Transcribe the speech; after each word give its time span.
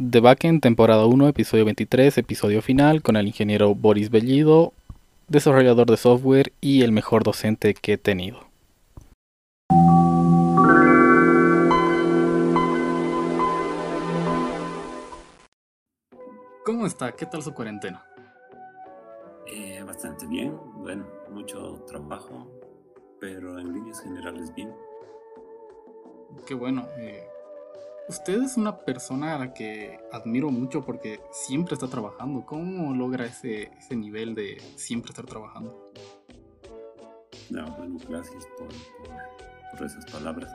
The 0.00 0.20
Backend, 0.20 0.62
temporada 0.62 1.06
1, 1.06 1.26
episodio 1.26 1.64
23, 1.64 2.18
episodio 2.18 2.62
final, 2.62 3.02
con 3.02 3.16
el 3.16 3.26
ingeniero 3.26 3.74
Boris 3.74 4.10
Bellido, 4.10 4.72
desarrollador 5.26 5.90
de 5.90 5.96
software 5.96 6.52
y 6.60 6.82
el 6.82 6.92
mejor 6.92 7.24
docente 7.24 7.74
que 7.74 7.94
he 7.94 7.98
tenido. 7.98 8.46
¿Cómo 16.64 16.86
está? 16.86 17.10
¿Qué 17.16 17.26
tal 17.26 17.42
su 17.42 17.52
cuarentena? 17.52 18.04
Eh, 19.48 19.82
bastante 19.84 20.28
bien, 20.28 20.56
bueno, 20.76 21.08
mucho 21.32 21.82
trabajo, 21.88 22.48
pero 23.18 23.58
en 23.58 23.72
líneas 23.72 24.00
generales 24.00 24.54
bien. 24.54 24.72
Qué 26.46 26.54
bueno. 26.54 26.86
Eh, 26.98 27.26
usted 28.08 28.42
es 28.42 28.56
una 28.56 28.78
persona 28.78 29.34
a 29.34 29.38
la 29.38 29.54
que 29.54 30.00
admiro 30.12 30.50
mucho 30.50 30.84
porque 30.84 31.20
siempre 31.30 31.74
está 31.74 31.88
trabajando. 31.88 32.44
¿Cómo 32.46 32.94
logra 32.94 33.26
ese, 33.26 33.70
ese 33.78 33.96
nivel 33.96 34.34
de 34.34 34.60
siempre 34.76 35.10
estar 35.10 35.26
trabajando? 35.26 35.92
No, 37.50 37.70
bueno, 37.76 37.98
gracias 38.08 38.46
por, 38.58 38.68
por, 39.72 39.86
esas 39.86 40.04
palabras. 40.10 40.50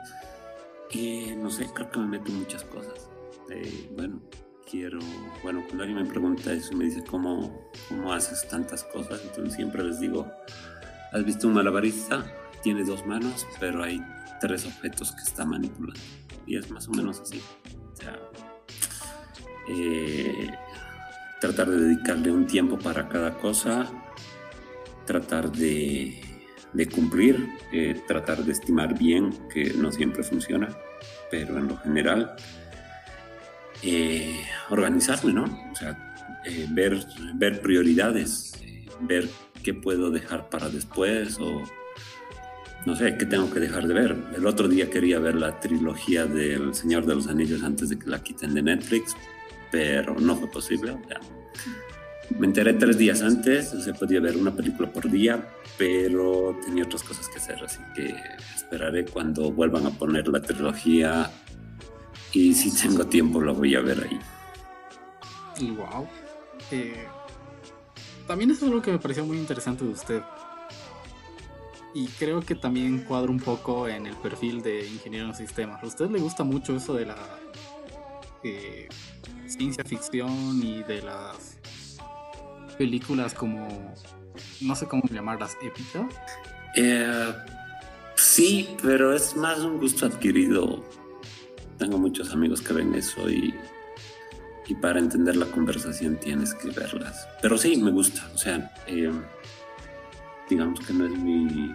Eh, 0.90 1.34
no 1.36 1.50
sé, 1.50 1.66
creo 1.72 1.90
que 1.90 1.98
me 1.98 2.06
meto 2.18 2.30
en 2.30 2.40
muchas 2.40 2.64
cosas. 2.64 3.08
Eh, 3.50 3.90
bueno, 3.96 4.20
quiero, 4.68 4.98
bueno, 5.42 5.62
cuando 5.66 5.84
alguien 5.84 6.02
me 6.02 6.08
pregunta 6.08 6.52
eso, 6.52 6.74
me 6.74 6.84
dice, 6.84 7.02
¿cómo, 7.04 7.68
¿cómo 7.88 8.12
haces 8.12 8.46
tantas 8.48 8.84
cosas? 8.84 9.20
Entonces 9.24 9.54
siempre 9.54 9.82
les 9.82 10.00
digo, 10.00 10.30
¿has 11.12 11.24
visto 11.24 11.48
un 11.48 11.54
malabarista? 11.54 12.24
Tiene 12.62 12.84
dos 12.84 13.04
manos, 13.06 13.46
pero 13.60 13.82
hay 13.82 14.00
tres 14.44 14.66
objetos 14.66 15.12
que 15.12 15.22
está 15.22 15.46
manipulando. 15.46 15.98
Y 16.46 16.58
es 16.58 16.70
más 16.70 16.86
o 16.88 16.90
menos 16.90 17.18
así. 17.18 17.40
O 17.94 17.96
sea, 17.96 18.20
eh, 19.70 20.50
tratar 21.40 21.70
de 21.70 21.80
dedicarle 21.80 22.30
un 22.30 22.46
tiempo 22.46 22.78
para 22.78 23.08
cada 23.08 23.38
cosa, 23.38 23.90
tratar 25.06 25.50
de, 25.50 26.20
de 26.74 26.86
cumplir, 26.88 27.48
eh, 27.72 28.02
tratar 28.06 28.44
de 28.44 28.52
estimar 28.52 28.98
bien, 28.98 29.32
que 29.48 29.72
no 29.72 29.90
siempre 29.90 30.22
funciona, 30.22 30.68
pero 31.30 31.56
en 31.56 31.68
lo 31.68 31.78
general, 31.78 32.36
eh, 33.82 34.44
organizarme, 34.68 35.32
¿no? 35.32 35.44
O 35.72 35.74
sea, 35.74 36.14
ver, 36.68 37.02
ver 37.36 37.62
prioridades, 37.62 38.52
ver 39.00 39.26
qué 39.62 39.72
puedo 39.72 40.10
dejar 40.10 40.50
para 40.50 40.68
después 40.68 41.38
o 41.40 41.62
no 42.86 42.94
sé, 42.94 43.16
¿qué 43.16 43.24
tengo 43.24 43.50
que 43.50 43.60
dejar 43.60 43.86
de 43.86 43.94
ver? 43.94 44.16
El 44.36 44.46
otro 44.46 44.68
día 44.68 44.90
quería 44.90 45.18
ver 45.18 45.36
la 45.36 45.58
trilogía 45.58 46.26
del 46.26 46.74
Señor 46.74 47.06
de 47.06 47.14
los 47.14 47.28
Anillos 47.28 47.62
antes 47.62 47.88
de 47.88 47.98
que 47.98 48.08
la 48.08 48.22
quiten 48.22 48.54
de 48.54 48.62
Netflix, 48.62 49.16
pero 49.70 50.14
no 50.20 50.36
fue 50.36 50.50
posible. 50.50 50.96
Me 52.38 52.46
enteré 52.46 52.74
tres 52.74 52.98
días 52.98 53.22
antes, 53.22 53.70
se 53.70 53.94
podía 53.94 54.20
ver 54.20 54.36
una 54.36 54.54
película 54.54 54.90
por 54.90 55.10
día, 55.10 55.48
pero 55.78 56.58
tenía 56.64 56.84
otras 56.84 57.02
cosas 57.02 57.28
que 57.28 57.38
hacer, 57.38 57.62
así 57.64 57.80
que 57.94 58.14
esperaré 58.54 59.04
cuando 59.06 59.50
vuelvan 59.50 59.86
a 59.86 59.90
poner 59.90 60.28
la 60.28 60.40
trilogía 60.40 61.30
y 62.32 62.52
si 62.54 62.74
tengo 62.74 63.06
tiempo 63.06 63.40
lo 63.40 63.54
voy 63.54 63.74
a 63.74 63.80
ver 63.80 64.04
ahí. 64.04 64.18
Wow. 65.68 66.06
Eh, 66.70 67.06
también 68.26 68.50
es 68.50 68.62
algo 68.62 68.82
que 68.82 68.92
me 68.92 68.98
pareció 68.98 69.24
muy 69.24 69.38
interesante 69.38 69.84
de 69.84 69.90
usted 69.90 70.22
y 71.94 72.08
creo 72.08 72.40
que 72.40 72.56
también 72.56 73.04
cuadra 73.04 73.30
un 73.30 73.38
poco 73.38 73.86
en 73.88 74.06
el 74.06 74.16
perfil 74.16 74.62
de 74.62 74.86
ingeniero 74.86 75.28
en 75.28 75.34
sistemas. 75.34 75.82
¿A 75.82 75.86
usted 75.86 76.10
le 76.10 76.18
gusta 76.18 76.42
mucho 76.42 76.76
eso 76.76 76.94
de 76.94 77.06
la 77.06 77.16
eh, 78.42 78.88
ciencia 79.46 79.84
ficción 79.84 80.60
y 80.62 80.82
de 80.82 81.02
las 81.02 81.58
películas 82.76 83.32
como, 83.32 83.94
no 84.60 84.74
sé 84.74 84.86
cómo 84.86 85.04
llamarlas, 85.08 85.56
épicas? 85.62 86.12
Eh, 86.74 87.32
sí, 88.16 88.76
pero 88.82 89.14
es 89.14 89.36
más 89.36 89.60
un 89.60 89.78
gusto 89.78 90.06
adquirido. 90.06 90.84
Tengo 91.78 91.98
muchos 91.98 92.32
amigos 92.32 92.60
que 92.60 92.72
ven 92.72 92.92
eso 92.96 93.30
y, 93.30 93.54
y 94.66 94.74
para 94.74 94.98
entender 94.98 95.36
la 95.36 95.46
conversación 95.46 96.16
tienes 96.16 96.54
que 96.54 96.70
verlas. 96.70 97.28
Pero 97.40 97.56
sí, 97.56 97.76
me 97.76 97.92
gusta. 97.92 98.28
O 98.34 98.38
sea, 98.38 98.72
eh, 98.88 99.12
digamos 100.48 100.80
que 100.80 100.92
no 100.92 101.06
es 101.06 101.18
mi... 101.18 101.74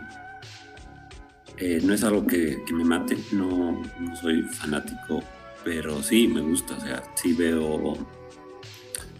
Eh, 1.57 1.81
no 1.83 1.93
es 1.93 2.03
algo 2.03 2.25
que, 2.25 2.63
me 2.71 2.85
mate, 2.85 3.17
no, 3.33 3.81
soy 4.21 4.43
fanático, 4.43 5.21
pero 5.63 6.01
sí 6.01 6.27
me 6.27 6.41
gusta, 6.41 6.75
o 6.75 6.81
sea, 6.81 7.03
sí 7.15 7.33
veo... 7.33 7.97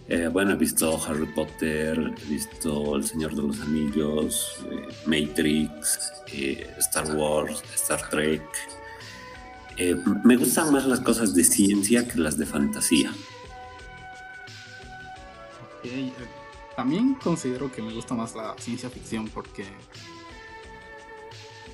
Eh, 0.08 0.28
bueno, 0.28 0.54
he 0.54 0.56
visto 0.56 1.00
Harry 1.06 1.28
Potter, 1.28 2.14
he 2.18 2.30
visto 2.30 2.96
El 2.96 3.04
Señor 3.04 3.36
de 3.36 3.44
los 3.44 3.60
Anillos, 3.62 4.66
eh, 4.72 4.88
Matrix, 5.06 6.12
Star 6.78 7.16
Wars, 7.16 7.62
Star 7.76 8.10
Trek. 8.10 8.42
me 10.24 10.36
gustan 10.36 10.72
más 10.72 10.86
las 10.88 11.02
cosas 11.02 11.36
de 11.36 11.44
ciencia 11.44 12.08
que 12.08 12.18
las 12.18 12.38
de 12.38 12.46
fantasía. 12.46 13.12
Okay 15.80 16.12
también 16.80 17.16
considero 17.16 17.70
que 17.70 17.82
me 17.82 17.94
gusta 17.94 18.16
más 18.16 18.36
la 18.36 18.56
ciencia 18.58 18.90
ficción 18.90 19.28
porque 19.28 19.66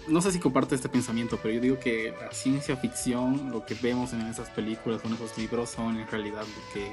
no 0.07 0.19
sé 0.19 0.31
si 0.31 0.39
comparte 0.39 0.73
este 0.73 0.89
pensamiento, 0.89 1.37
pero 1.39 1.53
yo 1.53 1.61
digo 1.61 1.79
que 1.79 2.11
la 2.19 2.31
ciencia 2.31 2.75
ficción, 2.75 3.51
lo 3.51 3.63
que 3.63 3.75
vemos 3.75 4.13
en 4.13 4.21
esas 4.21 4.49
películas 4.49 5.01
o 5.03 5.07
en 5.07 5.13
esos 5.13 5.37
libros 5.37 5.69
son 5.69 5.99
en 5.99 6.07
realidad 6.07 6.41
lo 6.41 6.73
que 6.73 6.89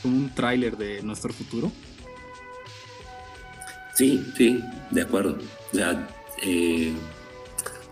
como 0.00 0.16
un 0.16 0.34
tráiler 0.34 0.78
de 0.78 1.02
nuestro 1.02 1.30
futuro. 1.30 1.70
Sí, 3.94 4.24
sí, 4.34 4.64
de 4.90 5.02
acuerdo. 5.02 5.36
O 5.72 5.76
sea, 5.76 6.08
eh, 6.42 6.94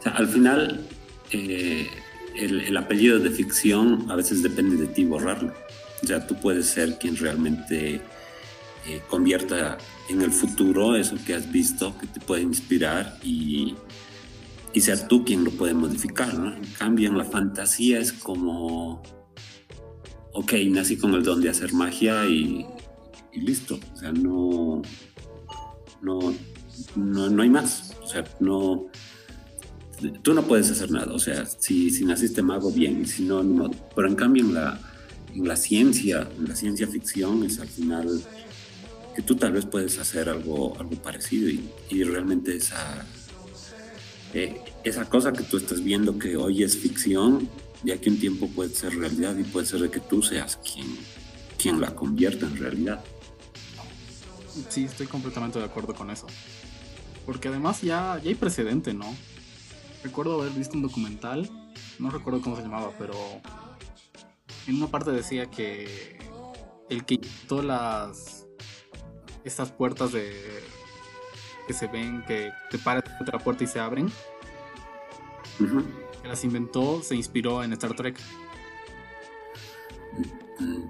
al 0.04 0.26
final 0.26 0.88
eh, 1.32 1.86
el, 2.34 2.62
el, 2.62 2.76
apellido 2.78 3.18
de 3.18 3.28
ficción 3.28 4.10
a 4.10 4.16
veces 4.16 4.42
depende 4.42 4.76
de 4.76 4.86
ti 4.86 5.04
borrarlo. 5.04 5.52
O 6.02 6.06
sea, 6.06 6.26
tú 6.26 6.34
puedes 6.40 6.70
ser 6.70 6.96
quien 6.98 7.14
realmente 7.14 8.00
eh, 8.88 9.02
convierta 9.06 9.76
en 10.08 10.22
el 10.22 10.32
futuro 10.32 10.96
eso 10.96 11.16
que 11.26 11.34
has 11.34 11.52
visto, 11.52 11.94
que 11.98 12.06
te 12.06 12.20
puede 12.20 12.40
inspirar 12.40 13.18
y, 13.22 13.74
y 14.72 14.80
sea 14.80 15.06
tú 15.06 15.26
quien 15.26 15.44
lo 15.44 15.50
puede 15.50 15.74
modificar. 15.74 16.32
¿no? 16.32 16.56
En 16.56 16.64
cambio, 16.78 17.10
en 17.10 17.18
la 17.18 17.24
fantasía 17.24 17.98
es 17.98 18.14
como, 18.14 19.02
ok, 20.32 20.54
nací 20.70 20.96
con 20.96 21.12
el 21.12 21.22
don 21.22 21.42
de 21.42 21.50
hacer 21.50 21.74
magia 21.74 22.24
y, 22.26 22.66
listo. 23.34 23.78
O 23.92 23.96
sea, 23.98 24.10
no, 24.10 24.80
no, 26.00 26.34
no, 26.96 27.42
hay 27.42 27.50
más. 27.50 27.94
O 28.02 28.08
sea, 28.08 28.24
no 28.40 28.86
tú 30.22 30.32
no 30.32 30.44
puedes 30.44 30.70
hacer 30.70 30.90
nada. 30.90 31.12
O 31.12 31.18
sea, 31.18 31.44
si, 31.44 31.90
si 31.90 32.06
naciste 32.06 32.40
mago, 32.40 32.70
bien, 32.70 33.06
si 33.06 33.24
no, 33.24 33.42
no. 33.42 33.70
Pero 33.94 34.08
en 34.08 34.14
cambio 34.14 34.44
en 34.44 34.54
la, 34.54 34.80
en 35.34 35.46
la 35.46 35.56
ciencia, 35.56 36.26
en 36.38 36.48
la 36.48 36.56
ciencia 36.56 36.86
ficción, 36.86 37.44
es 37.44 37.58
al 37.60 37.68
final 37.68 38.22
que 39.18 39.22
tú 39.22 39.34
tal 39.34 39.50
vez 39.50 39.66
puedes 39.66 39.98
hacer 39.98 40.28
algo, 40.28 40.78
algo 40.78 40.94
parecido 41.02 41.50
y, 41.50 42.04
realmente 42.04 42.54
esa, 42.54 43.04
eh, 44.32 44.62
esa 44.84 45.08
cosa 45.08 45.32
que 45.32 45.42
tú 45.42 45.56
estás 45.56 45.82
viendo 45.82 46.20
que 46.20 46.36
hoy 46.36 46.62
es 46.62 46.78
ficción, 46.78 47.48
ya 47.82 48.00
que 48.00 48.10
un 48.10 48.20
tiempo 48.20 48.46
puede 48.46 48.70
ser 48.70 48.96
realidad 48.96 49.36
y 49.36 49.42
puede 49.42 49.66
ser 49.66 49.80
de 49.80 49.90
que 49.90 49.98
tú 49.98 50.22
seas 50.22 50.58
quien, 50.58 50.86
quien 51.60 51.80
la 51.80 51.96
convierta 51.96 52.46
en 52.46 52.58
realidad. 52.58 53.02
Sí, 54.68 54.84
estoy 54.84 55.08
completamente 55.08 55.58
de 55.58 55.64
acuerdo 55.64 55.96
con 55.96 56.12
eso. 56.12 56.28
Porque 57.26 57.48
además 57.48 57.82
ya, 57.82 58.20
ya 58.22 58.28
hay 58.28 58.36
precedente, 58.36 58.94
¿no? 58.94 59.12
Recuerdo 60.04 60.40
haber 60.40 60.52
visto 60.52 60.76
un 60.76 60.82
documental, 60.82 61.50
no 61.98 62.10
recuerdo 62.10 62.40
cómo 62.40 62.54
se 62.54 62.62
llamaba, 62.62 62.92
pero 62.96 63.14
en 64.68 64.76
una 64.76 64.86
parte 64.86 65.10
decía 65.10 65.50
que 65.50 66.20
el 66.88 67.04
que 67.04 67.18
quitó 67.18 67.62
las 67.62 68.37
estas 69.48 69.72
puertas 69.72 70.12
de 70.12 70.32
que 71.66 71.74
se 71.74 71.86
ven, 71.86 72.24
que 72.26 72.50
te 72.70 72.78
paras 72.78 73.04
de 73.04 73.32
la 73.32 73.38
puerta 73.38 73.64
y 73.64 73.66
se 73.66 73.78
abren. 73.78 74.10
Que 76.22 76.28
las 76.28 76.44
inventó, 76.44 77.02
se 77.02 77.14
inspiró 77.14 77.62
en 77.62 77.72
Star 77.72 77.94
Trek. 77.94 78.18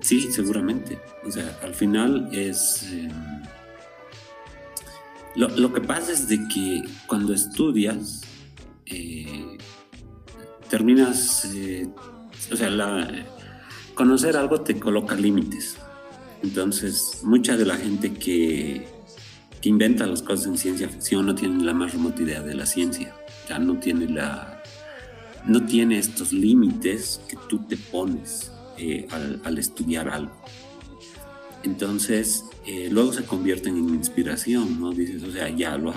Sí, 0.01 0.31
seguramente. 0.31 0.99
O 1.27 1.31
sea, 1.31 1.59
al 1.63 1.75
final 1.75 2.31
es... 2.33 2.85
Em, 2.93 3.43
lo, 5.35 5.73
que 5.73 5.81
pasa 5.81 6.13
es 6.13 6.29
de 6.29 6.39
que 6.49 6.83
cuando 7.07 7.35
estudias, 7.35 8.23
eh, 8.87 9.59
terminas... 10.69 11.45
Eh, 11.47 11.89
o 12.51 12.57
sea, 12.57 12.71
la, 12.71 13.09
conocer 13.95 14.37
algo 14.37 14.61
te 14.61 14.79
coloca 14.79 15.17
límites. 15.17 15.77
Entonces, 16.43 17.21
mucha 17.25 17.57
de 17.57 17.65
la 17.65 17.77
gente 17.77 18.15
que, 18.15 18.87
que 19.61 19.69
inventa 19.69 20.07
las 20.07 20.23
cosas 20.23 20.47
en 20.47 20.59
ciencia 20.59 20.89
ficción 20.89 21.27
no 21.27 21.35
tiene 21.35 21.65
la 21.65 21.75
más 21.75 21.93
remota 21.93 22.23
idea 22.23 22.43
de 22.43 22.55
la 22.55 22.67
ciencia. 22.67 23.15
Ya 23.49 23.59
no 23.59 23.79
tiene 23.79 24.09
la 24.09 24.63
no 25.47 25.65
tiene 25.65 25.99
estos 25.99 26.33
límites 26.33 27.21
que 27.29 27.37
tú 27.49 27.61
te 27.61 27.77
pones 27.77 28.53
eh, 28.77 29.07
al, 29.45 29.59
estudiar 29.59 30.09
algo. 30.09 30.33
Entonces, 31.63 32.45
eh, 32.67 32.89
luego 32.91 33.13
se 33.13 33.25
convierten 33.25 33.77
en 33.77 33.89
inspiración, 33.89 34.81
¿no? 34.81 34.93
Dices, 34.93 35.23
o 35.23 35.33
sea, 35.33 35.49
ya 35.49 35.77
lo 35.79 35.95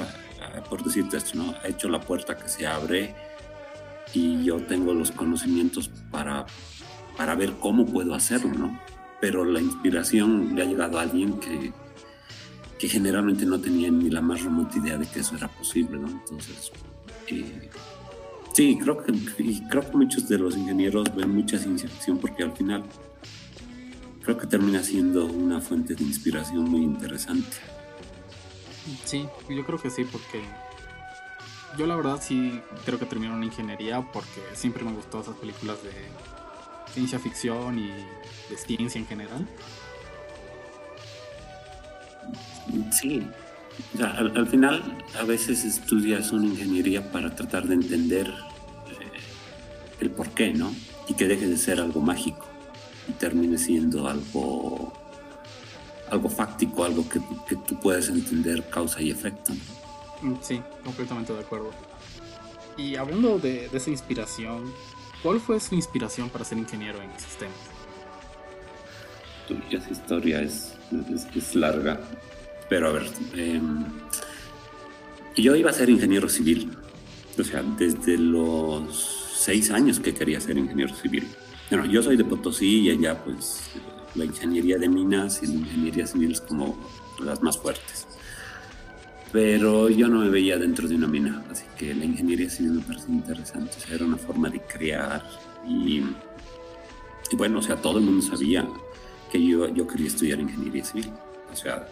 por 0.70 0.84
decirte 0.84 1.18
esto, 1.18 1.38
¿no? 1.38 1.54
Ha 1.64 1.68
hecho 1.68 1.88
la 1.90 2.02
puerta 2.02 2.38
que 2.38 2.50
se 2.50 2.68
abre 2.68 3.16
y 4.14 4.44
yo 4.44 4.58
tengo 4.58 4.94
los 4.94 5.12
conocimientos 5.12 5.90
para, 6.10 6.46
para 7.16 7.36
ver 7.36 7.54
cómo 7.60 7.86
puedo 7.86 8.14
hacerlo, 8.14 8.52
¿no? 8.54 8.80
Pero 9.22 9.46
la 9.46 9.62
inspiración 9.62 10.56
le 10.56 10.64
ha 10.64 10.66
llegado 10.66 11.00
a 11.00 11.04
alguien 11.04 11.40
que, 11.40 11.72
que 12.78 12.90
generalmente 12.90 13.46
no 13.46 13.62
tenía 13.62 13.90
ni 13.92 14.10
la 14.10 14.22
más 14.22 14.44
remota 14.44 14.80
idea 14.80 14.98
de 14.98 15.08
que 15.08 15.20
eso 15.20 15.36
era 15.36 15.48
posible, 15.48 16.00
¿no? 16.00 16.10
Entonces, 16.10 16.72
eh, 17.28 17.70
sí, 18.54 18.78
creo 18.82 18.98
que, 19.04 19.14
creo 19.70 19.90
que 19.90 19.98
muchos 19.98 20.28
de 20.28 20.40
los 20.40 20.58
ingenieros 20.58 21.16
ven 21.16 21.34
mucha 21.34 21.60
ciencia 21.60 21.88
porque 22.20 22.44
al 22.44 22.52
final 22.54 22.84
creo 24.24 24.38
que 24.38 24.48
termina 24.48 24.84
siendo 24.84 25.26
una 25.26 25.62
fuente 25.62 25.96
de 25.96 26.04
inspiración 26.04 26.64
muy 26.64 26.82
interesante. 26.82 27.58
Sí, 29.06 29.28
yo 29.50 29.66
creo 29.66 29.80
que 29.80 29.90
sí, 29.90 30.04
porque 30.06 30.42
yo 31.78 31.86
la 31.86 31.96
verdad 31.96 32.20
sí 32.22 32.60
creo 32.86 33.00
que 33.00 33.06
termino 33.06 33.36
en 33.36 33.44
ingeniería 33.44 34.02
porque 34.12 34.42
siempre 34.54 34.84
me 34.84 34.92
gustó 34.92 35.22
esas 35.22 35.36
películas 35.36 35.78
de 35.84 35.92
ciencia 36.94 37.20
ficción 37.20 37.80
y 37.80 37.88
de 38.50 38.58
ciencia 38.58 39.00
en 39.00 39.08
general. 39.08 39.48
Sí, 42.92 43.28
al, 44.00 44.48
final 44.48 44.98
a 45.20 45.24
veces 45.24 45.66
estudias 45.66 46.32
una 46.32 46.46
ingeniería 46.46 47.12
para 47.12 47.34
tratar 47.36 47.68
de 47.68 47.76
entender 47.76 48.28
eh, 48.28 49.20
el 50.00 50.12
por 50.12 50.30
qué, 50.30 50.54
¿no? 50.54 50.74
Y 51.08 51.14
que 51.16 51.28
deje 51.28 51.48
de 51.48 51.58
ser 51.58 51.80
algo 51.80 52.02
mágico 52.02 52.46
y 53.10 53.14
termine 53.14 53.58
siendo 53.58 54.08
algo 54.08 54.94
algo 56.10 56.30
fáctico, 56.30 56.84
algo 56.84 57.08
que, 57.08 57.22
que 57.48 57.56
tú 57.56 57.80
puedes 57.80 58.10
entender 58.10 58.70
causa 58.70 59.02
y 59.02 59.12
efecto. 59.12 59.54
Mm, 60.22 60.34
sí, 60.42 60.62
completamente 60.84 61.34
de 61.34 61.40
acuerdo. 61.40 61.72
Y 62.78 62.96
hablando 62.96 63.40
de, 63.40 63.70
esa 63.72 63.90
inspiración, 63.90 64.74
¿cuál 65.24 65.40
fue 65.40 65.60
su 65.60 65.76
inspiración 65.76 66.30
para 66.30 66.46
ser 66.46 66.58
ingeniero 66.58 67.02
en 67.02 67.12
sistemas? 67.20 67.56
esa 69.70 69.92
historia 69.92 70.42
es, 70.42 70.74
es, 71.36 71.56
larga, 71.56 72.00
pero 72.70 72.88
a 72.88 72.92
ver, 72.94 73.08
em, 73.36 73.84
yo 75.36 75.56
iba 75.56 75.70
a 75.70 75.74
ser 75.74 75.90
ingeniero 75.90 76.30
civil, 76.30 76.72
o 77.38 77.44
sea, 77.44 77.62
desde 77.78 78.18
los 78.18 79.34
seis 79.36 79.72
años 79.72 80.00
que 80.00 80.14
quería 80.14 80.40
ser 80.40 80.58
ingeniero 80.58 80.96
civil. 80.96 81.28
Bueno, 81.70 81.86
yo 81.86 82.02
soy 82.04 82.16
de 82.16 82.24
Potosí 82.24 82.82
y 82.82 82.92
allá 82.92 83.22
pues 83.24 83.62
la 84.16 84.26
ingeniería 84.26 84.78
de 84.78 84.90
minas 84.90 85.42
y 85.42 85.48
la 85.48 85.54
ingeniería 85.54 86.08
civil 86.08 86.32
es 86.34 86.42
como 86.42 86.78
las 87.20 87.42
más 87.42 87.58
fuertes. 87.58 88.08
Pero 89.32 89.90
yo 89.90 90.08
no 90.08 90.20
me 90.20 90.30
veía 90.30 90.58
dentro 90.58 90.88
de 90.88 90.96
una 90.96 91.08
mina, 91.08 91.44
así 91.50 91.64
que 91.78 91.94
la 91.94 92.04
ingeniería 92.04 92.50
civil 92.50 92.74
me 92.74 92.82
parecía 92.82 93.16
interesante. 93.16 93.72
O 93.78 93.80
sea, 93.80 93.96
era 93.96 94.06
una 94.06 94.18
forma 94.18 94.50
de 94.50 94.62
crear 94.62 95.24
y, 95.68 96.04
y, 97.32 97.36
bueno, 97.38 97.60
o 97.60 97.62
sea, 97.62 97.78
todo 97.78 98.00
el 98.00 98.06
mundo 98.06 98.22
sabía 98.22 98.68
que 99.32 99.42
yo, 99.46 99.70
yo 99.70 99.88
quería 99.88 100.08
estudiar 100.08 100.40
ingeniería 100.40 100.84
civil. 100.84 101.12
O 101.52 101.56
sea, 101.56 101.88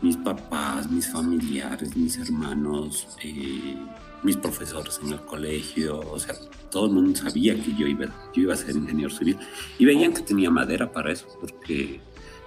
mis 0.00 0.16
papás, 0.16 0.90
mis 0.90 1.10
familiares, 1.10 1.96
mis 1.96 2.18
hermanos, 2.18 3.08
eh, 3.22 3.76
mis 4.22 4.36
profesores 4.38 5.00
en 5.02 5.12
el 5.12 5.20
colegio, 5.20 6.00
o 6.00 6.18
sea, 6.18 6.34
todo 6.70 6.86
el 6.86 6.92
mundo 6.92 7.18
sabía 7.18 7.54
que 7.54 7.74
yo 7.74 7.86
iba, 7.86 8.06
yo 8.34 8.42
iba 8.42 8.54
a 8.54 8.56
ser 8.56 8.74
ingeniero 8.74 9.10
civil 9.10 9.38
y 9.78 9.84
veían 9.84 10.12
que 10.14 10.22
tenía 10.22 10.50
madera 10.50 10.90
para 10.90 11.12
eso, 11.12 11.26
porque 11.40 12.00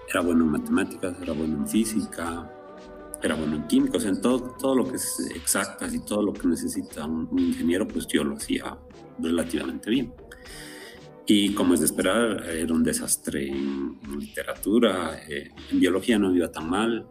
era 0.10 0.22
bueno 0.22 0.44
en 0.44 0.52
matemáticas, 0.52 1.16
era 1.22 1.34
bueno 1.34 1.58
en 1.58 1.68
física, 1.68 2.52
era 3.28 3.36
bueno 3.36 3.68
en 3.70 4.00
sea, 4.00 4.10
en 4.10 4.22
todo, 4.22 4.56
todo 4.58 4.74
lo 4.74 4.86
que 4.88 4.96
es 4.96 5.20
exactas 5.36 5.94
y 5.94 6.00
todo 6.00 6.22
lo 6.22 6.32
que 6.32 6.48
necesita 6.48 7.06
un, 7.06 7.28
ingeniero, 7.38 7.86
pues 7.86 8.08
yo 8.08 8.24
lo 8.24 8.38
hacía 8.38 8.78
relativamente 9.20 9.90
bien. 9.90 10.14
Y 11.26 11.54
como 11.54 11.74
es 11.74 11.82
de 11.82 11.88
esperar, 11.88 12.50
era 12.50 12.74
un 12.74 12.84
desastre 12.84 13.50
en, 13.50 14.00
literatura, 14.18 15.20
eh, 15.28 15.52
en 15.72 15.80
biología 15.80 16.18
no 16.18 16.34
iba 16.34 16.50
tan 16.50 16.70
mal, 16.70 17.06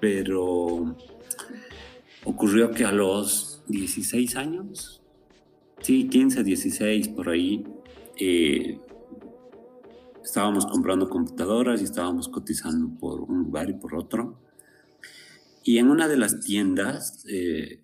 pero 0.00 0.96
ocurrió 2.24 2.72
que 2.72 2.84
a 2.84 2.90
los 2.90 3.62
16 3.68 4.34
años, 4.34 5.00
sí, 5.80 6.08
15, 6.08 6.42
16 6.42 7.08
por 7.08 7.28
ahí, 7.28 7.64
eh, 8.16 8.80
estábamos 10.24 10.66
comprando 10.66 11.08
computadoras 11.08 11.80
y 11.80 11.84
estábamos 11.84 12.28
cotizando 12.28 12.98
por 12.98 13.20
un 13.20 13.44
lugar 13.44 13.70
y 13.70 13.74
por 13.74 13.94
otro. 13.94 14.49
Y 15.62 15.78
en 15.78 15.90
una 15.90 16.08
de 16.08 16.16
las 16.16 16.40
tiendas, 16.40 17.24
eh, 17.28 17.80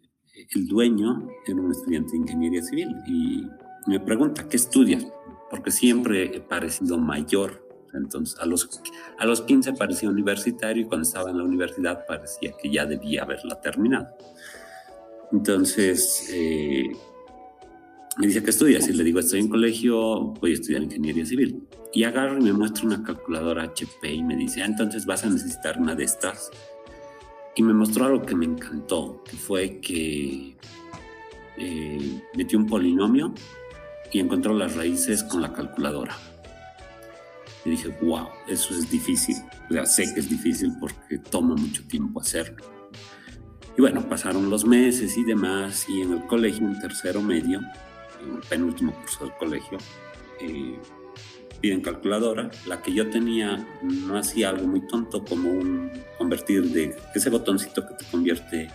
el 0.55 0.67
dueño 0.67 1.29
era 1.47 1.61
un 1.61 1.71
estudiante 1.71 2.13
de 2.13 2.19
ingeniería 2.19 2.63
civil 2.63 2.89
y 3.07 3.47
me 3.87 4.01
pregunta, 4.01 4.49
¿qué 4.49 4.57
estudias? 4.57 5.07
Porque 5.51 5.71
siempre 5.71 6.37
he 6.37 6.41
parecido 6.41 6.99
mayor. 6.99 7.65
Entonces, 7.95 8.39
a 8.41 8.47
los, 8.47 8.83
a 9.19 9.25
los 9.25 9.43
15 9.43 9.73
parecía 9.75 10.11
universitario 10.11 10.83
y 10.83 10.87
cuando 10.87 11.07
estaba 11.07 11.31
en 11.31 11.39
la 11.39 11.45
universidad 11.45 12.05
parecía 12.07 12.53
que 12.61 12.71
ya 12.71 12.85
debía 12.85 13.23
haberla 13.23 13.61
terminado. 13.61 14.09
Entonces, 15.33 16.29
eh, 16.33 16.91
me 18.19 18.27
dice, 18.27 18.43
¿qué 18.43 18.51
estudias? 18.51 18.89
Y 18.89 18.93
le 18.93 19.05
digo, 19.05 19.21
estoy 19.21 19.41
en 19.41 19.49
colegio, 19.49 20.35
voy 20.41 20.51
a 20.51 20.55
estudiar 20.55 20.83
ingeniería 20.83 21.25
civil. 21.25 21.63
Y 21.93 22.05
agarro 22.05 22.39
y 22.39 22.43
me 22.43 22.53
muestra 22.53 22.87
una 22.87 23.03
calculadora 23.03 23.65
HP 23.65 24.13
y 24.13 24.23
me 24.23 24.37
dice, 24.37 24.63
ah, 24.63 24.67
entonces 24.67 25.07
vas 25.07 25.25
a 25.25 25.31
necesitar 25.31 25.81
una 25.81 25.95
de 25.95 26.05
estas. 26.05 26.51
Y 27.57 27.63
me 27.63 27.73
mostró 27.73 28.05
algo 28.05 28.23
que 28.25 28.35
me 28.35 28.45
encantó, 28.45 29.25
que 29.25 29.37
fue 29.37 29.81
que 29.81 30.57
eh, 31.57 32.23
metió 32.35 32.59
un 32.59 32.67
polinomio 32.67 33.35
y 34.13 34.21
encontró 34.21 34.55
las 34.55 34.77
raíces 34.77 35.25
con 35.25 35.41
la 35.41 35.53
calculadora. 35.53 36.17
Y 37.65 37.71
dije, 37.71 37.89
wow, 38.03 38.29
eso 38.47 38.75
es 38.75 38.91
difícil. 38.91 39.37
O 39.71 39.73
sea, 39.73 39.87
sé 39.87 40.15
que 40.15 40.21
es 40.21 40.29
difícil 40.29 40.73
porque 40.79 41.19
toma 41.19 41.57
mucho 41.57 41.83
tiempo 41.89 42.21
hacerlo. 42.21 42.63
Y 43.77 43.81
bueno, 43.81 44.09
pasaron 44.09 44.49
los 44.49 44.65
meses 44.65 45.17
y 45.19 45.25
demás, 45.25 45.87
y 45.89 46.03
en 46.03 46.13
el 46.13 46.27
colegio, 46.27 46.67
en 46.67 46.79
tercero 46.79 47.21
medio, 47.21 47.61
en 48.23 48.37
el 48.37 48.41
penúltimo 48.49 48.93
curso 48.93 49.25
del 49.25 49.35
colegio, 49.37 49.79
eh, 50.41 50.79
piden 51.57 51.81
calculadora. 51.81 52.51
La 52.67 52.83
que 52.83 52.93
yo 52.93 53.11
tenía 53.11 53.67
no 53.83 54.19
hacía 54.19 54.51
algo 54.51 54.67
muy 54.67 54.87
tonto 54.87 55.25
como 55.25 55.51
un 55.51 55.91
convertir 56.19 56.65
de 56.71 56.97
ese 57.15 57.31
botoncito 57.31 57.87
que 57.87 57.95
te 57.95 58.05
convierte 58.07 58.69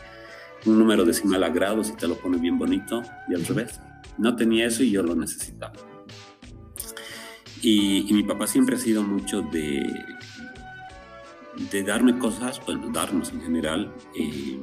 un 0.65 0.77
número 0.77 1.05
decimal 1.05 1.43
a 1.43 1.49
grados 1.49 1.89
y 1.89 1.95
te 1.95 2.07
lo 2.07 2.15
pone 2.17 2.37
bien 2.37 2.57
bonito, 2.59 3.01
y 3.27 3.35
al 3.35 3.45
revés. 3.45 3.79
No 4.17 4.35
tenía 4.35 4.67
eso 4.67 4.83
y 4.83 4.91
yo 4.91 5.03
lo 5.03 5.15
necesitaba. 5.15 5.73
Y, 7.61 8.11
mi 8.11 8.23
papá 8.23 8.47
siempre 8.47 8.75
ha 8.75 8.79
sido 8.79 9.03
mucho 9.03 9.41
de, 9.41 9.83
de 11.71 11.83
darme 11.83 12.17
cosas, 12.17 12.59
bueno, 12.65 12.89
darnos 12.91 13.31
en 13.31 13.41
general. 13.41 13.93
Eh, 14.15 14.59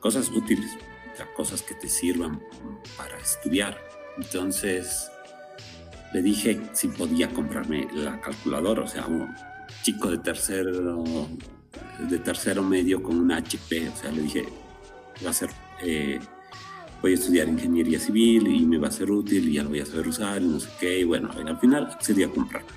cosas 0.00 0.30
útiles, 0.30 0.70
cosas 1.34 1.62
que 1.62 1.74
te 1.74 1.88
sirvan 1.88 2.42
para 2.96 3.18
estudiar. 3.18 3.80
Entonces 4.18 5.10
le 6.14 6.22
dije 6.22 6.60
si 6.72 6.88
podía 6.88 7.28
comprarme 7.28 7.88
la 7.92 8.20
calculadora, 8.20 8.82
o 8.82 8.86
sea, 8.86 9.04
un 9.06 9.34
chico 9.82 10.10
de 10.12 10.18
tercero, 10.18 11.04
de 12.08 12.18
tercero 12.20 12.62
medio 12.62 13.02
con 13.02 13.18
una 13.18 13.38
HP, 13.38 13.88
o 13.88 13.96
sea, 13.96 14.12
le 14.12 14.22
dije, 14.22 14.44
va 15.26 15.30
a 15.30 15.32
ser, 15.32 15.50
eh, 15.82 16.20
voy 17.02 17.10
a 17.10 17.14
estudiar 17.14 17.48
ingeniería 17.48 17.98
civil 17.98 18.46
y 18.46 18.64
me 18.64 18.78
va 18.78 18.88
a 18.88 18.92
ser 18.92 19.10
útil 19.10 19.48
y 19.48 19.54
ya 19.54 19.64
lo 19.64 19.70
voy 19.70 19.80
a 19.80 19.86
saber 19.86 20.06
usar 20.06 20.40
y 20.40 20.46
no 20.46 20.60
sé 20.60 20.68
qué, 20.78 21.00
y 21.00 21.04
bueno, 21.04 21.30
al 21.32 21.58
final 21.58 21.86
accedí 21.86 22.22
a 22.22 22.28
comprarla. 22.28 22.68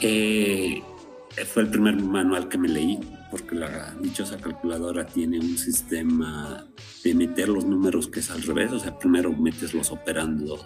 Eh, 0.00 0.82
fue 1.52 1.64
el 1.64 1.68
primer 1.68 2.00
manual 2.00 2.48
que 2.48 2.58
me 2.58 2.68
leí, 2.68 3.00
porque 3.32 3.56
la 3.56 3.92
dichosa 4.00 4.36
calculadora 4.36 5.04
tiene 5.04 5.40
un 5.40 5.58
sistema 5.58 6.64
de 7.02 7.12
meter 7.12 7.48
los 7.48 7.64
números 7.64 8.06
que 8.06 8.20
es 8.20 8.30
al 8.30 8.42
revés, 8.42 8.70
o 8.70 8.78
sea, 8.78 8.96
primero 8.96 9.32
metes 9.32 9.74
los 9.74 9.90
operandos 9.90 10.64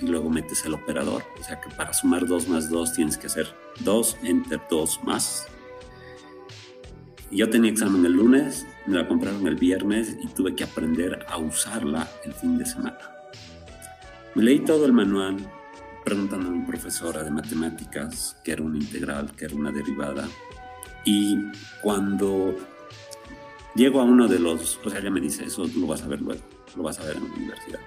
y 0.00 0.06
luego 0.06 0.30
metes 0.30 0.64
el 0.64 0.74
operador, 0.74 1.24
o 1.38 1.44
sea 1.44 1.60
que 1.60 1.70
para 1.70 1.92
sumar 1.92 2.26
2 2.26 2.48
más 2.48 2.70
2 2.70 2.92
tienes 2.94 3.18
que 3.18 3.26
hacer 3.26 3.54
2, 3.80 4.16
enter 4.22 4.60
2 4.70 5.00
más. 5.04 5.46
Yo 7.30 7.48
tenía 7.48 7.70
examen 7.70 8.04
el 8.04 8.12
lunes, 8.12 8.66
me 8.86 8.96
la 8.96 9.06
compraron 9.06 9.46
el 9.46 9.56
viernes 9.56 10.16
y 10.22 10.26
tuve 10.28 10.56
que 10.56 10.64
aprender 10.64 11.24
a 11.28 11.38
usarla 11.38 12.08
el 12.24 12.32
fin 12.32 12.58
de 12.58 12.66
semana. 12.66 12.98
Me 14.34 14.42
leí 14.42 14.60
todo 14.60 14.86
el 14.86 14.92
manual, 14.92 15.36
preguntando 16.04 16.48
a 16.48 16.52
mi 16.52 16.64
profesora 16.66 17.22
de 17.22 17.30
matemáticas 17.30 18.36
qué 18.42 18.52
era 18.52 18.62
una 18.62 18.78
integral, 18.78 19.32
qué 19.36 19.44
era 19.44 19.54
una 19.54 19.70
derivada, 19.70 20.28
y 21.04 21.38
cuando 21.82 22.56
llego 23.74 24.00
a 24.00 24.04
uno 24.04 24.28
de 24.28 24.38
los, 24.38 24.80
o 24.84 24.90
sea, 24.90 25.00
ella 25.00 25.10
me 25.10 25.20
dice, 25.20 25.44
eso 25.44 25.64
lo 25.76 25.86
vas 25.86 26.02
a 26.02 26.08
ver 26.08 26.20
luego, 26.20 26.42
lo 26.76 26.82
vas 26.82 26.98
a 26.98 27.04
ver 27.04 27.16
en 27.16 27.28
la 27.28 27.34
universidad. 27.34 27.80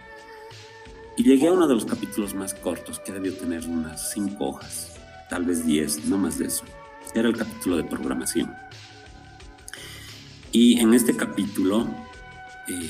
Y 1.15 1.23
llegué 1.23 1.47
a 1.47 1.51
uno 1.51 1.67
de 1.67 1.75
los 1.75 1.85
capítulos 1.85 2.33
más 2.33 2.53
cortos, 2.53 2.99
que 2.99 3.11
debió 3.11 3.33
tener 3.33 3.67
unas 3.67 4.11
cinco 4.11 4.49
hojas, 4.49 4.93
tal 5.29 5.45
vez 5.45 5.65
diez, 5.65 6.05
no 6.05 6.17
más 6.17 6.39
de 6.39 6.47
eso. 6.47 6.63
Era 7.13 7.29
el 7.29 7.37
capítulo 7.37 7.77
de 7.77 7.83
programación. 7.83 8.53
Y 10.51 10.79
en 10.79 10.93
este 10.93 11.15
capítulo 11.15 11.87
eh, 12.67 12.89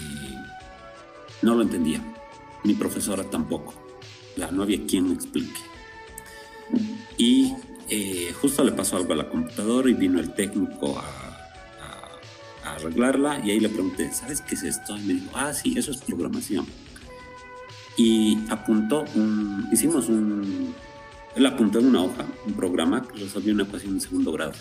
no 1.42 1.56
lo 1.56 1.62
entendía, 1.64 2.02
mi 2.64 2.74
profesora 2.74 3.24
tampoco, 3.24 3.74
ya 4.38 4.52
no 4.52 4.64
había 4.64 4.86
quien 4.86 5.08
me 5.08 5.14
explique. 5.14 5.60
Y 7.18 7.54
eh, 7.90 8.34
justo 8.42 8.64
le 8.64 8.72
pasó 8.72 8.98
algo 8.98 9.14
a 9.14 9.18
la 9.18 9.30
computadora 9.30 9.90
y 9.90 9.94
vino 9.94 10.20
el 10.20 10.34
técnico 10.34 10.98
a, 10.98 11.30
arreglarla 12.66 13.46
y 13.46 13.52
ahí 13.52 13.60
le 13.60 13.68
pregunté, 13.70 14.12
¿sabes 14.14 14.42
qué 14.42 14.56
es 14.56 14.64
esto? 14.64 14.98
Y 14.98 15.02
me 15.02 15.14
dijo, 15.16 15.32
ah, 15.34 15.54
sí, 15.54 15.78
eso 15.78 15.92
es 15.92 15.98
programación. 15.98 16.66
Y 17.98 18.40
apuntó, 18.50 19.06
un, 19.16 19.68
hicimos 19.72 20.10
un, 20.10 20.74
él 21.36 21.46
apuntó 21.46 21.80
en 21.80 21.88
una 21.88 22.04
hoja 22.04 22.26
un 22.46 22.54
programa 22.54 23.08
que 23.08 23.20
resolvió 23.20 23.54
una 23.54 23.64
ecuación 23.64 23.96
de 23.96 24.02
segundo 24.02 24.32
grado. 24.32 24.54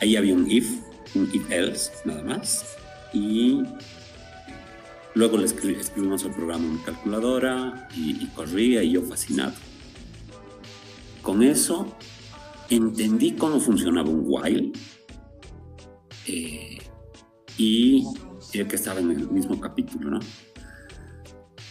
Ahí 0.00 0.16
había 0.16 0.34
un 0.34 0.50
if, 0.50 0.70
un 1.14 1.30
if 1.32 1.50
else, 1.50 1.92
nada 2.04 2.22
más. 2.22 2.76
Y 3.12 3.62
luego 5.14 5.38
le 5.38 5.44
escribimos 5.44 6.24
el 6.24 6.32
programa 6.32 6.64
en 6.64 6.78
calculadora 6.78 7.88
y 7.94 8.26
corría 8.28 8.82
y 8.82 8.92
yo 8.92 9.02
fascinado. 9.02 9.52
Con 11.22 11.42
eso 11.42 11.96
entendí 12.68 13.32
cómo 13.32 13.60
funcionaba 13.60 14.08
un 14.08 14.24
while 14.26 14.72
eh, 16.26 16.78
y 17.58 18.04
el 18.54 18.66
que 18.66 18.76
estaba 18.76 19.00
en 19.00 19.10
el 19.10 19.30
mismo 19.30 19.60
capítulo, 19.60 20.10
¿no? 20.10 20.20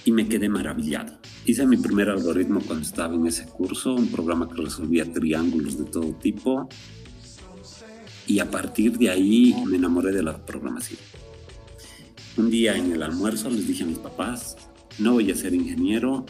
Y 0.06 0.12
me 0.12 0.28
quedé 0.28 0.50
maravillado. 0.50 1.14
Hice 1.46 1.66
mi 1.66 1.78
primer 1.78 2.10
algoritmo 2.10 2.60
cuando 2.62 2.86
estaba 2.86 3.16
en 3.16 3.28
ese 3.28 3.46
curso, 3.46 3.94
un 3.94 4.08
programa 4.08 4.50
que 4.50 4.62
resolvía 4.62 5.12
triángulos 5.12 5.78
de 5.78 5.86
todo 5.86 6.14
tipo. 6.14 6.70
Y 8.28 8.40
a 8.40 8.50
partir 8.50 8.98
de 8.98 9.10
ahí 9.10 9.56
me 9.66 9.78
enamoré 9.78 10.12
de 10.12 10.24
la 10.24 10.44
programación. 10.46 11.00
Un 12.38 12.50
día 12.50 12.76
en 12.78 12.92
el 12.92 13.04
almuerzo 13.04 13.50
les 13.50 13.68
dije 13.68 13.84
a 13.84 13.88
mis 13.88 14.00
papás, 14.00 14.58
no 15.00 15.14
voy 15.14 15.30
a 15.32 15.36
ser 15.36 15.54
ingeniero, 15.54 16.26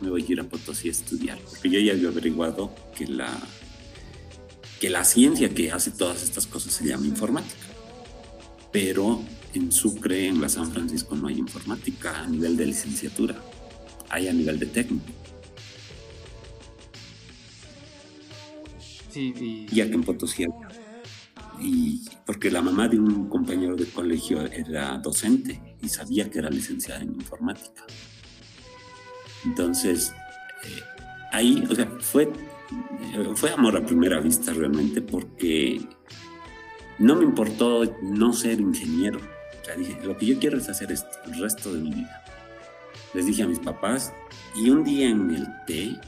me 0.00 0.08
voy 0.10 0.24
a 0.26 0.32
ir 0.32 0.40
a 0.40 0.44
Potosí 0.44 0.88
a 0.88 0.92
estudiar, 0.92 1.38
porque 1.48 1.68
yo 1.68 1.78
ya 1.78 1.92
había 1.92 2.08
averiguado 2.08 2.74
que 2.96 3.06
la, 3.06 3.28
que 4.80 4.88
la 4.88 5.04
ciencia 5.04 5.50
que 5.50 5.70
hace 5.70 5.90
todas 5.90 6.22
estas 6.22 6.46
cosas 6.46 6.72
se 6.72 6.86
llama 6.86 7.06
informática. 7.06 7.66
Pero 8.72 9.20
en 9.54 9.72
Sucre, 9.72 10.26
en 10.26 10.40
la 10.40 10.48
San 10.48 10.70
Francisco, 10.70 11.14
no 11.16 11.28
hay 11.28 11.38
informática 11.38 12.20
a 12.20 12.26
nivel 12.26 12.56
de 12.56 12.66
licenciatura, 12.66 13.36
hay 14.08 14.28
a 14.28 14.32
nivel 14.32 14.58
de 14.58 14.66
técnico. 14.66 15.06
Sí, 19.10 19.34
y... 19.36 19.66
y 19.74 19.80
aquí 19.80 19.94
en 19.94 20.04
Potosí 20.04 20.46
y 21.60 22.02
porque 22.24 22.50
la 22.50 22.62
mamá 22.62 22.88
de 22.88 22.98
un 22.98 23.28
compañero 23.28 23.76
de 23.76 23.86
colegio 23.86 24.40
era 24.46 24.96
docente 24.98 25.76
y 25.82 25.88
sabía 25.88 26.30
que 26.30 26.38
era 26.38 26.50
licenciada 26.50 27.02
en 27.02 27.14
informática. 27.14 27.84
Entonces, 29.44 30.12
eh, 30.64 30.80
ahí, 31.32 31.62
o 31.68 31.74
sea, 31.74 31.90
fue, 32.00 32.30
fue 33.34 33.50
amor 33.50 33.76
a 33.76 33.84
primera 33.84 34.20
vista 34.20 34.52
realmente 34.52 35.02
porque 35.02 35.80
no 36.98 37.16
me 37.16 37.24
importó 37.24 37.96
no 38.02 38.32
ser 38.32 38.60
ingeniero. 38.60 39.20
Dije, 39.76 39.98
lo 40.02 40.16
que 40.16 40.26
yo 40.26 40.38
quiero 40.38 40.58
es 40.58 40.68
hacer 40.68 40.92
esto 40.92 41.08
el 41.26 41.40
resto 41.40 41.72
de 41.72 41.80
mi 41.80 41.90
vida. 41.94 42.24
Les 43.14 43.26
dije 43.26 43.42
a 43.42 43.46
mis 43.46 43.58
papás 43.58 44.12
y 44.56 44.70
un 44.70 44.84
día 44.84 45.08
en 45.08 45.30
el 45.34 45.46
té, 45.66 45.98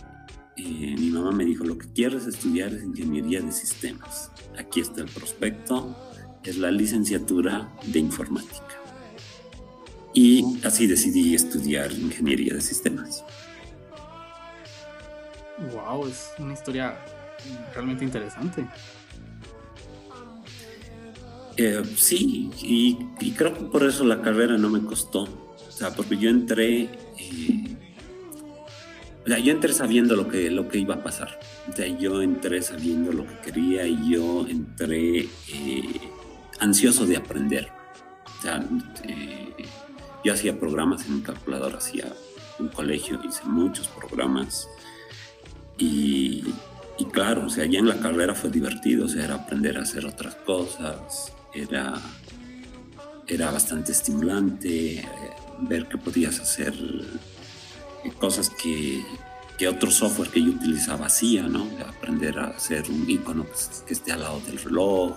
eh, 0.56 0.94
mi 0.98 1.10
mamá 1.10 1.32
me 1.32 1.44
dijo, 1.44 1.64
lo 1.64 1.78
que 1.78 1.92
quieres 1.92 2.26
estudiar 2.26 2.72
es 2.72 2.82
ingeniería 2.82 3.40
de 3.40 3.52
sistemas. 3.52 4.30
Aquí 4.58 4.80
está 4.80 5.00
el 5.00 5.08
prospecto, 5.08 5.96
es 6.44 6.58
la 6.58 6.70
licenciatura 6.70 7.72
de 7.86 7.98
informática. 7.98 8.78
Y 10.14 10.60
así 10.64 10.86
decidí 10.86 11.34
estudiar 11.34 11.90
ingeniería 11.92 12.54
de 12.54 12.60
sistemas. 12.60 13.24
Wow, 15.72 16.06
es 16.06 16.30
una 16.38 16.52
historia 16.52 16.98
realmente 17.74 18.04
interesante. 18.04 18.66
Eh, 21.56 21.82
sí, 21.96 22.50
y, 22.62 23.32
creo 23.32 23.54
que 23.54 23.64
por 23.64 23.84
eso 23.84 24.04
la 24.04 24.22
carrera 24.22 24.56
no 24.56 24.68
me 24.70 24.82
costó. 24.82 25.22
O 25.22 25.70
sea, 25.70 25.90
porque 25.94 26.16
yo 26.16 26.30
entré, 26.30 26.82
eh, 27.18 27.76
o 29.24 29.28
sea, 29.28 29.38
yo 29.38 29.52
entré 29.52 29.72
sabiendo 29.72 30.16
lo 30.16 30.28
que, 30.28 30.50
lo 30.50 30.68
que 30.68 30.78
iba 30.78 30.94
a 30.96 31.02
pasar. 31.02 31.38
O 31.70 31.76
sea, 31.76 31.86
yo 31.86 32.22
entré 32.22 32.62
sabiendo 32.62 33.12
lo 33.12 33.26
que 33.26 33.52
quería 33.52 33.86
y 33.86 34.10
yo 34.10 34.46
entré 34.48 35.20
eh, 35.20 36.00
ansioso 36.60 37.06
de 37.06 37.16
aprender. 37.16 37.68
O 38.38 38.42
sea, 38.42 38.64
yo 40.24 40.32
hacía 40.32 40.58
programas 40.58 41.06
en 41.06 41.16
mi 41.16 41.22
calculadora, 41.22 41.78
hacía 41.78 42.12
un 42.58 42.68
colegio, 42.68 43.20
hice 43.24 43.44
muchos 43.44 43.88
programas. 43.88 44.68
Y, 45.78 46.44
claro, 47.12 47.46
o 47.46 47.50
sea, 47.50 47.66
ya 47.66 47.80
en 47.80 47.88
la 47.88 47.98
carrera 47.98 48.34
fue 48.34 48.50
divertido, 48.50 49.06
o 49.06 49.08
sea, 49.08 49.24
era 49.24 49.34
aprender 49.34 49.76
a 49.78 49.82
hacer 49.82 50.06
otras 50.06 50.34
cosas, 50.36 51.32
era, 51.54 51.94
era 53.26 53.50
bastante 53.50 53.92
estimulante 53.92 54.98
eh, 54.98 55.06
ver 55.60 55.86
que 55.88 55.98
podías 55.98 56.40
hacer 56.40 56.74
eh, 58.04 58.12
cosas 58.18 58.50
que, 58.50 59.04
que, 59.58 59.68
otro 59.68 59.90
software 59.90 60.30
que 60.30 60.42
yo 60.42 60.50
utilizaba 60.50 61.06
hacía, 61.06 61.42
¿no? 61.44 61.68
Aprender 61.86 62.38
a 62.38 62.48
hacer 62.48 62.90
un 62.90 63.08
icono 63.08 63.46
que 63.86 63.94
esté 63.94 64.12
al 64.12 64.20
lado 64.20 64.40
del 64.40 64.58
reloj 64.58 65.16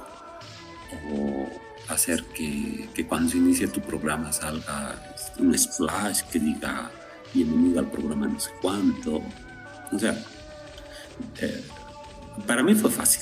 o 1.12 1.50
hacer 1.90 2.24
que, 2.26 2.90
que, 2.94 3.06
cuando 3.06 3.32
se 3.32 3.38
inicie 3.38 3.68
tu 3.68 3.82
programa 3.82 4.32
salga 4.32 5.00
un 5.40 5.58
splash 5.58 6.22
que 6.32 6.40
diga 6.40 6.92
bienvenido 7.34 7.80
al 7.80 7.92
programa 7.92 8.28
no 8.28 8.40
sé 8.40 8.52
cuánto. 8.62 9.22
O 9.92 10.00
sea, 10.00 10.18
eh, 11.42 11.64
para 12.48 12.64
mí 12.64 12.74
fue 12.76 12.92
fácil. 12.92 13.22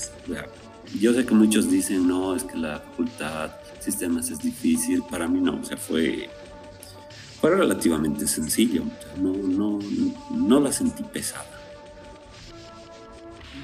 Yo 0.99 1.13
sé 1.13 1.25
que 1.25 1.33
muchos 1.33 1.69
dicen, 1.69 2.07
no, 2.07 2.35
es 2.35 2.43
que 2.43 2.57
la 2.57 2.79
facultad, 2.79 3.51
sistemas 3.79 4.29
es 4.29 4.39
difícil. 4.39 5.03
Para 5.03 5.27
mí 5.27 5.41
no, 5.41 5.59
o 5.59 5.63
sea, 5.63 5.77
fue, 5.77 6.29
fue 7.41 7.49
relativamente 7.49 8.27
sencillo. 8.27 8.83
no, 9.17 9.33
no, 9.33 9.79
no 10.31 10.59
la 10.59 10.71
sentí 10.71 11.03
pesada. 11.03 11.45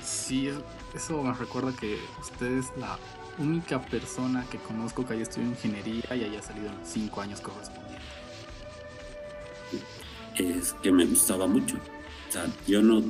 Sí, 0.04 0.50
eso 0.96 1.22
me 1.22 1.34
recuerda 1.34 1.72
que 1.80 1.98
usted 2.20 2.58
es 2.58 2.66
la 2.78 2.98
única 3.38 3.82
persona 3.82 4.46
que 4.52 4.58
conozco 4.58 5.06
que 5.06 5.14
haya 5.14 5.24
estudiado 5.24 5.52
ingeniería 5.52 6.16
y 6.16 6.24
haya 6.24 6.42
salido 6.42 6.68
en 6.68 6.86
cinco 6.86 7.22
años 7.22 7.42
correspondientes. 7.42 8.00
Es 10.36 10.74
que 10.82 10.92
me 10.92 11.06
gustaba 11.06 11.48
mucho. 11.48 11.78
O 11.78 12.32
sea, 12.32 12.46
yo 12.68 12.82
no. 12.82 13.04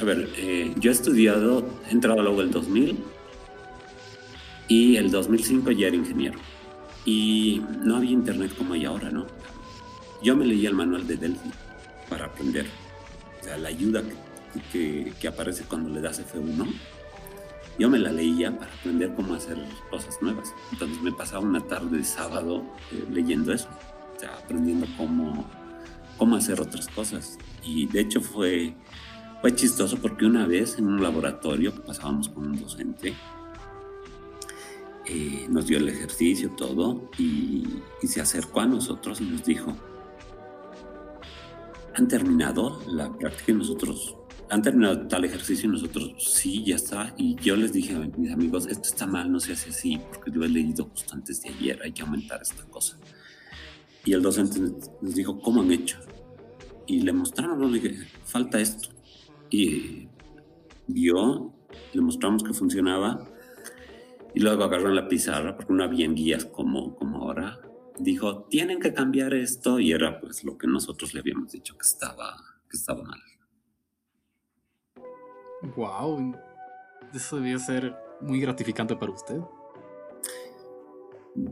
A 0.00 0.04
ver, 0.04 0.32
eh, 0.36 0.74
yo 0.78 0.90
he 0.90 0.94
estudiado, 0.94 1.66
he 1.88 1.92
entrado 1.92 2.22
luego 2.22 2.40
el 2.40 2.50
2000 2.50 2.98
y 4.72 4.96
el 4.96 5.10
2005 5.10 5.70
ya 5.72 5.88
era 5.88 5.96
ingeniero. 5.96 6.38
Y 7.04 7.60
no 7.82 7.96
había 7.96 8.12
internet 8.12 8.54
como 8.56 8.72
hay 8.72 8.86
ahora, 8.86 9.10
¿no? 9.10 9.26
Yo 10.22 10.34
me 10.34 10.46
leía 10.46 10.70
el 10.70 10.74
manual 10.74 11.06
de 11.06 11.16
Delphi 11.16 11.50
para 12.08 12.26
aprender. 12.26 12.66
O 13.38 13.44
sea, 13.44 13.58
la 13.58 13.68
ayuda 13.68 14.02
que, 14.72 15.12
que 15.20 15.28
aparece 15.28 15.64
cuando 15.64 15.90
le 15.90 16.00
das 16.00 16.22
F1 16.24 16.66
yo 17.78 17.88
me 17.88 17.98
la 17.98 18.12
leía 18.12 18.56
para 18.56 18.72
aprender 18.72 19.14
cómo 19.14 19.34
hacer 19.34 19.58
cosas 19.90 20.20
nuevas. 20.20 20.54
Entonces 20.72 21.02
me 21.02 21.12
pasaba 21.12 21.40
una 21.40 21.60
tarde 21.60 21.98
de 21.98 22.04
sábado 22.04 22.62
eh, 22.92 23.04
leyendo 23.10 23.52
eso, 23.52 23.68
o 24.14 24.20
sea, 24.20 24.34
aprendiendo 24.34 24.86
cómo, 24.96 25.46
cómo 26.16 26.36
hacer 26.36 26.60
otras 26.60 26.88
cosas. 26.88 27.38
Y 27.64 27.86
de 27.86 28.00
hecho 28.00 28.20
fue, 28.20 28.74
fue 29.40 29.54
chistoso 29.54 29.96
porque 29.96 30.26
una 30.26 30.46
vez 30.46 30.78
en 30.78 30.86
un 30.86 31.02
laboratorio 31.02 31.74
que 31.74 31.80
pasábamos 31.80 32.28
con 32.28 32.46
un 32.46 32.60
docente, 32.60 33.14
eh, 35.06 35.46
nos 35.48 35.66
dio 35.66 35.78
el 35.78 35.88
ejercicio, 35.88 36.50
todo, 36.50 37.10
y, 37.18 37.64
y 38.02 38.06
se 38.06 38.20
acercó 38.20 38.60
a 38.60 38.66
nosotros 38.66 39.20
y 39.20 39.24
nos 39.24 39.44
dijo, 39.44 39.76
han 41.94 42.08
terminado 42.08 42.80
la 42.86 43.12
práctica 43.12 43.52
y 43.52 43.54
nosotros 43.54 44.16
han 44.52 44.60
terminado 44.60 45.06
tal 45.08 45.24
ejercicio 45.24 45.66
y 45.66 45.72
nosotros, 45.72 46.12
sí, 46.18 46.62
ya 46.62 46.76
está. 46.76 47.14
Y 47.16 47.36
yo 47.36 47.56
les 47.56 47.72
dije 47.72 47.94
a 47.94 48.00
mis 48.00 48.30
amigos, 48.30 48.66
esto 48.66 48.86
está 48.86 49.06
mal, 49.06 49.32
no 49.32 49.40
se 49.40 49.52
hace 49.52 49.70
así, 49.70 49.98
porque 50.12 50.30
lo 50.30 50.44
he 50.44 50.48
leído 50.48 50.84
justo 50.84 51.14
antes 51.14 51.40
de 51.40 51.48
ayer, 51.48 51.80
hay 51.82 51.92
que 51.92 52.02
aumentar 52.02 52.42
esta 52.42 52.62
cosa. 52.64 52.98
Y 54.04 54.12
el 54.12 54.20
docente 54.20 54.60
nos 54.60 55.14
dijo, 55.14 55.40
¿cómo 55.40 55.62
han 55.62 55.72
hecho? 55.72 55.98
Y 56.86 57.00
le 57.00 57.14
mostraron, 57.14 57.72
le 57.72 57.80
dije, 57.80 58.06
falta 58.26 58.60
esto. 58.60 58.90
Y 59.48 60.08
vio, 60.86 61.54
le 61.94 62.00
mostramos 62.02 62.42
que 62.42 62.52
funcionaba. 62.52 63.26
Y 64.34 64.40
luego 64.40 64.64
agarraron 64.64 64.96
la 64.96 65.08
pizarra, 65.08 65.56
porque 65.56 65.72
no 65.72 65.84
había 65.84 66.08
guías 66.08 66.44
como, 66.46 66.94
como 66.96 67.18
ahora. 67.18 67.60
dijo, 67.98 68.44
tienen 68.44 68.80
que 68.80 68.94
cambiar 68.94 69.34
esto 69.34 69.78
y 69.78 69.92
era 69.92 70.20
pues 70.20 70.44
lo 70.44 70.56
que 70.56 70.66
nosotros 70.66 71.12
le 71.14 71.20
habíamos 71.20 71.52
dicho 71.52 71.76
que 71.76 71.86
estaba, 71.86 72.36
que 72.68 72.76
estaba 72.76 73.02
mal. 73.02 73.20
Wow, 75.76 76.34
eso 77.14 77.36
debió 77.36 77.58
ser 77.58 77.94
muy 78.20 78.40
gratificante 78.40 78.96
para 78.96 79.12
usted. 79.12 79.40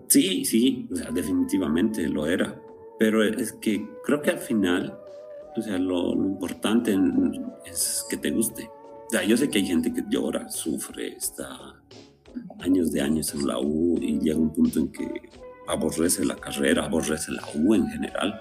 Sí, 0.08 0.44
sí, 0.44 0.88
definitivamente 1.12 2.08
lo 2.08 2.26
era. 2.26 2.60
Pero 2.98 3.22
es 3.22 3.52
que 3.52 3.88
creo 4.04 4.20
que 4.20 4.30
al 4.30 4.38
final, 4.38 4.98
o 5.56 5.62
sea, 5.62 5.78
lo, 5.78 6.12
importante 6.12 6.96
es 7.64 8.04
que 8.10 8.16
te 8.16 8.30
guste. 8.30 8.68
O 9.06 9.10
sea, 9.10 9.24
yo 9.24 9.36
sé 9.36 9.48
que 9.48 9.58
hay 9.58 9.66
gente 9.66 9.92
que 9.92 10.04
llora, 10.08 10.48
sufre, 10.50 11.16
está 11.16 11.82
años 12.60 12.92
de 12.92 13.00
años 13.00 13.34
en 13.34 13.46
la 13.46 13.58
U 13.58 13.98
y 14.00 14.18
llega 14.20 14.38
un 14.38 14.52
punto 14.52 14.80
en 14.80 14.92
que 14.92 15.30
aborrece 15.66 16.24
la 16.24 16.36
carrera, 16.36 16.84
aborrece 16.84 17.32
la 17.32 17.42
U 17.54 17.74
en 17.74 17.88
general. 17.88 18.40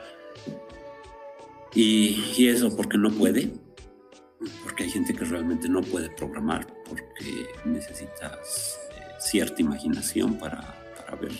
Y, 1.74 2.24
y 2.38 2.48
eso 2.48 2.75
porque 2.75 2.98
no 2.98 3.12
puede, 3.12 3.51
porque 4.63 4.84
hay 4.84 4.89
gente 4.89 5.13
que 5.13 5.25
realmente 5.25 5.67
no 5.67 5.81
puede 5.81 6.10
programar 6.10 6.65
porque 6.88 7.48
necesitas 7.65 8.79
eh, 8.91 9.03
cierta 9.19 9.62
imaginación 9.62 10.36
para, 10.36 10.62
para, 10.98 11.15
ver 11.19 11.31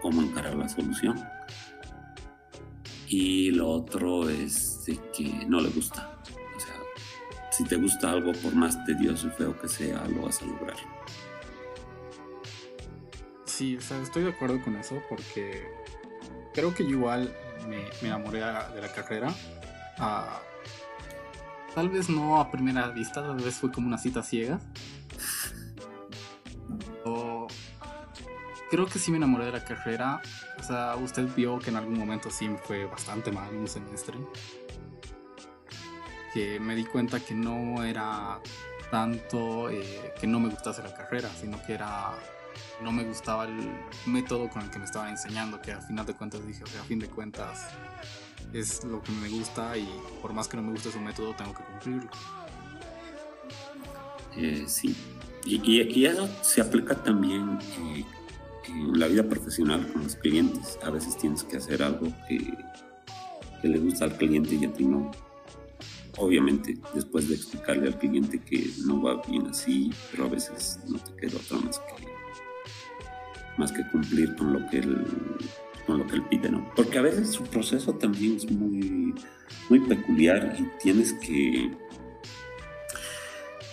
cómo 0.00 0.22
encarar 0.22 0.54
la 0.56 0.68
solución. 0.68 1.22
Y 3.06 3.50
lo 3.50 3.68
otro 3.68 4.28
es 4.28 4.84
de 4.86 4.98
que 5.12 5.46
no 5.46 5.60
le 5.60 5.68
gusta. 5.68 6.18
O 6.56 6.60
sea, 6.60 6.74
si 7.52 7.64
te 7.64 7.76
gusta 7.76 8.10
algo, 8.10 8.32
por 8.32 8.54
más 8.54 8.82
tedioso 8.84 9.28
y 9.28 9.30
feo 9.30 9.58
que 9.58 9.68
sea, 9.68 10.04
lo 10.08 10.22
vas 10.22 10.42
a 10.42 10.46
lograr. 10.46 10.93
Sí, 13.54 13.76
o 13.76 13.80
sea, 13.80 14.00
estoy 14.02 14.24
de 14.24 14.30
acuerdo 14.30 14.60
con 14.60 14.74
eso 14.74 15.00
porque 15.08 15.70
creo 16.52 16.74
que 16.74 16.82
igual 16.82 17.32
me, 17.68 17.84
me 18.02 18.08
enamoré 18.08 18.40
de 18.40 18.80
la 18.80 18.92
carrera. 18.92 19.32
a 19.98 20.40
Tal 21.72 21.88
vez 21.88 22.08
no 22.08 22.40
a 22.40 22.50
primera 22.50 22.88
vista, 22.88 23.22
tal 23.22 23.36
vez 23.36 23.54
fue 23.54 23.70
como 23.70 23.86
una 23.86 23.96
cita 23.96 24.24
ciega. 24.24 24.58
O 27.04 27.46
creo 28.72 28.86
que 28.86 28.98
sí 28.98 29.12
me 29.12 29.18
enamoré 29.18 29.44
de 29.46 29.52
la 29.52 29.64
carrera. 29.64 30.20
O 30.58 30.62
sea, 30.64 30.96
usted 30.96 31.28
vio 31.36 31.60
que 31.60 31.70
en 31.70 31.76
algún 31.76 31.96
momento 31.96 32.30
sí 32.30 32.48
me 32.48 32.58
fue 32.58 32.86
bastante 32.86 33.30
mal 33.30 33.54
un 33.54 33.68
semestre. 33.68 34.16
Que 36.32 36.58
me 36.58 36.74
di 36.74 36.84
cuenta 36.86 37.20
que 37.20 37.36
no 37.36 37.84
era 37.84 38.40
tanto 38.90 39.70
eh, 39.70 40.12
que 40.20 40.26
no 40.26 40.40
me 40.40 40.48
gustase 40.48 40.82
la 40.82 40.92
carrera, 40.92 41.28
sino 41.28 41.64
que 41.64 41.74
era 41.74 42.14
no 42.82 42.92
me 42.92 43.04
gustaba 43.04 43.46
el 43.46 43.54
método 44.06 44.48
con 44.48 44.62
el 44.62 44.70
que 44.70 44.78
me 44.78 44.84
estaban 44.84 45.10
enseñando, 45.10 45.60
que 45.60 45.72
al 45.72 45.82
final 45.82 46.06
de 46.06 46.14
cuentas 46.14 46.46
dije, 46.46 46.64
o 46.64 46.66
sea, 46.66 46.80
a 46.80 46.84
fin 46.84 46.98
de 46.98 47.08
cuentas 47.08 47.68
es 48.52 48.84
lo 48.84 49.02
que 49.02 49.12
me 49.12 49.28
gusta 49.28 49.76
y 49.76 49.88
por 50.20 50.32
más 50.32 50.48
que 50.48 50.56
no 50.56 50.62
me 50.62 50.72
guste 50.72 50.90
su 50.90 51.00
método, 51.00 51.34
tengo 51.34 51.54
que 51.54 51.62
cumplirlo. 51.64 52.10
Eh, 54.36 54.64
sí, 54.66 54.96
y, 55.44 56.06
eso 56.06 56.28
se 56.42 56.60
aplica 56.60 56.94
también 56.94 57.58
eh, 57.78 58.04
en 58.68 58.98
la 58.98 59.06
vida 59.06 59.22
profesional 59.24 59.86
con 59.92 60.02
los 60.02 60.16
clientes. 60.16 60.78
A 60.82 60.90
veces 60.90 61.16
tienes 61.18 61.44
que 61.44 61.58
hacer 61.58 61.82
algo 61.82 62.06
que, 62.28 62.38
que 63.60 63.68
le 63.68 63.78
gusta 63.78 64.06
al 64.06 64.16
cliente 64.16 64.54
y 64.54 64.64
a 64.64 64.72
ti 64.72 64.84
no. 64.84 65.10
Obviamente, 66.16 66.78
después 66.94 67.28
de 67.28 67.34
explicarle 67.34 67.88
al 67.88 67.98
cliente 67.98 68.40
que 68.40 68.70
no 68.86 69.02
va 69.02 69.20
bien 69.28 69.48
así, 69.48 69.92
pero 70.10 70.26
a 70.26 70.28
veces 70.28 70.78
no 70.88 70.98
te 70.98 71.14
queda 71.16 71.38
otra 71.38 71.58
más 71.58 71.80
que, 71.80 72.13
más 73.56 73.72
que 73.72 73.86
cumplir 73.88 74.34
con 74.36 74.52
lo 74.52 74.66
que 74.68 74.78
él 74.78 75.04
con 75.86 75.98
lo 75.98 76.06
que 76.06 76.16
él 76.16 76.22
pide, 76.22 76.50
¿no? 76.50 76.70
Porque 76.74 76.98
a 76.98 77.02
veces 77.02 77.30
su 77.30 77.44
proceso 77.44 77.94
también 77.94 78.36
es 78.36 78.50
muy, 78.50 79.14
muy 79.68 79.80
peculiar 79.80 80.56
y 80.58 80.66
tienes 80.82 81.12
que, 81.14 81.70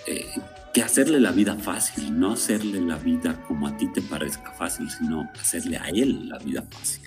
eh, 0.07 0.25
que 0.73 0.81
hacerle 0.81 1.19
la 1.19 1.31
vida 1.31 1.55
fácil, 1.55 2.19
no 2.19 2.33
hacerle 2.33 2.81
la 2.81 2.97
vida 2.97 3.41
como 3.47 3.67
a 3.67 3.77
ti 3.77 3.87
te 3.87 4.01
parezca 4.01 4.51
fácil, 4.51 4.89
sino 4.89 5.29
hacerle 5.39 5.77
a 5.77 5.89
él 5.89 6.29
la 6.29 6.37
vida 6.39 6.63
fácil. 6.69 7.03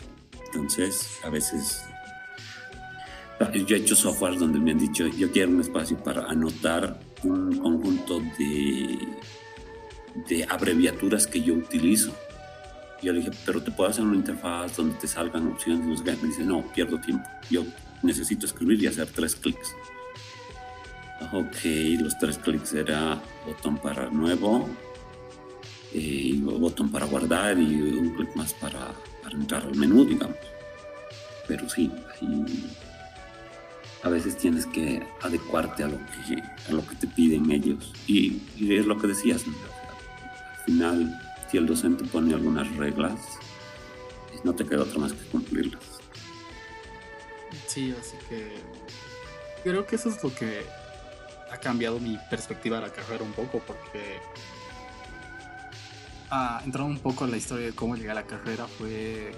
Entonces, 0.47 1.09
a 1.25 1.31
veces 1.31 1.85
yo 3.67 3.77
he 3.77 3.81
hecho 3.81 3.97
software 3.97 4.39
donde 4.39 4.59
me 4.59 4.71
han 4.71 4.79
dicho, 4.79 5.07
yo 5.07 5.31
quiero 5.31 5.51
un 5.51 5.61
espacio 5.61 5.99
para 5.99 6.25
anotar 6.27 6.99
un 7.25 7.59
conjunto 7.59 8.21
de, 8.39 8.99
de 10.29 10.45
abreviaturas 10.49 11.27
que 11.27 11.43
yo 11.43 11.55
utilizo 11.55 12.15
yo 13.05 13.13
le 13.13 13.21
dije, 13.21 13.31
pero 13.45 13.63
te 13.63 13.71
puedo 13.71 13.91
hacer 13.91 14.05
una 14.05 14.17
interfaz 14.17 14.77
donde 14.77 14.97
te 14.97 15.07
salgan 15.07 15.47
opciones. 15.49 16.03
Me 16.05 16.29
dice, 16.29 16.45
no, 16.45 16.63
pierdo 16.73 16.99
tiempo. 17.01 17.29
Yo 17.51 17.65
necesito 18.03 18.47
escribir 18.47 18.83
y 18.83 18.87
hacer 18.87 19.07
tres 19.09 19.37
clics. 19.37 19.75
Ok, 21.33 21.65
los 22.01 22.19
tres 22.19 22.39
clics 22.39 22.75
era 22.75 23.21
botón 23.47 23.79
para 23.79 24.11
nuevo, 24.11 24.69
y 25.95 26.41
botón 26.41 26.91
para 26.91 27.07
guardar 27.07 27.57
y 27.59 27.81
un 27.81 28.15
clic 28.15 28.35
más 28.35 28.53
para, 28.55 28.93
para 29.23 29.37
entrar 29.37 29.63
al 29.63 29.77
menú, 29.77 30.05
digamos. 30.05 30.37
Pero 31.47 31.69
sí, 31.69 31.91
a 34.03 34.09
veces 34.09 34.37
tienes 34.37 34.67
que 34.67 35.07
adecuarte 35.23 35.85
a 35.85 35.89
lo 35.89 35.99
que, 35.99 36.43
a 36.69 36.73
lo 36.73 36.85
que 36.87 36.97
te 36.97 37.07
piden 37.07 37.51
ellos. 37.51 37.93
Y, 38.09 38.43
es 38.59 38.87
lo 38.87 38.99
que 38.99 39.07
decías, 39.07 39.45
al 39.47 40.65
final 40.65 41.21
si 41.55 41.59
el 41.59 41.67
docente 41.67 42.03
pone 42.07 42.35
algunas 42.35 42.69
reglas, 42.77 43.39
no 44.43 44.53
te 44.57 44.67
queda 44.67 44.83
otra 44.83 44.99
más 44.99 45.13
que 45.13 45.25
cumplirlas. 45.27 45.85
Sí, 47.69 47.95
así 47.97 48.17
que 48.29 48.57
creo 49.63 49.87
que 49.87 49.95
eso 49.95 50.09
es 50.09 50.21
lo 50.25 50.35
que 50.35 50.65
ha 51.53 51.57
cambiado 51.59 52.01
mi 52.01 52.19
perspectiva 52.29 52.81
de 52.81 52.89
la 52.89 52.93
carrera 52.93 53.23
un 53.23 53.31
poco, 53.31 53.61
porque 53.65 54.19
ah, 56.29 56.61
un 56.67 56.99
poco 56.99 57.25
en 57.25 57.31
la 57.31 57.37
historia 57.37 57.67
de 57.67 57.73
cómo 57.73 57.95
llegué 57.95 58.11
a 58.11 58.15
la 58.15 58.27
carrera 58.27 58.67
fue 58.67 59.31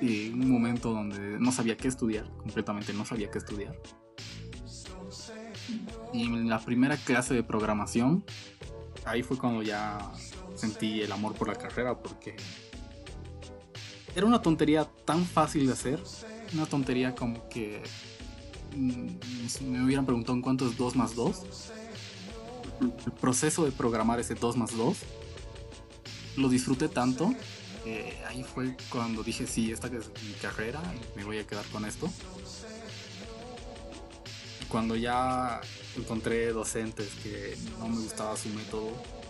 y 0.00 0.30
un 0.30 0.50
momento 0.50 0.90
donde 0.90 1.38
no 1.38 1.52
sabía 1.52 1.76
qué 1.76 1.86
estudiar, 1.86 2.28
completamente 2.38 2.92
no 2.92 3.04
sabía 3.04 3.30
qué 3.30 3.38
estudiar. 3.38 3.76
Y 6.12 6.24
en 6.24 6.48
la 6.48 6.58
primera 6.58 6.96
clase 6.96 7.32
de 7.32 7.44
programación 7.44 8.24
ahí 9.04 9.22
fue 9.22 9.38
cuando 9.38 9.62
ya 9.62 9.98
sentí 10.62 11.02
el 11.02 11.10
amor 11.10 11.34
por 11.34 11.48
la 11.48 11.56
carrera 11.56 11.98
porque 11.98 12.36
era 14.14 14.26
una 14.26 14.40
tontería 14.40 14.88
tan 15.04 15.24
fácil 15.24 15.66
de 15.66 15.72
hacer, 15.72 16.00
una 16.52 16.66
tontería 16.66 17.16
como 17.16 17.48
que 17.48 17.82
mm, 18.76 19.64
me 19.64 19.84
hubieran 19.84 20.06
preguntado 20.06 20.34
en 20.34 20.42
cuánto 20.42 20.68
es 20.68 20.76
2 20.76 20.94
más 20.94 21.16
2. 21.16 21.42
El 22.80 23.12
proceso 23.12 23.64
de 23.64 23.72
programar 23.72 24.20
ese 24.20 24.34
2 24.36 24.56
más 24.56 24.76
2 24.76 24.98
lo 26.36 26.48
disfruté 26.48 26.88
tanto. 26.88 27.34
ahí 28.28 28.44
fue 28.44 28.76
cuando 28.88 29.24
dije, 29.24 29.48
sí, 29.48 29.72
esta 29.72 29.88
es 29.88 30.10
mi 30.22 30.34
carrera 30.40 30.80
me 31.16 31.24
voy 31.24 31.38
a 31.38 31.46
quedar 31.46 31.64
con 31.66 31.84
esto. 31.84 32.08
Cuando 34.68 34.94
ya 34.94 35.60
encontré 35.96 36.52
docentes 36.52 37.08
que 37.22 37.56
no 37.80 37.88
me 37.88 38.00
gustaba 38.00 38.36
su 38.36 38.48
método. 38.50 39.21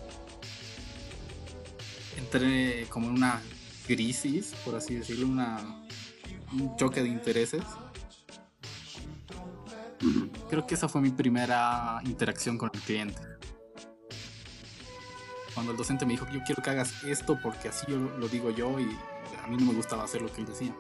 Entré 2.17 2.87
como 2.89 3.09
en 3.09 3.15
una 3.15 3.41
crisis, 3.87 4.55
por 4.65 4.75
así 4.75 4.95
decirlo, 4.95 5.27
una, 5.27 5.85
un 6.53 6.77
choque 6.77 7.03
de 7.03 7.09
intereses. 7.09 7.63
Creo 10.49 10.67
que 10.67 10.75
esa 10.75 10.89
fue 10.89 11.01
mi 11.01 11.11
primera 11.11 12.01
interacción 12.05 12.59
con 12.59 12.71
el 12.75 12.81
cliente. 12.81 13.21
Cuando 15.55 15.73
el 15.73 15.79
docente 15.79 16.07
me 16.07 16.13
dijo, 16.13 16.27
yo 16.33 16.41
quiero 16.45 16.63
que 16.63 16.71
hagas 16.71 17.05
esto 17.05 17.39
porque 17.41 17.69
así 17.69 17.87
yo 17.89 17.99
lo 17.99 18.29
digo 18.29 18.51
yo 18.51 18.81
y 18.81 18.85
a 19.43 19.47
mí 19.49 19.57
no 19.59 19.67
me 19.67 19.75
gustaba 19.75 20.05
hacer 20.05 20.23
lo 20.23 20.33
que 20.33 20.41
él 20.41 20.47
decía. 20.47 20.75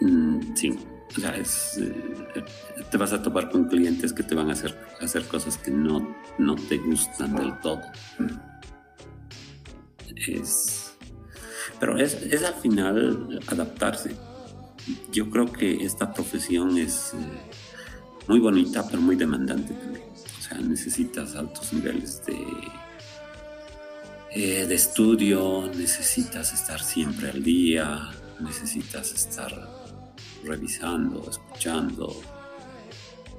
Mm, 0.00 0.54
sí, 0.54 0.78
o 1.16 1.20
sea, 1.20 1.34
eh, 1.36 2.44
te 2.90 2.96
vas 2.96 3.12
a 3.12 3.22
topar 3.22 3.50
con 3.50 3.68
clientes 3.68 4.12
que 4.12 4.22
te 4.22 4.34
van 4.34 4.50
a 4.50 4.52
hacer, 4.52 4.78
hacer 5.00 5.26
cosas 5.26 5.56
que 5.56 5.70
no, 5.70 6.14
no 6.38 6.54
te 6.54 6.76
gustan 6.78 7.34
del 7.34 7.58
todo. 7.60 7.80
Es, 10.28 10.92
pero 11.80 11.98
es, 11.98 12.14
es 12.14 12.42
al 12.42 12.54
final 12.54 13.40
adaptarse. 13.46 14.14
Yo 15.10 15.30
creo 15.30 15.50
que 15.50 15.84
esta 15.84 16.12
profesión 16.12 16.76
es 16.78 17.14
eh, 17.14 17.16
muy 18.28 18.38
bonita, 18.38 18.86
pero 18.88 19.00
muy 19.00 19.16
demandante. 19.16 19.74
O 20.38 20.42
sea, 20.42 20.58
necesitas 20.58 21.34
altos 21.34 21.72
niveles 21.72 22.24
de, 22.24 22.36
eh, 24.32 24.66
de 24.66 24.74
estudio, 24.74 25.70
necesitas 25.74 26.52
estar 26.52 26.80
siempre 26.82 27.30
al 27.30 27.42
día, 27.42 28.10
necesitas 28.38 29.12
estar 29.12 29.75
revisando, 30.46 31.28
escuchando 31.28 32.14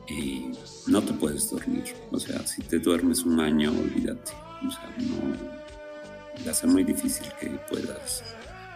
y 0.08 0.52
no 0.88 1.02
te 1.02 1.14
puedes 1.14 1.50
dormir. 1.50 1.96
O 2.12 2.20
sea, 2.20 2.46
si 2.46 2.62
te 2.62 2.80
duermes 2.80 3.24
un 3.24 3.40
año, 3.40 3.72
olvídate. 3.72 4.34
O 4.66 4.72
sea, 4.72 4.90
va 6.46 6.52
a 6.52 6.54
ser 6.54 6.70
muy 6.70 6.84
difícil 6.84 7.28
que 7.40 7.48
puedas 7.70 8.24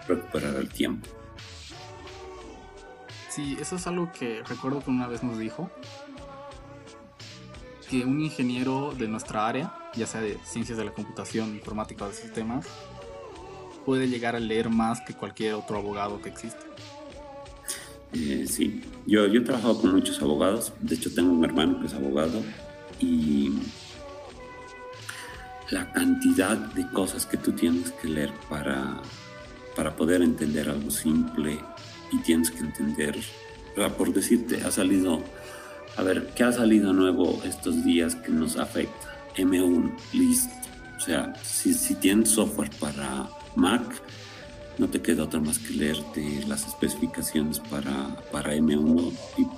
recuperar 0.08 0.56
el 0.56 0.70
tiempo. 0.70 1.08
Sí, 3.30 3.58
eso 3.60 3.78
es 3.78 3.88
algo 3.88 4.12
que 4.12 4.44
recuerdo 4.44 4.82
que 4.82 4.89
una 4.89 5.08
vez 5.08 5.24
nos 5.24 5.38
dijo, 5.38 5.72
que 7.89 8.06
un 8.06 8.22
ingeniero 8.22 8.94
de 8.98 9.08
nuestra 9.08 9.48
área, 9.48 9.74
ya 9.96 10.06
sea 10.06 10.22
de 10.22 10.38
ciencias 10.44 10.78
de 10.78 10.86
la 10.86 10.91
computación, 10.91 11.56
informática 11.56 12.06
o 12.06 12.10
de 12.10 12.13
sistemas, 12.13 12.65
puede 13.86 14.08
llegar 14.08 14.36
a 14.36 14.39
leer 14.39 14.70
más 14.70 15.02
que 15.02 15.13
cualquier 15.13 15.56
otro 15.56 15.78
abogado 15.78 16.22
que 16.22 16.30
existe. 16.30 16.70
Eh, 18.13 18.45
sí, 18.47 18.82
yo, 19.06 19.26
he 19.26 19.39
trabajado 19.39 19.80
con 19.80 19.93
muchos 19.93 20.21
abogados, 20.21 20.74
de 20.82 20.95
hecho 20.95 21.13
tengo 21.13 21.32
un 21.32 21.45
hermano 21.45 21.80
que 21.80 21.88
es 21.88 21.93
abogado 21.93 22.41
y 23.00 23.54
la 25.69 25.91
cantidad 25.93 26.58
de 26.58 26.88
cosas 26.89 27.26
que 27.26 27.38
tú 27.38 27.54
tienes 27.54 27.91
que 27.91 28.10
leer 28.10 28.32
para, 28.50 29.02
para 29.76 29.95
poder 29.95 30.21
entender 30.21 30.69
algo 30.69 30.91
simple 30.91 31.60
y 32.12 32.17
tienes 32.19 32.52
que 32.52 32.60
entender, 32.60 33.17
por 33.97 34.13
decirte, 34.13 34.62
ha 34.62 34.71
salido, 34.71 35.24
a 35.95 36.04
ver, 36.04 36.32
¿qué 36.36 36.43
ha 36.43 36.52
salido 36.52 36.91
nuevo 36.91 37.41
estos 37.45 37.86
días 37.86 38.15
que 38.15 38.32
nos 38.32 38.58
afecta? 38.58 39.15
M1, 39.38 39.95
listo. 40.12 40.54
O 40.97 41.00
sea, 41.00 41.34
si 41.41 41.95
tienes 41.95 42.30
software 42.30 42.69
para 42.80 43.30
Mac, 43.56 43.82
no 44.77 44.89
te 44.89 45.01
queda 45.01 45.23
otra 45.23 45.39
más 45.39 45.60
que 45.60 45.73
leerte 45.73 46.43
las 46.47 46.67
especificaciones 46.67 47.60
para, 47.60 48.15
para 48.31 48.55
M1 48.55 49.13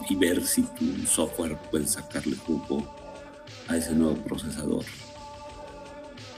y, 0.10 0.16
ver 0.16 0.46
si 0.46 0.64
tu 0.64 1.06
software 1.06 1.58
puede 1.72 1.88
sacarle 1.88 2.36
jugo 2.36 2.94
a 3.68 3.78
ese 3.78 3.94
nuevo 3.94 4.16
procesador. 4.16 4.84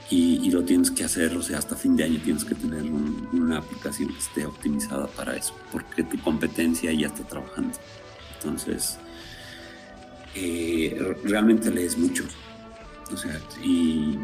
Y, 0.08 0.50
lo 0.50 0.62
tienes 0.62 0.90
que 0.90 1.04
hacer, 1.04 1.36
o 1.36 1.42
sea, 1.42 1.58
hasta 1.58 1.74
fin 1.74 1.96
de 1.96 2.04
año 2.04 2.20
tienes 2.22 2.44
que 2.44 2.54
tener 2.54 2.84
una 2.84 3.58
aplicación 3.58 4.10
que 4.12 4.18
esté 4.18 4.46
optimizada 4.46 5.08
para 5.08 5.36
eso, 5.36 5.52
porque 5.72 6.04
tu 6.04 6.18
competencia 6.20 6.92
ya 6.92 7.08
está 7.08 7.24
trabajando. 7.24 7.76
Entonces, 8.36 8.98
eh, 10.36 11.16
realmente 11.24 11.70
lees 11.70 11.98
mucho. 11.98 12.24
O 13.12 13.16
sea, 13.16 13.40
y, 13.62 14.18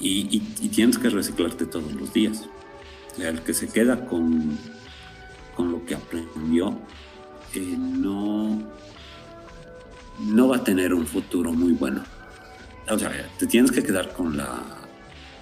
y, 0.00 0.40
tienes 0.68 0.98
que 0.98 1.08
reciclarte 1.08 1.66
todos 1.66 1.92
los 1.92 2.12
días. 2.12 2.42
El 3.18 3.42
que 3.42 3.54
se 3.54 3.68
queda 3.68 4.06
con, 4.06 4.58
con 5.56 5.70
lo 5.70 5.84
que 5.84 5.94
aprendió 5.94 6.78
eh, 7.54 7.76
no, 7.78 8.60
no 10.20 10.48
va 10.48 10.56
a 10.56 10.64
tener 10.64 10.92
un 10.92 11.06
futuro 11.06 11.52
muy 11.52 11.72
bueno. 11.72 12.02
O 12.90 12.98
sea, 12.98 13.10
te 13.38 13.46
tienes 13.46 13.70
que 13.70 13.82
quedar 13.82 14.12
con 14.12 14.36
la 14.36 14.84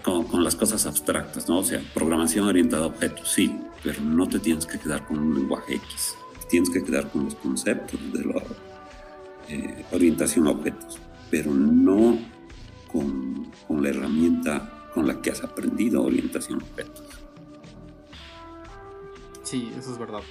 con, 0.02 0.42
las 0.42 0.56
cosas 0.56 0.84
abstractas, 0.86 1.48
¿no? 1.48 1.58
O 1.58 1.64
sea, 1.64 1.80
programación 1.94 2.46
orientada 2.46 2.84
a 2.84 2.86
objetos, 2.88 3.30
sí, 3.30 3.54
pero 3.82 4.02
no 4.02 4.28
te 4.28 4.38
tienes 4.38 4.66
que 4.66 4.78
quedar 4.78 5.06
con 5.06 5.18
un 5.18 5.34
lenguaje 5.34 5.76
X. 5.76 6.16
tienes 6.50 6.70
que 6.70 6.82
quedar 6.82 7.10
con 7.10 7.24
los 7.24 7.34
conceptos 7.36 8.00
de 8.12 8.24
la 8.24 8.42
eh, 9.48 9.84
orientación 9.92 10.48
a 10.48 10.50
objetos, 10.50 10.98
pero 11.30 11.54
no 11.54 12.18
con, 12.90 13.50
con 13.66 13.82
la 13.82 13.88
herramienta 13.90 14.90
con 14.92 15.06
la 15.06 15.22
que 15.22 15.30
has 15.30 15.42
aprendido 15.42 16.02
orientación 16.02 16.60
a 16.60 16.64
objetos. 16.64 17.21
Sí, 19.52 19.70
eso 19.78 19.92
es 19.92 19.98
verdad. 19.98 20.22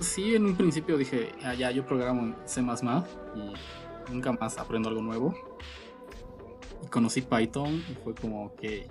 Sí, 0.00 0.34
en 0.34 0.44
un 0.44 0.56
principio 0.56 0.98
dije, 0.98 1.30
ah, 1.44 1.54
ya, 1.54 1.70
yo 1.70 1.86
programo 1.86 2.22
en 2.22 2.36
C 2.46 2.62
y 3.36 4.12
nunca 4.12 4.32
más 4.32 4.58
aprendo 4.58 4.88
algo 4.88 5.00
nuevo. 5.00 5.32
Y 6.82 6.88
conocí 6.88 7.22
Python 7.22 7.80
y 7.88 7.94
fue 8.02 8.16
como 8.16 8.56
que 8.56 8.88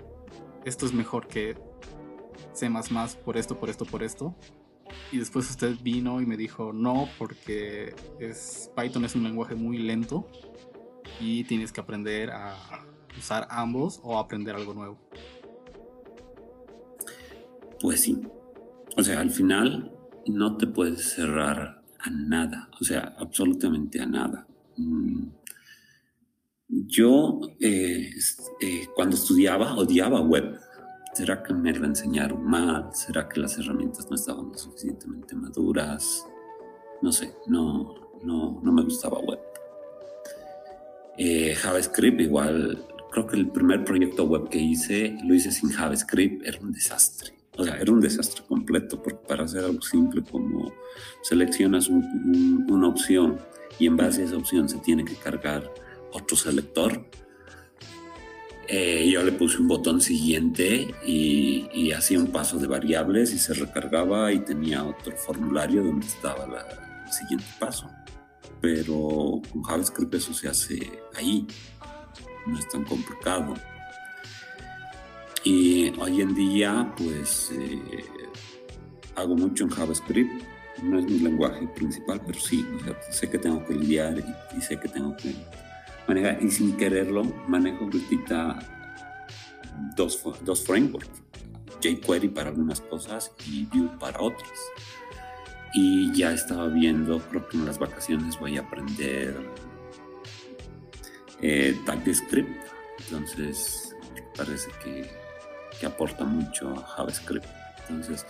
esto 0.64 0.86
es 0.86 0.94
mejor 0.94 1.26
que 1.26 1.58
C 2.54 2.70
por 3.22 3.36
esto, 3.36 3.58
por 3.58 3.68
esto, 3.68 3.84
por 3.84 4.02
esto. 4.02 4.34
Y 5.12 5.18
después 5.18 5.50
usted 5.50 5.76
vino 5.82 6.22
y 6.22 6.24
me 6.24 6.38
dijo, 6.38 6.72
no, 6.72 7.06
porque 7.18 7.94
es, 8.18 8.70
Python 8.74 9.04
es 9.04 9.14
un 9.14 9.24
lenguaje 9.24 9.56
muy 9.56 9.76
lento 9.76 10.26
y 11.20 11.44
tienes 11.44 11.70
que 11.70 11.82
aprender 11.82 12.30
a 12.30 12.56
usar 13.18 13.46
ambos 13.50 14.00
o 14.02 14.18
aprender 14.18 14.56
algo 14.56 14.72
nuevo. 14.72 14.96
Pues 17.84 18.00
sí. 18.00 18.18
O 18.96 19.02
sea, 19.02 19.20
al 19.20 19.30
final 19.30 19.92
no 20.26 20.56
te 20.56 20.66
puedes 20.66 21.02
cerrar 21.16 21.82
a 21.98 22.08
nada, 22.08 22.70
o 22.80 22.82
sea, 22.82 23.14
absolutamente 23.18 24.00
a 24.00 24.06
nada. 24.06 24.46
Mm. 24.78 25.26
Yo 26.66 27.40
eh, 27.60 28.10
eh, 28.62 28.88
cuando 28.94 29.16
estudiaba 29.16 29.76
odiaba 29.76 30.22
web. 30.22 30.58
¿Será 31.12 31.42
que 31.42 31.52
me 31.52 31.74
lo 31.74 31.84
enseñaron 31.84 32.42
mal? 32.42 32.88
¿Será 32.94 33.28
que 33.28 33.38
las 33.38 33.58
herramientas 33.58 34.08
no 34.08 34.16
estaban 34.16 34.56
suficientemente 34.56 35.36
maduras? 35.36 36.26
No 37.02 37.12
sé, 37.12 37.34
no, 37.48 37.94
no, 38.24 38.62
no 38.62 38.72
me 38.72 38.82
gustaba 38.82 39.18
web. 39.18 39.40
Eh, 41.18 41.54
JavaScript 41.54 42.18
igual, 42.22 42.82
creo 43.10 43.26
que 43.26 43.36
el 43.36 43.50
primer 43.50 43.84
proyecto 43.84 44.24
web 44.24 44.48
que 44.48 44.58
hice 44.58 45.18
lo 45.22 45.34
hice 45.34 45.52
sin 45.52 45.68
JavaScript, 45.68 46.46
era 46.46 46.58
un 46.60 46.72
desastre. 46.72 47.43
O 47.56 47.64
sea, 47.64 47.76
era 47.76 47.92
un 47.92 48.00
desastre 48.00 48.42
completo, 48.48 49.00
porque 49.00 49.26
para 49.28 49.44
hacer 49.44 49.64
algo 49.64 49.80
simple 49.80 50.22
como 50.22 50.72
seleccionas 51.22 51.88
una 51.88 52.88
opción 52.88 53.38
y 53.78 53.86
en 53.86 53.96
base 53.96 54.22
a 54.22 54.24
esa 54.24 54.36
opción 54.36 54.68
se 54.68 54.78
tiene 54.78 55.04
que 55.04 55.14
cargar 55.14 55.72
otro 56.12 56.36
selector. 56.36 57.04
Eh, 58.66 59.10
yo 59.12 59.22
le 59.22 59.32
puse 59.32 59.58
un 59.58 59.68
botón 59.68 60.00
siguiente 60.00 60.94
y, 61.06 61.92
hacía 61.92 62.18
un 62.18 62.26
paso 62.32 62.58
de 62.58 62.66
variables 62.66 63.32
y 63.32 63.38
se 63.38 63.54
recargaba 63.54 64.32
y 64.32 64.40
tenía 64.40 64.82
otro 64.82 65.16
formulario 65.16 65.84
donde 65.84 66.06
estaba 66.06 66.44
el 67.06 67.12
siguiente 67.12 67.46
paso. 67.60 67.88
Pero 68.60 69.40
con 69.52 69.62
JavaScript 69.62 70.14
eso 70.14 70.34
se 70.34 70.48
hace 70.48 70.90
ahí, 71.14 71.46
no 72.46 72.58
es 72.58 72.68
tan 72.68 72.82
complicado. 72.84 73.54
Y 75.44 75.92
hoy 76.00 76.22
en 76.22 76.34
día, 76.34 76.90
pues, 76.96 77.52
eh, 77.52 78.04
hago 79.14 79.36
mucho 79.36 79.64
en 79.64 79.70
JavaScript. 79.70 80.42
No 80.82 80.98
es 80.98 81.04
mi 81.04 81.18
lenguaje 81.18 81.68
principal, 81.68 82.20
pero 82.26 82.40
sí, 82.40 82.66
sé 83.10 83.28
que 83.28 83.38
tengo 83.38 83.64
que 83.64 83.74
lidiar 83.74 84.16
y, 84.56 84.60
sé 84.60 84.80
que 84.80 84.88
tengo 84.88 85.14
que 85.16 85.34
manejar. 86.08 86.42
Y 86.42 86.50
sin 86.50 86.76
quererlo, 86.78 87.24
manejo 87.46 87.84
ahorita 87.84 88.58
dos, 89.94 90.22
dos 90.42 90.64
frameworks. 90.64 91.22
jQuery 91.80 92.28
para 92.28 92.48
algunas 92.48 92.80
cosas 92.80 93.30
y 93.46 93.66
Vue 93.66 93.90
para 94.00 94.20
otras. 94.22 94.58
Y 95.74 96.10
ya 96.14 96.32
estaba 96.32 96.68
viendo, 96.68 97.18
creo 97.28 97.46
que 97.48 97.58
en 97.58 97.66
las 97.66 97.78
vacaciones 97.78 98.38
voy 98.40 98.56
a 98.56 98.62
aprender 98.62 99.36
eh, 101.42 101.78
TypeScript. 101.84 102.64
Entonces, 102.98 103.94
parece 104.36 104.70
que 104.82 105.23
que 105.84 105.88
aporta 105.88 106.24
mucho 106.24 106.70
a 106.70 106.82
JavaScript. 106.96 107.46
Entonces, 107.90 108.24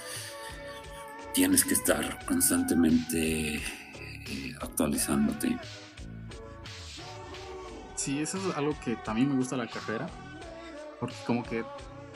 tienes 1.33 1.65
que 1.65 1.75
estar 1.75 2.27
constantemente 2.27 3.55
eh, 3.57 4.55
actualizándote. 4.61 5.57
Sí, 7.95 8.21
eso 8.21 8.39
es 8.39 8.57
algo 8.57 8.77
que 8.85 8.97
también 8.97 9.29
me 9.29 9.37
gusta 9.37 9.57
la 9.57 9.69
carrera, 9.69 10.09
porque 10.99 11.15
como 11.27 11.45
que 11.45 11.65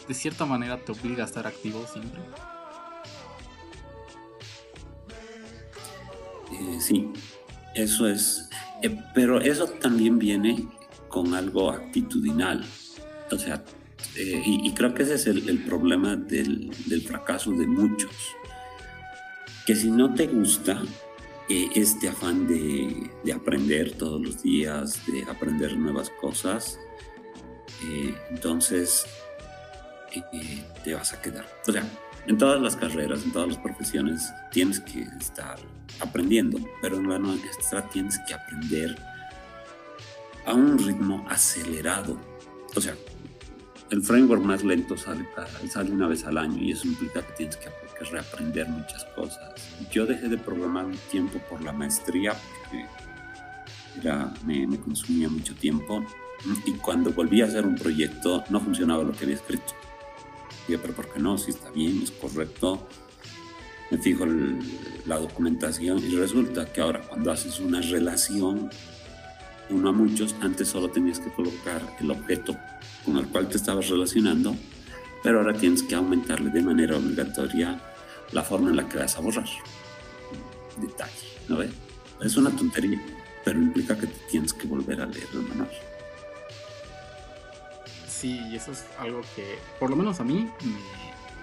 de 0.09 0.15
cierta 0.15 0.45
manera 0.45 0.77
te 0.85 0.91
obliga 0.91 1.23
a 1.23 1.27
estar 1.27 1.47
activo 1.47 1.87
siempre. 1.87 2.21
Eh, 6.53 6.81
sí, 6.81 7.13
eso 7.77 8.09
es, 8.09 8.51
eh, 8.83 9.01
pero 9.15 9.41
eso 9.41 9.67
también 9.69 10.19
viene 10.19 10.67
con 11.09 11.35
algo 11.35 11.71
actitudinal. 11.71 12.65
O 13.31 13.39
sea, 13.39 13.63
eh, 14.17 14.43
y, 14.45 14.73
creo 14.73 14.95
que 14.95 15.03
ese 15.03 15.15
es 15.15 15.27
el, 15.27 15.65
problema 15.65 16.17
del, 16.17 16.73
fracaso 17.07 17.53
de 17.53 17.67
muchos. 17.67 18.13
Que 19.67 19.77
si 19.77 19.91
no 19.91 20.15
te 20.15 20.27
gusta 20.27 20.83
eh, 21.49 21.69
este 21.75 22.09
afán 22.09 22.47
de, 22.49 23.33
aprender 23.33 23.93
todos 23.93 24.21
los 24.21 24.43
días, 24.43 25.01
de 25.07 25.23
aprender 25.31 25.77
nuevas 25.77 26.11
cosas, 26.21 26.79
eh, 27.85 28.15
entonces 28.31 29.07
te 30.85 30.95
vas 30.95 31.13
a 31.13 31.21
quedar. 31.21 31.47
O 31.67 31.73
sea, 31.73 31.85
en 32.27 32.39
todas 32.39 32.61
las 32.61 32.77
carreras, 32.77 33.25
en 33.25 33.33
todas 33.33 33.49
las 33.49 33.59
profesiones, 33.59 34.33
tienes 34.51 34.81
que 34.81 35.03
estar 35.21 35.59
aprendiendo, 36.01 36.59
pero 36.83 36.97
en 36.97 37.09
la 37.09 37.19
nuestra 37.19 37.89
tienes 37.89 38.19
que 38.27 38.35
aprender 38.35 38.97
a 40.45 40.55
un 40.55 40.79
ritmo 40.79 41.25
acelerado. 41.29 42.19
O 42.75 42.81
sea, 42.81 42.95
el 43.91 44.03
framework 44.03 44.43
más 44.43 44.65
lento 44.65 44.97
sale, 44.97 45.27
sale 45.71 45.91
una 45.91 46.09
vez 46.09 46.25
al 46.25 46.39
año 46.39 46.63
y 46.63 46.73
eso 46.73 46.87
implica 46.87 47.23
que 47.23 47.33
tienes 47.33 47.57
que, 47.57 47.69
reaprender 48.13 48.69
muchas 48.69 49.05
cosas. 49.17 49.53
Yo 49.91 50.07
dejé 50.07 50.29
de 50.29 50.39
programar 50.39 50.85
un 50.85 50.97
tiempo 51.11 51.41
por 51.51 51.65
la 51.65 51.73
maestría 51.73 52.33
porque 52.33 52.87
era, 54.01 54.33
me, 54.47 54.79
consumía 54.79 55.29
mucho 55.29 55.53
tiempo 55.57 56.05
Y 56.65 56.75
cuando 56.75 57.11
volví 57.11 57.43
a 57.43 57.47
hacer 57.47 57.67
un 57.67 57.75
proyecto, 57.75 58.45
no 58.51 58.61
funcionaba 58.61 59.03
lo 59.03 59.11
que 59.11 59.25
había 59.25 59.35
escrito. 59.35 59.75
Dije, 60.69 60.79
pero 60.81 60.95
¿por 60.95 61.13
qué 61.13 61.19
no? 61.19 61.37
Si 61.39 61.51
está 61.51 61.73
bien, 61.73 62.01
es 62.01 62.13
correcto. 62.13 62.87
Me 63.91 63.99
fijo 63.99 64.25
la 65.07 65.19
documentación 65.19 65.99
y 65.99 66.15
resulta 66.15 66.73
que 66.73 66.81
ahora 66.81 67.01
cuando 67.01 67.33
haces 67.33 67.59
una 67.59 67.81
relación 67.81 68.71
uno 69.71 69.89
a 69.89 69.93
muchos, 69.93 70.37
antes 70.41 70.69
solo 70.69 70.89
tenías 70.89 71.19
que 71.19 71.31
colocar 71.31 71.83
el 72.01 72.11
objeto 72.13 72.57
con 73.09 73.17
el 73.19 73.29
cual 73.29 73.49
te 73.49 73.57
estabas 73.57 73.89
relacionando, 73.89 74.55
pero 75.23 75.39
ahora 75.39 75.55
tienes 75.55 75.83
que 75.83 75.95
aumentarle 75.95 76.51
de 76.51 76.63
manera 76.63 76.97
obligatoria 76.97 77.81
la 78.33 78.43
forma 78.43 78.71
en 78.71 78.77
la 78.77 78.89
que 78.89 78.99
vas 78.99 79.17
a 79.17 79.21
borrar. 79.21 79.49
Detalle, 80.77 81.29
¿no 81.49 81.57
ves? 81.57 81.71
Es 82.23 82.37
una 82.37 82.51
tontería, 82.51 83.01
pero 83.45 83.59
implica 83.59 83.97
que 83.97 84.07
te 84.07 84.19
tienes 84.31 84.53
que 84.53 84.67
volver 84.67 85.01
a 85.01 85.07
leer 85.07 85.27
el 85.33 85.43
manual. 85.43 85.71
Sí, 88.07 88.41
y 88.51 88.57
eso 88.57 88.73
es 88.73 88.85
algo 88.99 89.23
que, 89.35 89.59
por 89.81 89.89
lo 89.89 89.97
menos 89.97 90.21
a 90.21 90.25
mí, 90.25 90.49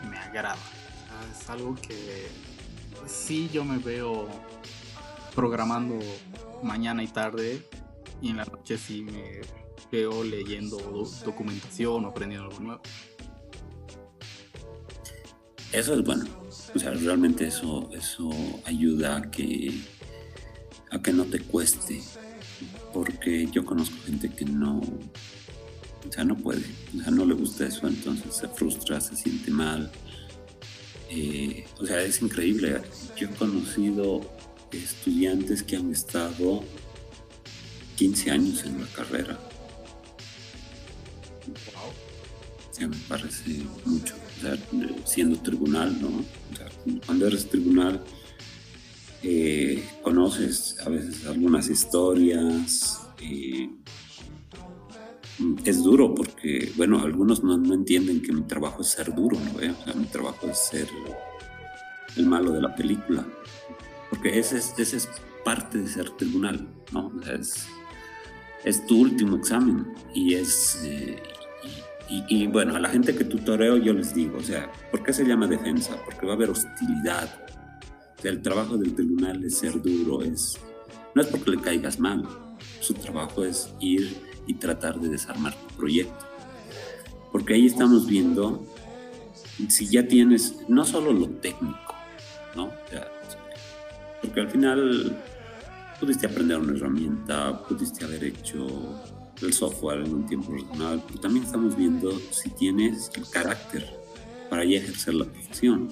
me, 0.09 0.17
agrada. 0.17 0.57
es 1.31 1.49
algo 1.49 1.75
que 1.75 2.27
sí 3.07 3.49
yo 3.51 3.63
me 3.63 3.79
veo 3.79 4.27
programando 5.33 5.99
mañana 6.61 7.01
y 7.01 7.07
tarde 7.07 7.65
y 8.21 8.29
en 8.29 8.37
la 8.37 8.45
noche 8.45 8.77
sí 8.77 9.01
me 9.01 9.41
leyendo 9.91 10.77
documentación 11.23 12.05
o 12.05 12.07
aprendiendo 12.09 12.47
algo 12.47 12.59
nuevo. 12.59 12.81
Eso 15.71 15.93
es 15.93 16.03
bueno. 16.03 16.25
O 16.73 16.79
sea, 16.79 16.91
realmente 16.91 17.47
eso, 17.47 17.89
eso 17.93 18.29
ayuda 18.65 19.17
a 19.17 19.31
que, 19.31 19.71
a 20.91 21.01
que 21.01 21.13
no 21.13 21.25
te 21.25 21.39
cueste. 21.39 22.01
Porque 22.93 23.47
yo 23.51 23.65
conozco 23.65 23.95
gente 24.05 24.29
que 24.29 24.45
no, 24.45 24.79
o 24.79 26.11
sea, 26.11 26.23
no 26.23 26.37
puede, 26.37 26.63
o 26.97 27.01
sea, 27.01 27.11
no 27.11 27.25
le 27.25 27.33
gusta 27.33 27.67
eso, 27.67 27.87
entonces 27.87 28.35
se 28.35 28.47
frustra, 28.47 29.01
se 29.01 29.15
siente 29.15 29.51
mal. 29.51 29.91
Eh, 31.09 31.65
o 31.79 31.85
sea, 31.85 32.01
es 32.01 32.21
increíble. 32.21 32.81
Yo 33.17 33.27
he 33.27 33.31
conocido 33.31 34.21
estudiantes 34.71 35.63
que 35.63 35.75
han 35.75 35.91
estado 35.91 36.63
15 37.97 38.31
años 38.31 38.63
en 38.65 38.81
la 38.81 38.87
carrera. 38.87 39.39
Me 42.79 42.95
parece 43.07 43.63
mucho. 43.85 44.15
siendo 45.05 45.39
tribunal, 45.39 45.97
¿no? 46.01 46.23
cuando 47.05 47.25
eres 47.27 47.49
tribunal, 47.49 48.03
eh, 49.23 49.83
conoces 50.03 50.77
a 50.85 50.89
veces 50.89 51.25
algunas 51.25 51.69
historias. 51.69 53.01
Eh, 53.21 53.69
es 55.65 55.83
duro 55.83 56.13
porque, 56.13 56.71
bueno, 56.77 56.99
algunos 57.01 57.43
no, 57.43 57.55
entienden 57.73 58.21
que 58.21 58.31
mi 58.31 58.43
trabajo 58.43 58.81
es 58.81 58.89
ser 58.89 59.13
duro, 59.13 59.37
¿no? 59.39 59.95
mi 59.95 60.05
trabajo 60.05 60.47
es 60.47 60.57
ser 60.57 60.87
el 62.15 62.25
malo 62.25 62.51
de 62.51 62.61
la 62.61 62.75
película. 62.75 63.25
Porque 64.09 64.37
ese 64.37 64.57
es, 64.57 64.73
ese 64.77 64.97
es 64.97 65.09
parte 65.43 65.77
de 65.77 65.87
ser 65.87 66.09
tribunal, 66.11 66.67
¿no? 66.91 67.11
es, 67.33 67.67
es 68.63 68.85
tu 68.85 68.99
último 68.99 69.37
examen 69.37 69.93
y 70.13 70.35
es... 70.35 70.81
Eh, 70.83 71.21
y, 72.07 72.47
bueno, 72.47 72.75
a 72.75 72.79
la 72.79 72.89
gente 72.89 73.15
que 73.15 73.23
tutoreo 73.23 73.77
yo 73.77 73.93
les 73.93 74.13
digo, 74.13 74.37
o 74.37 74.43
sea, 74.43 74.71
¿por 74.91 75.03
qué 75.03 75.11
se 75.11 75.25
llama 75.25 75.47
defensa? 75.47 75.97
Porque 76.05 76.25
va 76.25 76.33
a 76.33 76.35
haber 76.35 76.51
hostilidad. 76.51 77.29
O 78.17 78.21
sea, 78.21 78.31
el 78.31 78.41
trabajo 78.41 78.77
del 78.77 78.93
tribunal 78.93 79.43
es 79.43 79.57
ser 79.57 79.81
duro, 79.81 80.21
es, 80.21 80.59
no 81.15 81.21
es 81.21 81.27
porque 81.27 81.51
le 81.51 81.61
caigas 81.61 81.99
mal, 81.99 82.23
su 82.79 82.93
trabajo 82.93 83.43
es 83.43 83.73
ir 83.79 84.17
y 84.47 84.53
tratar 84.55 84.99
de 84.99 85.09
desarmar 85.09 85.53
tu 85.55 85.75
proyecto. 85.75 86.25
Porque 87.31 87.55
ahí 87.55 87.65
estamos 87.65 88.07
viendo 88.07 88.65
si 89.69 89.87
ya 89.87 90.07
tienes 90.07 90.55
no 90.67 90.85
solo 90.85 91.13
lo 91.13 91.27
técnico, 91.29 91.95
¿no? 92.55 92.71
porque 94.21 94.41
al 94.41 94.49
final 94.49 95.17
pudiste 95.99 96.25
aprender 96.25 96.57
una 96.57 96.73
herramienta, 96.73 97.61
pudiste 97.67 98.05
haber 98.05 98.23
hecho 98.23 98.67
el 99.41 99.53
software 99.53 100.01
en 100.01 100.13
un 100.13 100.25
tiempo 100.25 100.53
razonable, 100.53 101.03
pero 101.07 101.19
también 101.19 101.45
estamos 101.45 101.75
viendo 101.75 102.17
si 102.31 102.49
tienes 102.51 103.11
el 103.15 103.29
carácter 103.29 103.85
para 104.49 104.63
ya 104.63 104.77
ejercer 104.77 105.13
la 105.15 105.25
profesión. 105.25 105.89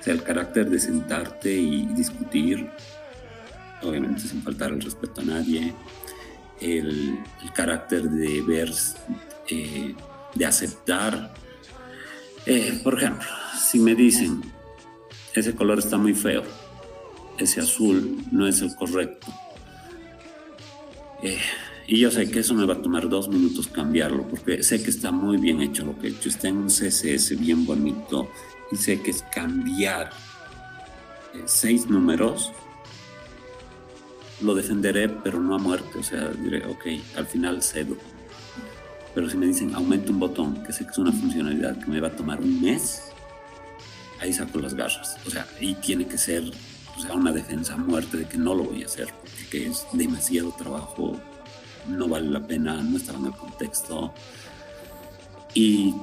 O 0.00 0.04
sea, 0.04 0.14
el 0.14 0.22
carácter 0.22 0.68
de 0.68 0.78
sentarte 0.78 1.52
y 1.52 1.86
discutir, 1.86 2.68
obviamente 3.82 4.22
sin 4.22 4.42
faltar 4.42 4.72
el 4.72 4.80
respeto 4.80 5.20
a 5.20 5.24
nadie, 5.24 5.74
el, 6.60 7.18
carácter 7.54 8.08
de 8.08 8.42
ver, 8.42 8.72
eh, 9.48 9.94
de 10.34 10.46
aceptar. 10.46 11.34
Eh, 12.46 12.80
por 12.82 12.98
ejemplo, 12.98 13.28
si 13.58 13.78
me 13.78 13.94
dicen, 13.94 14.42
ese 15.34 15.54
color 15.54 15.78
está 15.78 15.96
muy 15.98 16.14
feo, 16.14 16.42
ese 17.38 17.60
azul 17.60 18.24
no 18.30 18.46
es 18.46 18.60
el 18.60 18.74
correcto. 18.74 19.28
Eh, 21.22 21.38
y 21.86 21.98
yo 21.98 22.10
sé 22.10 22.30
que 22.30 22.40
eso 22.40 22.54
me 22.54 22.64
va 22.64 22.74
a 22.74 22.82
tomar 22.82 23.08
dos 23.08 23.28
minutos 23.28 23.68
cambiarlo, 23.68 24.26
porque 24.28 24.62
sé 24.62 24.82
que 24.82 24.90
está 24.90 25.10
muy 25.10 25.36
bien 25.36 25.60
hecho 25.60 25.84
lo 25.84 25.98
que 25.98 26.08
he 26.08 26.10
hecho, 26.10 26.28
está 26.28 26.48
en 26.48 26.58
un 26.58 26.68
CSS 26.68 27.38
bien 27.38 27.66
bonito, 27.66 28.30
y 28.70 28.76
sé 28.76 29.00
que 29.00 29.10
es 29.10 29.22
cambiar 29.22 30.10
eh, 31.34 31.42
seis 31.46 31.86
números, 31.86 32.52
lo 34.40 34.54
defenderé, 34.54 35.08
pero 35.08 35.40
no 35.40 35.54
a 35.54 35.58
muerte, 35.58 35.98
o 35.98 36.02
sea, 36.02 36.28
diré, 36.28 36.66
ok, 36.66 36.86
al 37.16 37.26
final 37.26 37.62
cedo. 37.62 37.96
Pero 39.14 39.28
si 39.28 39.36
me 39.36 39.46
dicen 39.46 39.74
aumenta 39.74 40.10
un 40.10 40.18
botón, 40.18 40.64
que 40.64 40.72
sé 40.72 40.84
que 40.84 40.90
es 40.90 40.98
una 40.98 41.12
funcionalidad 41.12 41.78
que 41.78 41.86
me 41.86 42.00
va 42.00 42.08
a 42.08 42.16
tomar 42.16 42.40
un 42.40 42.60
mes, 42.60 43.12
ahí 44.20 44.32
saco 44.32 44.58
las 44.58 44.74
garras. 44.74 45.16
O 45.26 45.30
sea, 45.30 45.46
ahí 45.60 45.74
tiene 45.74 46.06
que 46.06 46.16
ser 46.16 46.44
o 46.96 47.00
sea, 47.00 47.14
una 47.14 47.32
defensa 47.32 47.74
a 47.74 47.76
muerte 47.76 48.16
de 48.16 48.24
que 48.26 48.38
no 48.38 48.54
lo 48.54 48.64
voy 48.64 48.82
a 48.82 48.86
hacer, 48.86 49.08
porque 49.22 49.66
es 49.66 49.86
demasiado 49.92 50.52
trabajo, 50.52 51.20
no 51.88 52.08
vale 52.08 52.30
la 52.30 52.40
pena, 52.40 52.82
no 52.82 52.96
estaba 52.96 53.18
en 53.18 53.26
el 53.26 53.32
contexto. 53.32 54.12
Y 55.54 55.94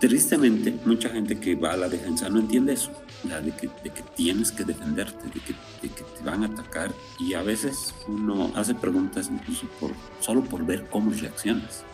tristemente, 0.00 0.74
mucha 0.84 1.08
gente 1.08 1.38
que 1.38 1.54
va 1.54 1.72
a 1.72 1.76
la 1.76 1.88
defensa 1.88 2.28
no 2.28 2.40
entiende 2.40 2.74
eso, 2.74 2.90
de, 3.22 3.52
que, 3.52 3.68
tienes 4.14 4.52
que 4.52 4.64
defenderte, 4.64 5.24
de 5.26 5.40
que, 5.40 6.04
te 6.04 6.24
van 6.24 6.42
a 6.44 6.46
atacar. 6.46 6.92
Y 7.18 7.34
a 7.34 7.42
veces 7.42 7.94
uno 8.08 8.52
hace 8.54 8.74
preguntas 8.74 9.30
incluso 9.30 9.66
por, 9.80 9.92
solo 10.20 10.42
por 10.42 10.64
ver 10.64 10.86
cómo 10.90 11.10
reaccionas. 11.10 11.84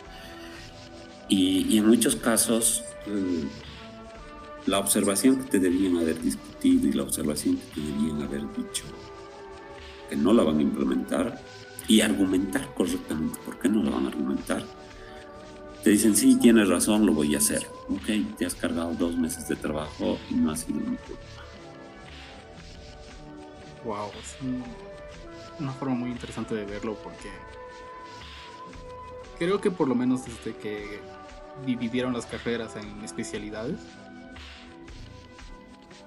Y, 1.28 1.66
y 1.68 1.78
en 1.78 1.86
muchos 1.86 2.16
casos, 2.16 2.82
eh, 3.06 3.44
la 4.66 4.78
observación 4.78 5.36
que 5.36 5.50
te 5.50 5.58
debían 5.60 5.96
haber 5.98 6.20
discutido 6.20 6.88
y 6.88 6.92
la 6.92 7.04
observación 7.04 7.56
que 7.56 7.80
te 7.80 7.80
debían 7.80 8.22
haber 8.22 8.42
dicho 8.56 8.84
que 10.10 10.16
no 10.16 10.32
la 10.32 10.42
van 10.42 10.58
a 10.58 10.62
implementar 10.62 11.40
y 11.88 12.00
argumentar 12.00 12.72
correctamente 12.74 13.38
por 13.44 13.58
qué 13.58 13.68
no 13.68 13.82
la 13.82 13.90
van 13.90 14.06
a 14.06 14.08
argumentar. 14.08 14.64
Te 15.82 15.90
dicen, 15.90 16.14
sí, 16.14 16.36
tienes 16.36 16.68
razón, 16.68 17.06
lo 17.06 17.12
voy 17.12 17.34
a 17.34 17.38
hacer. 17.38 17.66
Ok, 17.88 18.36
te 18.36 18.44
has 18.46 18.54
cargado 18.54 18.94
dos 18.94 19.16
meses 19.16 19.48
de 19.48 19.56
trabajo 19.56 20.18
y 20.30 20.34
no 20.34 20.52
ha 20.52 20.56
sido 20.56 20.78
mi 20.78 20.96
culpa. 20.96 21.22
Wow, 23.84 24.10
es 24.20 24.36
una 25.58 25.72
forma 25.72 25.94
muy 25.94 26.10
interesante 26.10 26.54
de 26.54 26.66
verlo 26.66 26.96
porque 27.02 27.30
creo 29.38 29.60
que 29.60 29.70
por 29.70 29.88
lo 29.88 29.94
menos 29.94 30.26
desde 30.26 30.54
que 30.54 31.00
dividieron 31.64 32.12
las 32.12 32.26
carreras 32.26 32.76
en 32.76 33.02
especialidades, 33.02 33.78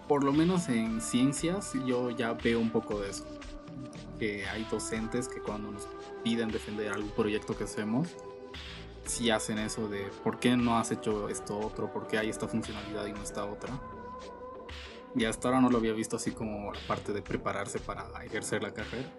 por 0.07 0.23
lo 0.23 0.33
menos 0.33 0.69
en 0.69 1.01
ciencias 1.01 1.71
yo 1.87 2.11
ya 2.11 2.33
veo 2.33 2.59
un 2.59 2.69
poco 2.69 2.99
de 2.99 3.09
eso. 3.09 3.25
Que 4.23 4.45
hay 4.45 4.65
docentes 4.71 5.27
que 5.27 5.41
cuando 5.41 5.69
nos 5.69 5.85
piden 6.23 6.47
defender 6.47 6.93
algún 6.93 7.09
proyecto 7.09 7.57
que 7.57 7.65
hacemos, 7.65 8.07
si 9.05 9.31
hacen 9.31 9.57
eso 9.57 9.89
de 9.89 10.05
por 10.23 10.39
qué 10.39 10.55
no 10.55 10.77
has 10.77 10.93
hecho 10.93 11.27
esto 11.27 11.59
otro, 11.59 11.91
por 11.91 12.07
qué 12.07 12.19
hay 12.19 12.29
esta 12.29 12.47
funcionalidad 12.47 13.05
y 13.05 13.11
no 13.11 13.21
esta 13.21 13.43
otra. 13.45 13.77
Y 15.13 15.25
hasta 15.25 15.49
ahora 15.49 15.59
no 15.59 15.69
lo 15.69 15.77
había 15.77 15.91
visto 15.91 16.15
así 16.15 16.31
como 16.31 16.71
la 16.71 16.79
parte 16.87 17.11
de 17.11 17.21
prepararse 17.21 17.79
para 17.79 18.05
ejercer 18.23 18.63
la 18.63 18.73
carrera. 18.73 19.11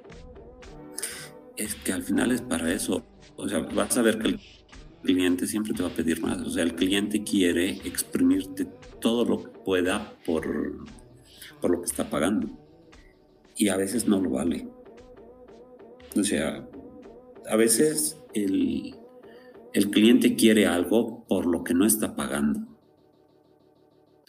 Es 1.54 1.74
que 1.74 1.92
al 1.92 2.02
final 2.02 2.32
es 2.32 2.40
para 2.40 2.72
eso. 2.72 3.04
O 3.36 3.46
sea, 3.46 3.58
vas 3.58 3.98
a 3.98 4.00
ver 4.00 4.18
que 4.18 4.28
el 4.28 4.40
cliente 5.02 5.46
siempre 5.46 5.74
te 5.74 5.82
va 5.82 5.90
a 5.90 5.92
pedir 5.92 6.22
más. 6.22 6.38
O 6.38 6.48
sea, 6.48 6.62
el 6.62 6.76
cliente 6.76 7.22
quiere 7.24 7.72
exprimirte 7.84 8.64
todo 9.02 9.26
lo 9.26 9.42
que 9.42 9.58
pueda 9.58 10.14
por, 10.24 10.86
por 11.60 11.72
lo 11.72 11.80
que 11.82 11.86
está 11.88 12.08
pagando. 12.08 12.48
Y 13.54 13.68
a 13.68 13.76
veces 13.76 14.08
no 14.08 14.18
lo 14.18 14.30
vale. 14.30 14.66
O 16.16 16.22
sea, 16.22 16.68
a 17.48 17.56
veces 17.56 18.20
el, 18.34 18.96
el 19.72 19.90
cliente 19.90 20.36
quiere 20.36 20.66
algo 20.66 21.24
por 21.26 21.46
lo 21.46 21.64
que 21.64 21.74
no 21.74 21.84
está 21.84 22.14
pagando. 22.14 22.60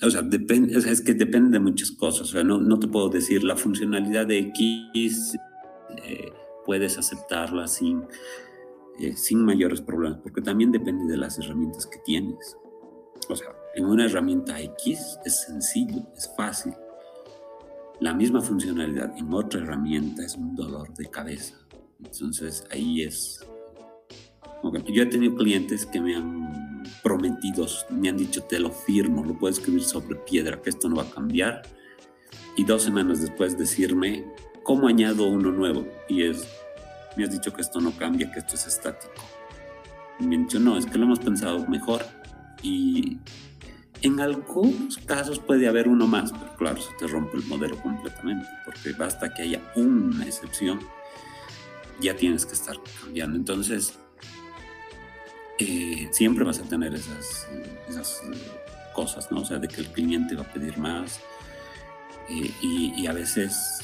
O 0.02 0.10
sea, 0.10 0.22
es 0.32 1.02
que 1.02 1.14
depende 1.14 1.52
de 1.52 1.60
muchas 1.60 1.92
cosas. 1.92 2.30
O 2.30 2.32
sea, 2.32 2.44
no, 2.44 2.60
no 2.60 2.80
te 2.80 2.88
puedo 2.88 3.10
decir 3.10 3.44
la 3.44 3.56
funcionalidad 3.56 4.28
de 4.28 4.40
X, 4.40 5.38
eh, 6.04 6.32
puedes 6.66 6.98
aceptarla 6.98 7.68
sin 7.68 8.04
eh, 8.98 9.14
sin 9.18 9.44
mayores 9.44 9.82
problemas, 9.82 10.20
porque 10.20 10.42
también 10.42 10.72
depende 10.72 11.12
de 11.12 11.18
las 11.18 11.38
herramientas 11.38 11.86
que 11.86 12.00
tienes. 12.06 12.58
O 13.28 13.36
sea, 13.36 13.50
en 13.76 13.86
una 13.86 14.06
herramienta 14.06 14.62
X 14.62 15.20
es 15.26 15.42
sencillo, 15.42 16.08
es 16.16 16.32
fácil. 16.38 16.74
La 18.00 18.14
misma 18.14 18.42
funcionalidad 18.42 19.14
en 19.18 19.34
otra 19.34 19.62
herramienta 19.62 20.24
es 20.24 20.36
un 20.36 20.56
dolor 20.56 20.94
de 20.94 21.08
cabeza. 21.08 21.56
Entonces 22.04 22.66
ahí 22.72 23.04
es... 23.04 23.46
Yo 24.88 25.04
he 25.04 25.06
tenido 25.06 25.36
clientes 25.36 25.86
que 25.86 26.02
me 26.02 26.16
han 26.16 26.84
prometido, 27.04 27.68
me 27.92 28.10
han 28.10 28.18
dicho, 28.18 28.44
te 28.44 28.60
lo 28.60 28.72
firmo, 28.72 29.24
lo 29.24 29.38
puedes 29.38 29.60
escribir 29.60 29.84
sobre 29.84 30.16
piedra, 30.16 30.60
que 30.60 30.72
esto 30.72 30.90
no 30.90 30.96
va 30.96 31.04
a 31.04 31.10
cambiar. 31.10 31.62
Y 32.58 32.64
dos 32.64 32.82
semanas 32.84 33.22
después 33.22 33.58
decirme, 33.58 34.26
¿cómo 34.64 34.88
añado 34.88 35.28
uno 35.28 35.52
nuevo? 35.52 35.86
Y 36.10 36.24
es, 36.24 36.48
me 37.16 37.26
has 37.26 37.32
dicho 37.32 37.54
que 37.54 37.62
esto 37.62 37.80
no 37.80 37.92
cambia, 37.92 38.32
que 38.32 38.40
esto 38.40 38.56
es 38.56 38.66
estático. 38.66 39.14
Y 40.20 40.26
me 40.26 40.36
han 40.36 40.44
dicho, 40.44 40.60
no, 40.60 40.78
es 40.78 40.86
que 40.88 40.98
lo 40.98 41.06
hemos 41.06 41.20
pensado 41.20 41.68
mejor. 41.68 42.04
Y 42.64 43.20
en 44.02 44.20
algunos 44.20 44.98
casos 44.98 45.40
puede 45.40 45.68
haber 45.68 45.88
uno 45.88 46.08
más, 46.08 46.32
pero 46.32 46.56
claro, 46.56 46.82
se 46.82 46.94
te 46.94 47.08
rompe 47.08 47.38
el 47.38 47.46
modelo 47.46 47.78
completamente, 47.82 48.48
porque 48.64 48.94
basta 48.94 49.34
que 49.34 49.44
haya 49.44 49.62
una 49.76 50.26
excepción, 50.26 50.80
ya 52.02 52.16
tienes 52.16 52.46
que 52.46 52.54
estar 52.54 52.76
cambiando. 53.02 53.38
Entonces, 53.38 53.98
eh, 55.60 56.10
siempre 56.12 56.44
vas 56.44 56.60
a 56.60 56.64
tener 56.64 56.94
esas, 56.94 57.48
cosas, 58.94 59.30
¿no? 59.32 59.42
O 59.42 59.46
sea, 59.46 59.58
de 59.58 59.68
que 59.68 59.82
el 59.82 59.88
cliente 59.88 60.36
va 60.36 60.44
a 60.44 60.54
pedir 60.54 60.78
más 60.78 61.20
eh, 62.30 62.50
y, 62.62 62.94
y, 62.96 63.08
a 63.08 63.14
veces 63.14 63.80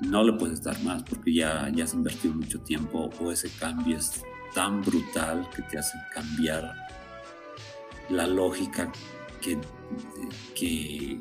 no 0.00 0.24
le 0.24 0.32
puedes 0.32 0.60
dar 0.60 0.80
más 0.82 1.04
porque 1.04 1.32
ya, 1.32 1.70
ya 1.72 1.84
has 1.84 1.94
invertido 1.94 2.34
mucho 2.34 2.60
tiempo 2.60 3.10
o 3.20 3.30
ese 3.30 3.48
cambio 3.60 3.96
es 3.96 4.22
tan 4.52 4.82
brutal 4.82 5.48
que 5.54 5.62
te 5.62 5.78
hace 5.78 5.96
cambiar 6.12 6.74
la 8.08 8.26
lógica 8.26 8.90
que, 9.40 9.58
que 10.54 11.20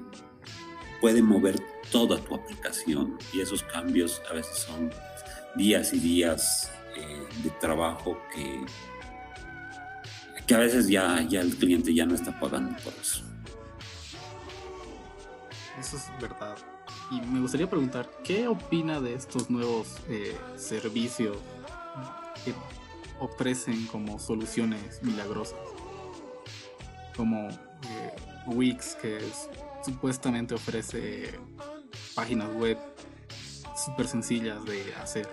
puede 1.00 1.22
mover 1.22 1.60
toda 1.92 2.20
tu 2.20 2.36
aplicación 2.36 3.18
y 3.34 3.42
esos 3.42 3.64
cambios 3.64 4.22
a 4.30 4.34
veces 4.34 4.58
son 4.58 4.92
días 5.56 5.94
y 5.94 6.00
días 6.00 6.72
eh, 6.96 7.28
de 7.44 7.50
trabajo 7.52 8.18
que, 8.34 8.66
que 10.46 10.56
a 10.56 10.60
veces 10.60 10.88
ya, 10.88 11.22
ya 11.28 11.42
el 11.42 11.56
cliente 11.56 11.94
ya 11.94 12.06
no 12.06 12.16
está 12.16 12.38
pagando 12.40 12.76
por 12.84 12.94
eso. 12.94 13.24
Eso 15.80 15.98
es 15.98 16.10
verdad. 16.22 16.58
Y 17.12 17.22
me 17.22 17.40
gustaría 17.40 17.70
preguntar, 17.70 18.10
¿qué 18.24 18.48
opina 18.48 19.00
de 19.00 19.16
estos 19.16 19.50
nuevos 19.50 19.98
eh, 20.10 20.38
servicios 20.58 21.38
que 22.46 22.54
ofrecen 23.20 23.88
como 23.88 24.20
soluciones 24.20 25.02
milagrosas? 25.02 25.60
Como 27.16 27.50
eh, 27.50 28.16
Wix, 28.48 28.96
que 28.96 29.20
supuestamente 29.84 30.54
ofrece 30.54 31.40
páginas 32.14 32.50
web 32.56 32.78
súper 33.86 34.08
sencillas 34.08 34.64
de 34.66 34.94
hacer. 35.02 35.28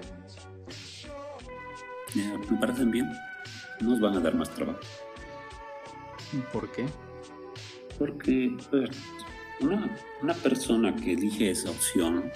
me 2.14 2.56
parecen 2.58 2.90
bien. 2.90 3.10
Nos 3.80 4.00
van 4.00 4.16
a 4.16 4.20
dar 4.20 4.34
más 4.34 4.50
trabajo. 4.50 4.80
¿Por 6.52 6.70
qué? 6.72 6.86
Porque 7.98 8.56
una, 9.60 9.90
una 10.22 10.34
persona 10.34 10.94
que 10.94 11.12
elige 11.12 11.50
esa 11.50 11.70
opción, 11.70 12.30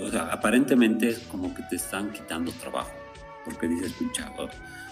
o 0.00 0.10
sea, 0.10 0.32
aparentemente 0.32 1.08
es 1.10 1.18
como 1.20 1.54
que 1.54 1.62
te 1.64 1.76
están 1.76 2.12
quitando 2.12 2.52
trabajo, 2.52 2.92
porque 3.44 3.68
dices, 3.68 3.92
escucha, 3.92 4.32
o 4.38 4.48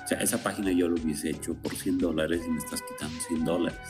sea, 0.06 0.18
esa 0.20 0.42
página 0.42 0.70
yo 0.70 0.88
lo 0.88 0.96
hubiese 0.96 1.30
hecho 1.30 1.54
por 1.54 1.74
100 1.74 1.98
dólares 1.98 2.42
y 2.46 2.50
me 2.50 2.58
estás 2.58 2.82
quitando 2.82 3.18
100 3.20 3.44
dólares. 3.44 3.80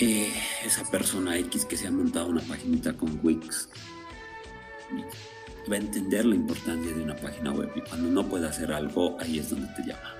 Eh, 0.00 0.32
esa 0.64 0.84
persona 0.90 1.38
X 1.38 1.64
que 1.64 1.76
se 1.76 1.86
ha 1.86 1.90
montado 1.90 2.26
una 2.26 2.40
paginita 2.40 2.94
con 2.94 3.20
Wix 3.22 3.68
va 5.70 5.76
a 5.76 5.78
entender 5.78 6.24
la 6.24 6.34
importancia 6.34 6.92
de 6.92 7.02
una 7.02 7.16
página 7.16 7.52
web 7.52 7.70
y 7.74 7.80
cuando 7.80 8.10
no 8.10 8.28
puede 8.28 8.46
hacer 8.48 8.72
algo, 8.72 9.16
ahí 9.20 9.38
es 9.38 9.50
donde 9.50 9.68
te 9.74 9.82
llama. 9.82 10.14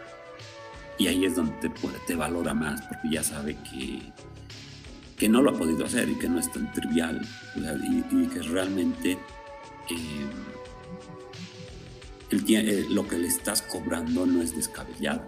Y 0.98 1.08
ahí 1.08 1.24
es 1.24 1.36
donde 1.36 1.54
te, 1.60 1.70
te 2.06 2.14
valora 2.14 2.54
más 2.54 2.80
porque 2.82 3.10
ya 3.10 3.22
sabe 3.22 3.56
que 3.56 4.00
que 5.16 5.28
no 5.28 5.42
lo 5.42 5.50
ha 5.50 5.54
podido 5.54 5.84
hacer 5.84 6.08
y 6.08 6.16
que 6.16 6.28
no 6.28 6.38
es 6.38 6.50
tan 6.50 6.72
trivial 6.72 7.20
y, 8.10 8.26
que 8.26 8.42
realmente 8.42 9.12
eh, 9.12 10.26
eh, 12.30 12.86
lo 12.90 13.06
que 13.06 13.18
le 13.18 13.28
estás 13.28 13.62
cobrando 13.62 14.26
no 14.26 14.42
es 14.42 14.56
descabellado. 14.56 15.22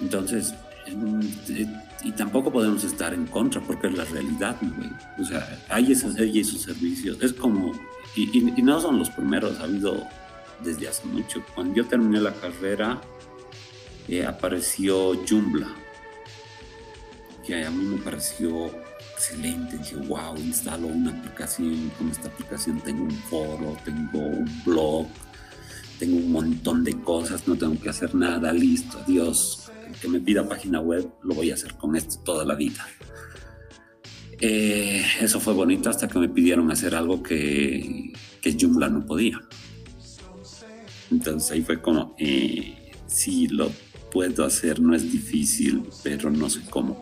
Entonces, 0.00 0.54
eh, 0.86 1.66
y 2.04 2.12
tampoco 2.12 2.52
podemos 2.52 2.84
estar 2.84 3.12
en 3.12 3.26
contra 3.26 3.60
porque 3.60 3.88
es 3.88 3.96
la 3.96 4.04
realidad, 4.04 4.56
güey. 4.60 4.90
O 5.18 5.24
sea, 5.24 5.64
hay 5.68 5.92
esos, 5.92 6.16
hay 6.16 6.38
esos 6.40 6.62
servicios. 6.62 7.18
Es 7.20 7.32
como, 7.32 7.72
y, 8.16 8.40
no 8.62 8.80
son 8.80 8.98
los 8.98 9.10
primeros, 9.10 9.58
ha 9.60 9.64
habido 9.64 10.06
desde 10.62 10.88
hace 10.88 11.06
mucho. 11.06 11.44
Cuando 11.54 11.74
yo 11.74 11.86
terminé 11.86 12.20
la 12.20 12.32
carrera, 12.34 13.00
apareció 14.26 15.14
Joomla 15.28 15.68
que 17.48 17.64
a 17.64 17.70
mí 17.70 17.82
me 17.82 17.96
pareció 17.96 18.66
excelente. 19.14 19.78
Dije, 19.78 19.96
wow, 19.96 20.36
instalo 20.36 20.88
una 20.88 21.10
aplicación, 21.12 21.90
con 21.96 22.10
esta 22.10 22.28
aplicación 22.28 22.78
tengo 22.82 23.04
un 23.04 23.10
foro, 23.10 23.74
tengo 23.86 24.18
un 24.18 24.62
blog, 24.66 25.06
tengo 25.98 26.18
un 26.18 26.30
montón 26.30 26.84
de 26.84 27.00
cosas, 27.00 27.48
no 27.48 27.56
tengo 27.56 27.80
que 27.80 27.88
hacer 27.88 28.14
nada, 28.14 28.52
listo, 28.52 28.98
adiós. 28.98 29.67
Que 30.00 30.08
me 30.08 30.20
pida 30.20 30.48
página 30.48 30.80
web, 30.80 31.08
lo 31.22 31.34
voy 31.34 31.50
a 31.50 31.54
hacer 31.54 31.74
con 31.74 31.96
esto 31.96 32.18
toda 32.24 32.44
la 32.44 32.54
vida. 32.54 32.86
Eh, 34.40 35.04
eso 35.20 35.40
fue 35.40 35.52
bonito 35.52 35.90
hasta 35.90 36.06
que 36.06 36.18
me 36.18 36.28
pidieron 36.28 36.70
hacer 36.70 36.94
algo 36.94 37.22
que, 37.22 38.12
que 38.40 38.56
Joomla 38.58 38.88
no 38.88 39.04
podía. 39.04 39.40
Entonces 41.10 41.50
ahí 41.50 41.62
fue 41.62 41.80
como, 41.80 42.14
eh, 42.18 42.92
sí, 43.06 43.48
lo 43.48 43.72
puedo 44.12 44.44
hacer, 44.44 44.80
no 44.80 44.94
es 44.94 45.10
difícil, 45.10 45.84
pero 46.02 46.30
no 46.30 46.48
sé 46.48 46.60
cómo 46.70 47.00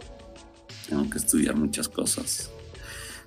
tengo 0.88 1.08
que 1.10 1.18
estudiar 1.18 1.56
muchas 1.56 1.88
cosas, 1.88 2.50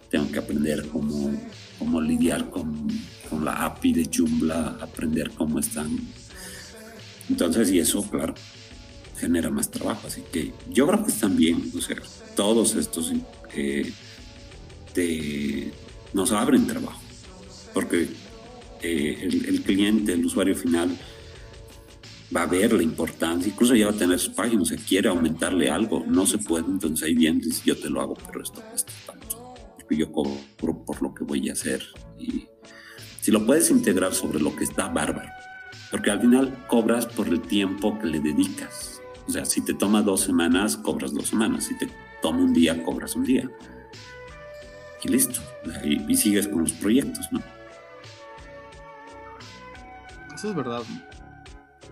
tengo 0.10 0.32
que 0.32 0.40
aprender 0.40 0.88
cómo, 0.88 1.38
cómo 1.78 2.02
lidiar 2.02 2.50
con, 2.50 2.88
con 3.30 3.44
la 3.46 3.66
API 3.66 3.94
de 3.94 4.10
Joomla, 4.12 4.78
aprender 4.82 5.32
cómo 5.32 5.60
están. 5.60 5.98
Entonces, 7.30 7.72
y 7.72 7.80
eso, 7.80 8.02
claro, 8.10 8.34
genera 9.20 9.50
más 9.50 9.70
trabajo. 9.70 10.08
Así 10.08 10.24
que 10.32 10.54
yo 10.70 10.88
creo 10.88 11.04
que 11.04 11.12
están 11.12 11.36
bien, 11.36 11.72
o 11.76 11.82
sea, 11.82 11.98
todos 12.36 12.76
estos 12.76 13.12
eh, 13.54 13.92
nos 16.14 16.32
abren 16.32 16.68
trabajo, 16.68 17.02
porque 17.74 18.08
eh, 18.82 19.18
el, 19.22 19.62
cliente, 19.62 20.14
el 20.14 20.26
usuario 20.26 20.56
final, 20.56 20.98
va 22.36 22.44
a 22.44 22.46
ver 22.46 22.74
la 22.74 22.84
importancia, 22.84 23.52
incluso 23.52 23.76
ya 23.76 23.88
va 23.88 23.92
a 23.92 23.98
tener 23.98 24.20
su 24.20 24.34
página, 24.34 24.64
se 24.66 24.78
quiere 24.78 25.10
aumentarle 25.10 25.70
algo, 25.70 26.04
no 26.08 26.26
se 26.26 26.38
puede, 26.38 26.66
entonces 26.66 27.08
ahí 27.08 27.16
bien 27.16 27.42
yo 27.66 27.78
te 27.78 27.90
lo 27.90 28.02
hago, 28.02 28.16
pero 28.26 28.42
esto 28.44 28.62
cuesta 28.62 28.92
tanto, 29.06 29.54
porque 29.76 29.98
yo 29.98 30.12
cobro 30.12 30.38
por 30.86 31.02
lo 31.02 31.14
que 31.14 31.24
voy 31.24 31.50
a 31.50 31.54
hacer. 31.54 31.84
Y 32.18 32.46
si 33.22 33.32
lo 33.32 33.46
puedes 33.46 33.70
integrar 33.70 34.14
sobre 34.14 34.40
lo 34.40 34.56
que 34.56 34.64
está 34.64 34.88
bárbaro, 34.90 35.30
porque 35.92 36.12
al 36.12 36.22
final 36.22 36.66
cobras 36.68 37.06
por 37.06 37.28
el 37.28 37.42
tiempo 37.42 37.98
que 38.00 38.08
le 38.08 38.20
dedicas. 38.20 38.99
O 39.30 39.32
sea, 39.32 39.46
si 39.46 39.62
te 39.62 39.76
toma 39.76 40.02
dos 40.02 40.22
semanas, 40.22 40.76
cobras 40.76 41.14
dos 41.14 41.28
semanas, 41.28 41.66
si 41.66 41.78
te 41.78 41.88
toma 42.20 42.40
un 42.40 42.52
día, 42.52 42.84
cobras 42.84 43.16
un 43.16 43.24
día. 43.24 43.48
Y 45.04 45.08
listo, 45.08 45.40
y, 45.84 46.16
sigues 46.16 46.48
con 46.48 46.62
los 46.62 46.72
proyectos, 46.74 47.28
¿no? 47.32 47.40
Eso 50.34 50.50
es 50.50 50.56
verdad 50.56 50.82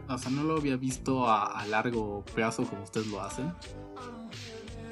o 0.10 0.18
sea, 0.18 0.32
no 0.32 0.42
lo 0.42 0.58
había 0.58 0.78
visto 0.78 1.30
a, 1.30 1.64
largo 1.68 2.26
plazo 2.34 2.64
como 2.64 2.82
ustedes 2.82 3.06
lo 3.06 3.22
hacen. 3.22 3.54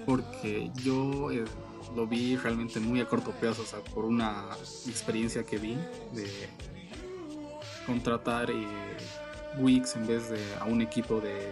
Porque 0.06 0.70
yo 0.84 1.32
eh, 1.32 1.46
lo 1.96 2.06
vi 2.06 2.38
realmente 2.38 2.80
muy 2.80 3.00
a 3.00 3.08
corto 3.08 3.32
plazo, 3.32 3.64
o 3.64 3.66
sea, 3.66 3.80
por 3.80 4.06
una 4.06 4.46
experiencia 4.86 5.44
que 5.44 5.58
vi 5.58 5.76
de 6.14 6.30
contratar 7.88 8.52
eh, 8.52 8.68
Wix 9.58 9.96
en 9.96 10.06
vez 10.06 10.30
de 10.30 10.40
a 10.60 10.66
un 10.66 10.84
equipo 10.84 11.20
de, 11.20 11.50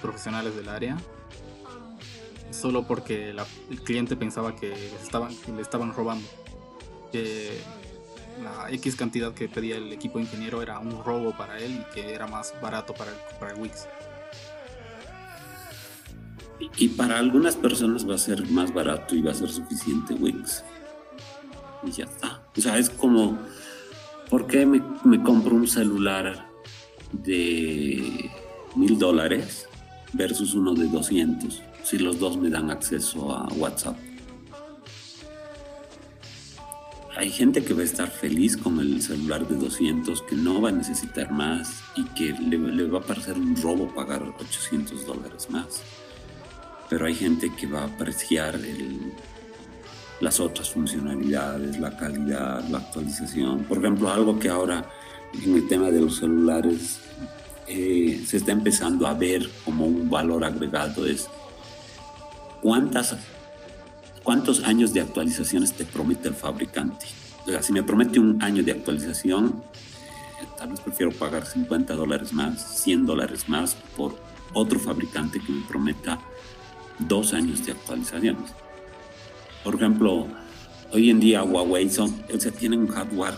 profesionales 0.00 0.56
del 0.56 0.68
área. 0.68 0.96
Solo 2.50 2.86
porque 2.86 3.30
el 3.30 3.82
cliente 3.82 4.16
pensaba 4.16 4.54
que, 4.54 4.72
estaban, 5.02 5.36
que 5.36 5.52
le 5.52 5.62
estaban 5.62 5.92
robando. 5.94 6.26
Que 7.12 7.58
la 8.42 8.70
X 8.70 8.96
cantidad 8.96 9.32
que 9.32 9.48
pedía 9.48 9.76
el 9.76 9.92
equipo 9.92 10.18
ingeniero 10.18 10.62
era 10.62 10.78
un 10.78 11.02
robo 11.02 11.36
para 11.36 11.58
él 11.58 11.80
y 11.80 11.94
que 11.94 12.14
era 12.14 12.26
más 12.26 12.54
barato 12.60 12.94
para 12.94 13.10
el, 13.10 13.16
para 13.38 13.54
Wix. 13.54 13.86
Y, 16.78 16.88
para 16.88 17.18
algunas 17.18 17.54
personas 17.54 18.08
va 18.08 18.14
a 18.14 18.18
ser 18.18 18.48
más 18.48 18.72
barato 18.72 19.14
y 19.14 19.22
va 19.22 19.32
a 19.32 19.34
ser 19.34 19.50
suficiente 19.50 20.14
Wix. 20.14 20.64
Y 21.84 21.90
ya 21.90 22.04
está. 22.04 22.42
O 22.56 22.60
sea, 22.60 22.78
es 22.78 22.88
como, 22.88 23.38
¿por 24.30 24.46
qué 24.46 24.64
me, 24.64 24.80
compro 25.22 25.54
un 25.54 25.68
celular 25.68 26.48
de 27.12 28.30
mil 28.76 28.98
dólares 28.98 29.66
versus 30.12 30.54
uno 30.54 30.74
de 30.74 30.86
200 30.86 31.62
si 31.82 31.98
los 31.98 32.18
dos 32.18 32.36
me 32.36 32.50
dan 32.50 32.70
acceso 32.70 33.32
a 33.32 33.48
WhatsApp? 33.54 33.96
Hay 37.16 37.30
gente 37.30 37.64
que 37.64 37.72
va 37.72 37.80
a 37.80 37.84
estar 37.84 38.10
feliz 38.10 38.58
con 38.58 38.78
el 38.78 39.00
celular 39.00 39.48
de 39.48 39.56
200, 39.56 40.20
que 40.20 40.36
no 40.36 40.60
va 40.60 40.68
a 40.68 40.72
necesitar 40.72 41.30
más 41.30 41.80
y 41.96 42.04
que 42.08 42.34
le, 42.34 42.86
va 42.88 42.98
a 42.98 43.02
parecer 43.02 43.38
un 43.38 43.56
robo 43.56 43.88
pagar 43.94 44.22
800 44.22 45.06
dólares 45.06 45.48
más. 45.48 45.80
Pero 46.90 47.06
hay 47.06 47.14
gente 47.14 47.50
que 47.58 47.66
va 47.66 47.82
a 47.82 47.86
apreciar 47.86 48.60
las 50.20 50.40
otras 50.40 50.68
funcionalidades, 50.68 51.80
la 51.80 51.96
calidad, 51.96 52.62
la 52.68 52.78
actualización. 52.78 53.64
Por 53.64 53.78
ejemplo, 53.78 54.10
algo 54.12 54.38
que 54.38 54.50
ahora 54.50 54.84
en 55.42 55.54
el 55.54 55.66
tema 55.68 55.90
de 55.90 56.02
los 56.02 56.16
celulares 56.16 57.00
eh, 57.68 58.22
se 58.26 58.36
está 58.36 58.52
empezando 58.52 59.06
a 59.06 59.14
ver 59.14 59.48
como 59.64 59.86
un 59.86 60.08
valor 60.08 60.44
agregado 60.44 61.06
es 61.06 61.28
cuántas 62.62 63.16
¿Cuántos 64.26 64.64
años 64.64 64.92
de 64.92 65.00
actualizaciones 65.00 65.72
te 65.72 65.84
promete 65.84 66.26
el 66.26 66.34
fabricante? 66.34 67.06
O 67.46 67.48
sea, 67.48 67.62
si 67.62 67.72
me 67.72 67.84
promete 67.84 68.18
un 68.18 68.42
año 68.42 68.64
de 68.64 68.72
actualización, 68.72 69.62
eh, 70.42 70.46
tal 70.58 70.70
vez 70.70 70.80
prefiero 70.80 71.12
pagar 71.12 71.46
50 71.46 71.94
dólares 71.94 72.32
más, 72.32 72.80
100 72.82 73.06
dólares 73.06 73.48
más 73.48 73.76
por 73.96 74.16
otro 74.52 74.80
fabricante 74.80 75.38
que 75.38 75.52
me 75.52 75.64
prometa 75.68 76.18
dos 76.98 77.34
años 77.34 77.64
de 77.64 77.70
actualizaciones. 77.70 78.50
Por 79.62 79.76
ejemplo, 79.76 80.26
hoy 80.90 81.10
en 81.10 81.20
día 81.20 81.44
Huawei 81.44 81.88
son, 81.88 82.24
o 82.34 82.40
sea, 82.40 82.50
tienen 82.50 82.80
un 82.80 82.88
hardware 82.88 83.34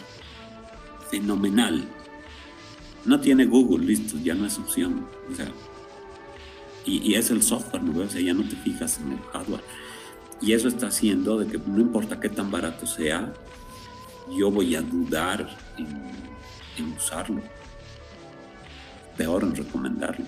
fenomenal. 1.10 1.86
No 3.09 3.18
tiene 3.18 3.46
Google, 3.46 3.86
listo, 3.86 4.18
ya 4.18 4.34
no 4.34 4.44
es 4.44 4.59
opción. 4.59 5.09
O 5.32 5.34
sea, 5.34 5.50
y, 6.84 7.14
es 7.14 7.30
el 7.30 7.42
software, 7.42 7.82
¿no? 7.82 8.02
O 8.02 8.06
sea, 8.06 8.20
ya 8.20 8.34
no 8.34 8.46
te 8.46 8.54
fijas 8.54 9.00
en 9.00 9.12
el 9.12 9.20
hardware. 9.32 9.64
Y 10.42 10.52
eso 10.52 10.68
está 10.68 10.88
haciendo 10.88 11.38
de 11.38 11.46
que 11.46 11.56
no 11.56 11.80
importa 11.80 12.20
qué 12.20 12.28
tan 12.28 12.50
barato 12.50 12.86
sea, 12.86 13.32
yo 14.30 14.50
voy 14.50 14.76
a 14.76 14.82
dudar 14.82 15.48
en, 15.78 16.92
usarlo. 16.92 17.40
Peor 19.16 19.42
en 19.42 19.56
recomendarlo. 19.56 20.26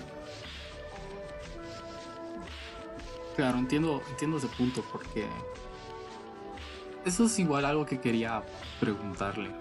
Claro, 3.35 3.59
entiendo, 3.59 4.01
entiendo 4.09 4.37
ese 4.37 4.47
punto 4.47 4.83
porque 4.91 5.27
eso 7.05 7.25
es 7.25 7.37
igual 7.37 7.63
algo 7.63 7.85
que 7.85 8.01
quería 8.01 8.41
preguntarle. 8.79 9.51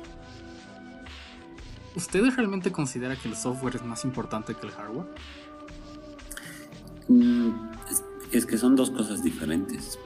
¿Usted 1.97 2.23
realmente 2.37 2.71
considera 2.71 3.17
que 3.17 3.29
el 3.29 3.37
software 3.37 3.77
es 3.77 3.85
más 3.85 4.05
importante 4.05 4.55
que 4.55 4.67
el 4.67 4.73
hardware? 4.73 5.07
Mm, 7.09 7.51
es, 8.33 8.47
que 8.47 8.57
son 8.57 8.77
dos 8.77 8.91
cosas 8.91 9.23
diferentes 9.23 9.99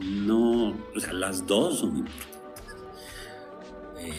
no, 0.00 0.68
o 0.68 1.00
sea, 1.00 1.12
las 1.12 1.46
dos 1.46 1.80
son 1.80 1.98
importantes. 1.98 2.74
Eh, 3.98 4.12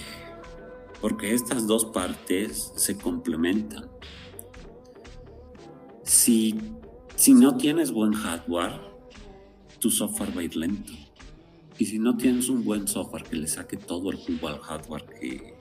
porque 1.00 1.34
estas 1.34 1.66
dos 1.68 1.86
partes 1.86 2.72
se 2.76 2.98
complementan. 2.98 3.90
Si, 6.04 6.60
si 7.16 7.34
no 7.34 7.58
tienes 7.58 7.92
buen 7.92 8.14
hardware, 8.14 8.80
tu 9.80 9.90
software 9.90 10.36
va 10.36 10.42
a 10.42 10.44
ir 10.44 10.56
lento. 10.56 10.94
Y 11.80 11.86
si 11.86 11.98
no 11.98 12.16
tienes 12.16 12.50
un 12.50 12.64
buen 12.64 12.88
software 12.88 13.24
que 13.24 13.38
le 13.38 13.48
saque 13.48 13.78
todo 13.78 14.12
el 14.12 14.18
jugo 14.18 14.48
al 14.48 14.60
hardware 14.60 15.06
que, 15.06 15.56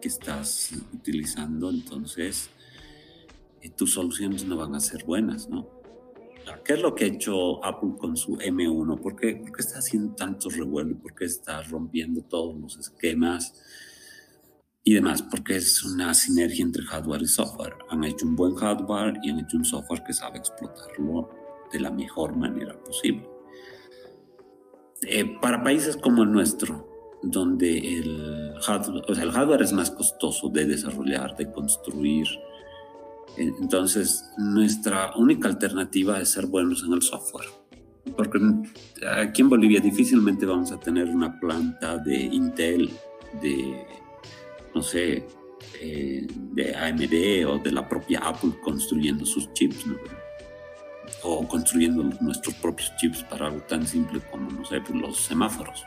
que 0.00 0.08
estás 0.08 0.72
utilizando, 0.92 1.70
entonces 1.70 2.50
eh, 3.60 3.70
tus 3.70 3.92
soluciones 3.92 4.44
no 4.44 4.56
van 4.56 4.74
a 4.74 4.80
ser 4.80 5.04
buenas, 5.04 5.48
¿no? 5.48 5.80
¿Qué 6.64 6.74
es 6.74 6.82
lo 6.82 6.94
que 6.94 7.04
ha 7.04 7.08
hecho 7.08 7.64
Apple 7.64 7.94
con 7.98 8.16
su 8.16 8.36
M1? 8.36 9.00
¿Por 9.00 9.16
qué, 9.16 9.42
está 9.58 9.78
haciendo 9.78 10.14
tantos 10.14 10.56
revuelos? 10.56 10.98
¿Por 11.00 11.14
qué 11.14 11.24
está 11.24 11.62
rompiendo 11.62 12.22
todos 12.22 12.56
los 12.56 12.76
esquemas? 12.78 13.54
Y 14.82 14.94
demás, 14.94 15.22
porque 15.22 15.56
es 15.56 15.84
una 15.84 16.12
sinergia 16.14 16.64
entre 16.64 16.82
hardware 16.84 17.22
y 17.22 17.26
software. 17.26 17.74
Han 17.90 18.04
hecho 18.04 18.26
un 18.26 18.34
buen 18.34 18.54
hardware 18.56 19.18
y 19.22 19.30
han 19.30 19.40
hecho 19.40 19.56
un 19.56 19.64
software 19.64 20.02
que 20.04 20.12
sabe 20.12 20.38
explotarlo 20.38 21.30
de 21.72 21.80
la 21.80 21.90
mejor 21.90 22.36
manera 22.36 22.78
posible. 22.82 23.28
Eh, 25.02 25.38
para 25.40 25.62
países 25.62 25.96
como 25.96 26.24
el 26.24 26.32
nuestro, 26.32 26.89
donde 27.22 27.78
el 27.78 28.54
hardware, 28.62 29.04
o 29.08 29.14
sea, 29.14 29.24
el 29.24 29.32
hardware 29.32 29.62
es 29.62 29.72
más 29.72 29.90
costoso 29.90 30.48
de 30.48 30.66
desarrollar, 30.66 31.36
de 31.36 31.50
construir, 31.50 32.26
entonces, 33.36 34.30
nuestra 34.36 35.12
única 35.16 35.48
alternativa 35.48 36.20
es 36.20 36.30
ser 36.30 36.46
buenos 36.46 36.84
en 36.84 36.92
el 36.92 37.02
software. 37.02 37.46
Porque 38.16 38.38
aquí 39.16 39.42
en 39.42 39.48
Bolivia 39.48 39.80
difícilmente 39.80 40.46
vamos 40.46 40.72
a 40.72 40.80
tener 40.80 41.08
una 41.08 41.38
planta 41.38 41.98
de 41.98 42.16
Intel, 42.16 42.90
de, 43.40 43.86
no 44.74 44.82
sé, 44.82 45.26
eh, 45.80 46.26
de 46.26 46.74
AMD 46.74 47.46
o 47.46 47.58
de 47.58 47.72
la 47.72 47.88
propia 47.88 48.20
Apple 48.20 48.52
construyendo 48.62 49.24
sus 49.24 49.52
chips, 49.52 49.84
o 51.22 51.46
construyendo 51.46 52.02
nuestros 52.20 52.54
propios 52.56 52.92
chips 52.96 53.22
para 53.24 53.46
algo 53.46 53.60
tan 53.62 53.86
simple 53.86 54.20
como, 54.30 54.50
no 54.50 54.64
sé, 54.64 54.80
pues 54.80 55.00
los 55.00 55.16
semáforos. 55.18 55.84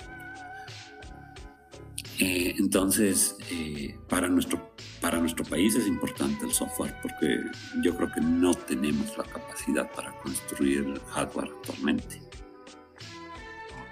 Eh, 2.20 2.56
entonces, 2.60 3.36
eh, 3.50 3.98
para, 4.08 4.28
nuestro, 4.28 4.74
para 5.02 5.18
nuestro 5.20 5.44
país 5.46 5.76
es 5.76 5.88
importante 5.88 6.46
el 6.46 6.52
software 6.52 6.96
porque 7.02 7.40
yo 7.82 7.96
creo 7.96 8.12
que 8.12 8.22
no 8.22 8.54
tenemos 8.54 9.18
la 9.18 9.24
capacidad 9.24 9.92
para 9.92 10.12
construir 10.20 10.80
el 10.80 11.00
hardware 11.00 11.50
actualmente. 11.58 12.22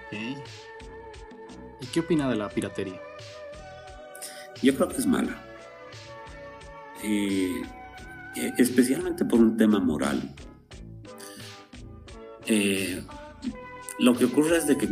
Ok. 0.05 0.17
¿Y 1.81 1.85
qué 1.87 1.99
opina 1.99 2.29
de 2.29 2.35
la 2.35 2.49
piratería? 2.49 3.01
Yo 4.61 4.75
creo 4.75 4.87
que 4.89 4.97
es 4.97 5.07
mala. 5.07 5.41
Eh, 7.03 7.61
especialmente 8.57 9.25
por 9.25 9.39
un 9.39 9.57
tema 9.57 9.79
moral. 9.79 10.21
Lo 14.01 14.15
que 14.15 14.25
ocurre 14.25 14.57
es 14.57 14.65
de 14.65 14.77
que 14.77 14.89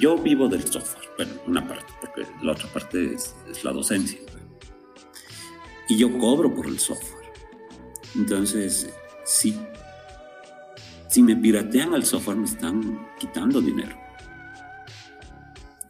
yo 0.00 0.16
vivo 0.16 0.48
del 0.48 0.64
software, 0.64 1.06
bueno, 1.18 1.32
una 1.46 1.68
parte 1.68 1.92
porque 2.00 2.22
la 2.42 2.52
otra 2.52 2.66
parte 2.72 3.12
es, 3.12 3.36
la 3.62 3.72
docencia. 3.72 4.18
Y 5.86 5.98
yo 5.98 6.18
cobro 6.18 6.54
por 6.54 6.66
el 6.66 6.78
software. 6.78 7.30
Entonces, 8.14 8.88
sí, 9.26 9.54
si 11.10 11.22
me 11.22 11.36
piratean 11.36 11.92
el 11.92 12.04
software 12.06 12.38
me 12.38 12.46
están 12.46 13.06
quitando 13.18 13.60
dinero. 13.60 13.94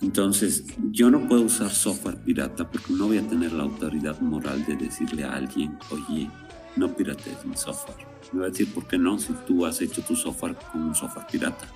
Entonces, 0.00 0.64
yo 0.90 1.12
no 1.12 1.28
puedo 1.28 1.42
usar 1.42 1.70
software 1.70 2.16
pirata 2.16 2.68
porque 2.68 2.92
no 2.92 3.06
voy 3.06 3.18
a 3.18 3.28
tener 3.28 3.52
la 3.52 3.62
autoridad 3.62 4.18
moral 4.20 4.66
de 4.66 4.74
decirle 4.74 5.22
a 5.22 5.34
alguien, 5.34 5.78
oye, 5.92 6.28
no 6.74 6.92
piratees 6.92 7.44
mi 7.44 7.56
software. 7.56 8.04
Me 8.32 8.40
va 8.40 8.46
a 8.46 8.50
decir, 8.50 8.74
¿por 8.74 8.88
qué 8.88 8.98
no? 8.98 9.16
Si 9.16 9.32
tú 9.46 9.64
has 9.64 9.80
hecho 9.80 10.02
tu 10.02 10.16
software 10.16 10.56
con 10.72 10.82
un 10.82 10.94
software 10.96 11.26
pirata. 11.30 11.68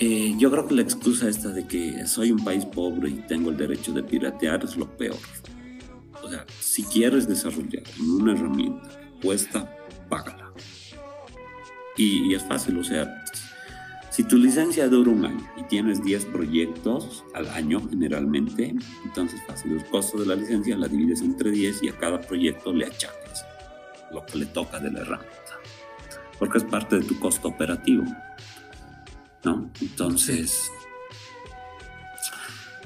Eh, 0.00 0.34
yo 0.38 0.50
creo 0.50 0.66
que 0.66 0.74
la 0.74 0.82
excusa 0.82 1.28
esta 1.28 1.50
de 1.50 1.66
que 1.66 2.06
soy 2.06 2.32
un 2.32 2.42
país 2.44 2.64
pobre 2.64 3.10
y 3.10 3.24
tengo 3.28 3.50
el 3.50 3.56
derecho 3.56 3.92
de 3.92 4.02
piratear 4.02 4.64
es 4.64 4.76
lo 4.76 4.96
peor. 4.96 5.18
O 6.22 6.28
sea, 6.28 6.44
si 6.58 6.84
quieres 6.84 7.28
desarrollar 7.28 7.82
una 8.00 8.32
herramienta 8.32 9.04
cuesta, 9.24 9.74
págala. 10.08 10.52
Y, 11.96 12.34
es 12.34 12.42
fácil, 12.44 12.78
o 12.78 12.84
sea, 12.84 13.24
si 14.10 14.24
tu 14.24 14.36
licencia 14.36 14.88
dura 14.88 15.10
un 15.10 15.24
año 15.24 15.48
y 15.56 15.62
tienes 15.64 16.02
10 16.02 16.26
proyectos 16.26 17.24
al 17.34 17.48
año 17.48 17.80
generalmente, 17.88 18.74
entonces 19.04 19.40
fácil, 19.46 19.72
el 19.72 19.84
costo 19.86 20.18
de 20.18 20.26
la 20.26 20.34
licencia 20.34 20.76
la 20.76 20.88
divides 20.88 21.20
entre 21.20 21.50
10 21.50 21.84
y 21.84 21.88
a 21.88 21.96
cada 21.96 22.20
proyecto 22.20 22.72
le 22.72 22.86
achacas 22.86 23.46
lo 24.12 24.24
que 24.26 24.38
le 24.38 24.46
toca 24.46 24.78
de 24.78 24.90
la 24.90 25.00
herramienta. 25.00 25.58
Porque 26.38 26.58
es 26.58 26.64
parte 26.64 26.98
de 26.98 27.04
tu 27.04 27.18
costo 27.18 27.48
operativo. 27.48 28.04
¿No? 29.44 29.70
Entonces, 29.80 30.70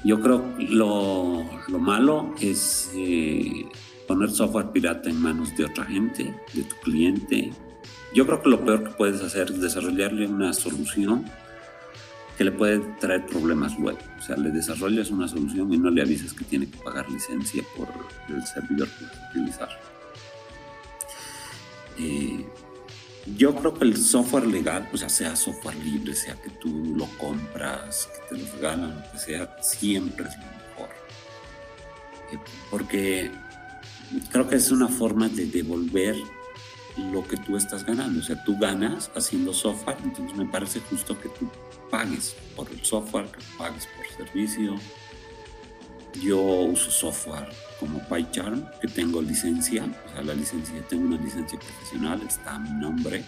yo 0.03 0.21
creo 0.21 0.55
que 0.55 0.63
lo, 0.63 1.45
malo 1.79 2.33
es 2.39 2.91
eh, 2.95 3.65
poner 4.07 4.31
software 4.31 4.71
pirata 4.71 5.09
en 5.09 5.21
manos 5.21 5.55
de 5.57 5.65
otra 5.65 5.85
gente, 5.85 6.33
de 6.53 6.63
tu 6.63 6.75
cliente. 6.77 7.51
Yo 8.13 8.25
creo 8.25 8.41
que 8.41 8.49
lo 8.49 8.63
peor 8.63 8.83
que 8.83 8.89
puedes 8.91 9.21
hacer 9.21 9.51
es 9.51 9.61
desarrollarle 9.61 10.27
una 10.27 10.53
solución 10.53 11.25
que 12.37 12.45
le 12.45 12.51
puede 12.53 12.79
traer 12.99 13.25
problemas 13.25 13.77
luego. 13.77 13.99
O 14.17 14.21
sea, 14.21 14.37
le 14.37 14.49
desarrollas 14.49 15.11
una 15.11 15.27
solución 15.27 15.73
y 15.73 15.77
no 15.77 15.89
le 15.89 16.01
avisas 16.01 16.33
que 16.33 16.45
tiene 16.45 16.69
que 16.69 16.77
pagar 16.77 17.09
licencia 17.09 17.61
por 17.75 17.89
el 18.33 18.41
servidor 18.45 18.87
que 18.87 19.05
vas 19.05 19.17
a 19.17 19.29
utilizar. 19.29 19.69
Eh, 21.97 22.45
yo 23.35 23.55
creo 23.55 23.73
que 23.73 23.85
el 23.85 23.97
software 23.97 24.47
legal, 24.47 24.89
o 24.93 24.97
sea, 24.97 25.09
sea 25.09 25.35
software 25.35 25.75
libre, 25.77 26.13
sea 26.15 26.35
que 26.35 26.49
tú 26.49 26.95
lo 26.95 27.05
compras, 27.17 28.09
que 28.13 28.35
te 28.35 28.41
lo 28.41 28.51
regalan, 28.53 29.03
que 29.11 29.19
sea, 29.19 29.57
siempre 29.61 30.27
es 30.27 30.35
lo 30.37 30.43
mejor. 30.43 30.89
porque 32.69 33.31
creo 34.31 34.47
que 34.47 34.55
es 34.55 34.71
una 34.71 34.87
forma 34.87 35.29
de 35.29 35.45
devolver 35.45 36.15
lo 37.11 37.25
que 37.27 37.37
tú 37.37 37.57
estás 37.57 37.85
ganando. 37.85 38.19
O 38.19 38.23
sea, 38.23 38.43
tú 38.43 38.57
ganas 38.57 39.09
haciendo 39.15 39.53
software, 39.53 39.97
entonces 40.03 40.37
me 40.37 40.45
parece 40.45 40.79
justo 40.81 41.19
que 41.19 41.29
tú 41.29 41.49
pagues 41.89 42.35
por 42.55 42.69
el 42.69 42.83
software, 42.83 43.27
que 43.27 43.39
pagues 43.57 43.87
por 43.87 44.25
servicio. 44.25 44.75
Yo 46.21 46.41
uso 46.41 46.89
software 46.89 47.49
como 47.79 47.99
PyCharm, 48.07 48.65
que 48.81 48.87
tengo 48.87 49.21
licencia, 49.21 49.85
o 50.07 50.11
sea, 50.11 50.21
la 50.23 50.33
licencia, 50.33 50.85
tengo 50.87 51.07
una 51.07 51.21
licencia 51.21 51.57
profesional, 51.59 52.21
está 52.27 52.55
a 52.55 52.59
mi 52.59 52.71
nombre 52.71 53.23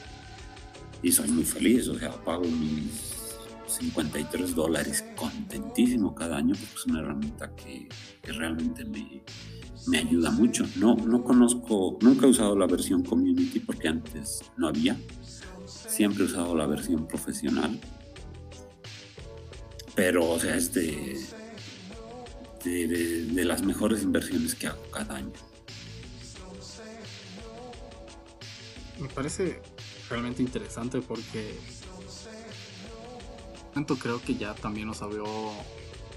y 1.04 1.12
soy 1.12 1.30
muy 1.30 1.46
feliz, 1.46 1.88
o 1.88 1.98
sea, 1.98 2.12
pago 2.12 2.44
mis 2.44 3.12
53 3.68 4.54
dólares 4.54 5.06
contentísimo 5.16 6.14
cada 6.14 6.38
año 6.38 6.56
porque 6.56 6.76
es 6.76 6.86
una 6.86 7.00
herramienta 7.00 7.56
que, 7.56 7.88
que 8.22 8.32
realmente 8.34 8.84
me, 8.86 9.24
me 9.88 9.98
ayuda 10.00 10.32
mucho. 10.32 10.66
No, 10.78 10.96
no 10.96 11.24
conozco, 11.24 11.98
nunca 12.02 12.26
he 12.26 12.30
usado 12.30 12.58
la 12.58 12.68
versión 12.68 13.04
community 13.04 13.60
porque 13.60 13.88
antes 13.88 14.42
no 14.58 14.68
había. 14.68 14.98
Siempre 15.66 16.24
he 16.24 16.28
usado 16.28 16.56
la 16.56 16.66
versión 16.68 17.08
profesional. 17.08 17.80
Pero, 19.96 20.30
o 20.30 20.40
sea, 20.40 20.56
es 20.56 20.74
de, 22.64 23.44
las 23.46 23.64
mejores 23.64 24.04
inversiones 24.04 24.56
que 24.56 24.68
hago 24.68 24.82
cada 24.92 25.16
año. 25.16 25.34
Me 29.00 29.08
parece 29.10 29.62
realmente 30.10 30.44
interesante 30.44 31.02
porque 31.02 31.56
tanto 33.74 33.98
creo 33.98 34.22
que 34.22 34.36
ya 34.36 34.54
también 34.54 34.88
nos 34.88 35.02
habló 35.02 35.52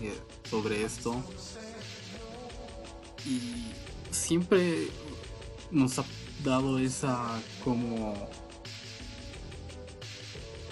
eh, 0.00 0.12
sobre 0.50 0.84
esto 0.84 1.22
y 3.24 3.70
siempre 4.10 4.88
nos 5.70 5.98
ha 5.98 6.04
dado 6.42 6.78
esa 6.78 7.40
como 7.62 8.28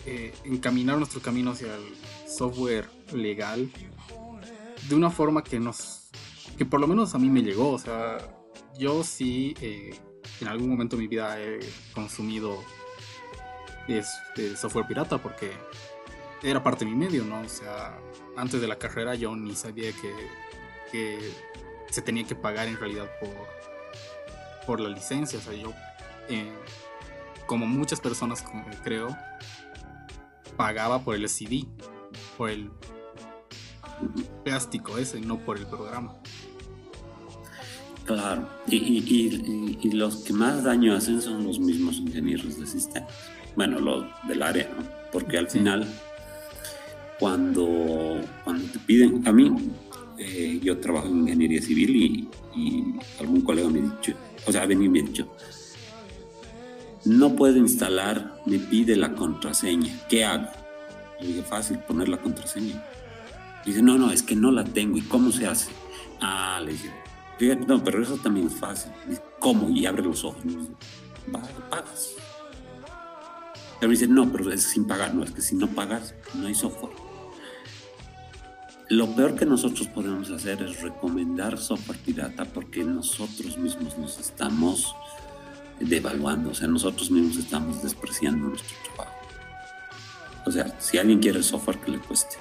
eh, 0.05 0.35
encaminar 0.45 0.99
nuestro 0.99 1.23
camino 1.23 1.53
hacia 1.53 1.75
el 1.77 1.83
software 2.29 2.89
legal 3.12 3.70
de 4.89 4.95
una 4.95 5.11
forma 5.11 5.43
que 5.43 5.61
nos 5.61 6.11
que 6.57 6.64
por 6.66 6.80
lo 6.80 6.87
menos 6.87 7.14
a 7.14 7.18
mí 7.18 7.28
me 7.28 7.43
llegó 7.43 7.70
o 7.70 7.78
sea 7.78 8.18
yo 8.78 9.03
sí 9.03 9.55
eh, 9.61 9.99
en 10.41 10.49
algún 10.49 10.68
momento 10.68 10.97
de 10.97 11.03
mi 11.03 11.09
vida 11.09 11.41
he 11.41 11.61
consumido 11.95 12.59
este 13.89 14.57
software 14.57 14.87
pirata 14.87 15.18
porque 15.18 15.53
era 16.43 16.62
parte 16.62 16.85
de 16.85 16.91
mi 16.91 16.97
medio 16.97 17.24
no 17.24 17.41
o 17.41 17.49
sea 17.49 17.99
antes 18.37 18.61
de 18.61 18.66
la 18.66 18.76
carrera 18.76 19.14
yo 19.14 19.35
ni 19.37 19.55
sabía 19.55 19.93
que, 19.93 20.12
que 20.91 21.18
se 21.93 22.01
tenía 22.01 22.24
que 22.24 22.35
pagar 22.35 22.66
en 22.68 22.78
realidad 22.78 23.11
por, 23.20 24.66
por 24.66 24.80
la 24.80 24.89
licencia. 24.89 25.39
O 25.39 25.43
sea, 25.43 25.53
yo, 25.53 25.72
eh, 26.28 26.53
como 27.47 27.66
muchas 27.66 28.01
personas 28.01 28.45
creo, 28.83 29.16
pagaba 30.57 31.01
por 31.01 31.14
el 31.14 31.28
CD, 31.28 31.66
por 32.39 32.51
el 32.51 32.70
plástico 34.44 34.98
ese, 34.98 35.20
no 35.20 35.38
por 35.38 35.59
el 35.59 35.66
programa. 35.66 36.14
Claro, 38.05 38.48
y, 38.66 39.90
los 39.92 40.16
que 40.16 40.32
más 40.32 40.64
daño 40.64 40.94
hacen 40.94 41.22
son 41.22 41.44
los 41.44 41.61
mismos 41.61 41.96
ingenieros 41.98 42.59
de 42.59 42.66
sistemas. 42.66 43.09
Bueno, 43.55 43.78
los 43.78 44.05
del 44.26 44.42
área, 44.42 44.68
¿no? 44.76 44.84
Porque 45.12 45.38
al 45.38 45.48
final, 45.48 45.86
cuando, 47.20 48.20
cuando 48.44 48.64
te 48.72 48.78
piden, 48.80 49.26
a 49.26 49.32
mí, 49.32 49.53
eh, 50.18 50.59
yo 50.62 50.78
trabajo 50.78 51.07
en 51.07 51.20
ingeniería 51.20 51.62
civil 51.62 51.96
y, 51.96 52.28
algún 53.20 53.40
colega 53.42 53.68
me 53.68 53.78
ha 53.78 53.82
dicho, 53.82 54.14
o 54.46 54.53
sea, 54.53 54.62
ha 54.62 54.66
venido 54.66 54.86
y 54.86 54.88
me 54.88 55.00
ha 55.00 55.03
dicho, 55.05 55.28
no 57.05 57.34
puedo 57.34 57.57
instalar, 57.57 58.40
me 58.46 58.59
pide 58.59 58.96
la 58.96 59.14
contraseña, 59.14 59.92
¿qué 60.09 60.24
hago? 60.24 60.48
Le 61.20 61.28
dije, 61.28 61.42
fácil, 61.42 61.78
poner 61.78 62.09
la 62.09 62.18
contraseña. 62.18 62.84
Dice, 63.65 63.83
no, 63.83 63.97
no, 63.99 64.11
es 64.11 64.23
que 64.23 64.35
no 64.35 64.51
la 64.51 64.65
tengo, 64.65 64.99
¿y 64.99 65.03
cómo 65.03 65.31
se 65.31 65.47
hace? 65.47 65.71
Ah, 66.21 66.61
le 66.65 66.75
fíjate, 67.39 67.67
no, 67.67 67.83
pero 67.83 68.03
eso 68.03 68.17
también 68.17 68.47
es 68.47 68.55
fácil. 68.55 68.93
¿cómo? 69.39 69.69
Y 69.71 69.87
abre 69.87 70.03
los 70.03 70.25
ojos. 70.25 70.43
Dice, 70.45 70.71
pagas. 71.71 72.15
Pero 73.81 73.91
dice, 73.91 74.07
no, 74.07 74.31
pero 74.31 74.53
es 74.53 74.63
sin 74.63 74.87
pagar, 74.87 75.15
no, 75.15 75.25
es 75.25 75.33
que 75.33 75.41
si 75.41 75.57
no 75.57 75.67
pagas, 75.67 76.15
no 76.35 76.47
hay 76.47 76.55
software. 76.55 76.93
Lo 78.89 79.13
peor 79.17 79.35
que 79.35 79.45
nosotros 79.45 79.89
podemos 79.89 80.31
hacer 80.31 80.63
es 80.63 80.81
recomendar 80.81 81.59
software 81.59 81.99
pirata 81.99 82.45
porque 82.45 82.85
nosotros 82.85 83.59
mismos 83.59 83.99
nos 83.99 84.21
estamos 84.21 84.95
devaluando, 85.81 86.51
o 86.51 86.55
sea, 86.55 86.69
nosotros 86.69 87.11
mismos 87.11 87.39
estamos 87.39 87.83
despreciando 87.83 88.49
nuestro 88.49 88.77
trabajo. 88.85 89.17
O 90.47 90.51
sea, 90.53 90.79
si 90.79 90.99
alguien 90.99 91.19
quiere 91.19 91.43
software 91.43 91.81
que 91.81 91.93
le 91.93 91.99
cueste. 91.99 92.37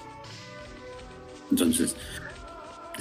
Entonces, 1.52 1.96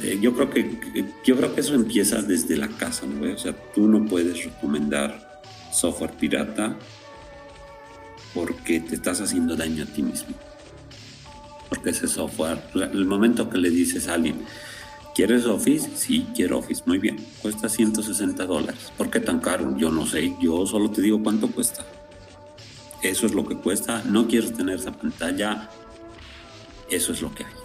eh, 0.03 0.19
yo 0.21 0.35
creo 0.35 0.51
que 0.51 1.07
yo 1.25 1.37
creo 1.37 1.55
que 1.55 1.61
eso 1.61 1.75
empieza 1.75 2.21
desde 2.21 2.57
la 2.57 2.69
casa, 2.69 3.07
¿no? 3.07 3.33
O 3.33 3.39
sea, 3.39 3.55
tú 3.75 3.89
no 3.89 4.05
puedes 4.05 4.45
recomendar 4.45 5.41
software 5.73 6.13
pirata 6.13 6.77
porque 8.35 8.81
te 8.81 8.95
estás 8.95 9.21
haciendo 9.21 9.57
daño 9.57 9.85
a 9.85 9.87
ti 9.87 10.03
mismo 10.03 10.35
porque 11.71 11.91
ese 11.91 12.09
software, 12.09 12.61
el 12.75 13.07
momento 13.07 13.49
que 13.49 13.57
le 13.57 13.71
dices 13.71 14.09
a 14.09 14.15
alguien, 14.15 14.41
¿quieres 15.15 15.47
Office? 15.47 15.89
Sí, 15.95 16.27
quiero 16.35 16.59
Office, 16.59 16.83
muy 16.85 16.99
bien, 16.99 17.17
cuesta 17.41 17.69
160 17.69 18.45
dólares. 18.45 18.93
¿Por 18.99 19.09
qué 19.09 19.21
tan 19.21 19.39
caro? 19.39 19.77
Yo 19.79 19.91
no 19.91 20.05
sé, 20.05 20.35
yo 20.43 20.67
solo 20.67 20.91
te 20.91 21.01
digo 21.01 21.23
cuánto 21.23 21.49
cuesta. 21.49 21.87
Eso 23.03 23.25
es 23.25 23.35
lo 23.35 23.47
que 23.47 23.57
cuesta, 23.57 24.03
no 24.05 24.27
quieres 24.27 24.53
tener 24.53 24.81
esa 24.81 24.93
pantalla, 24.93 25.71
eso 26.91 27.13
es 27.13 27.23
lo 27.23 27.33
que 27.33 27.45
hay. 27.45 27.60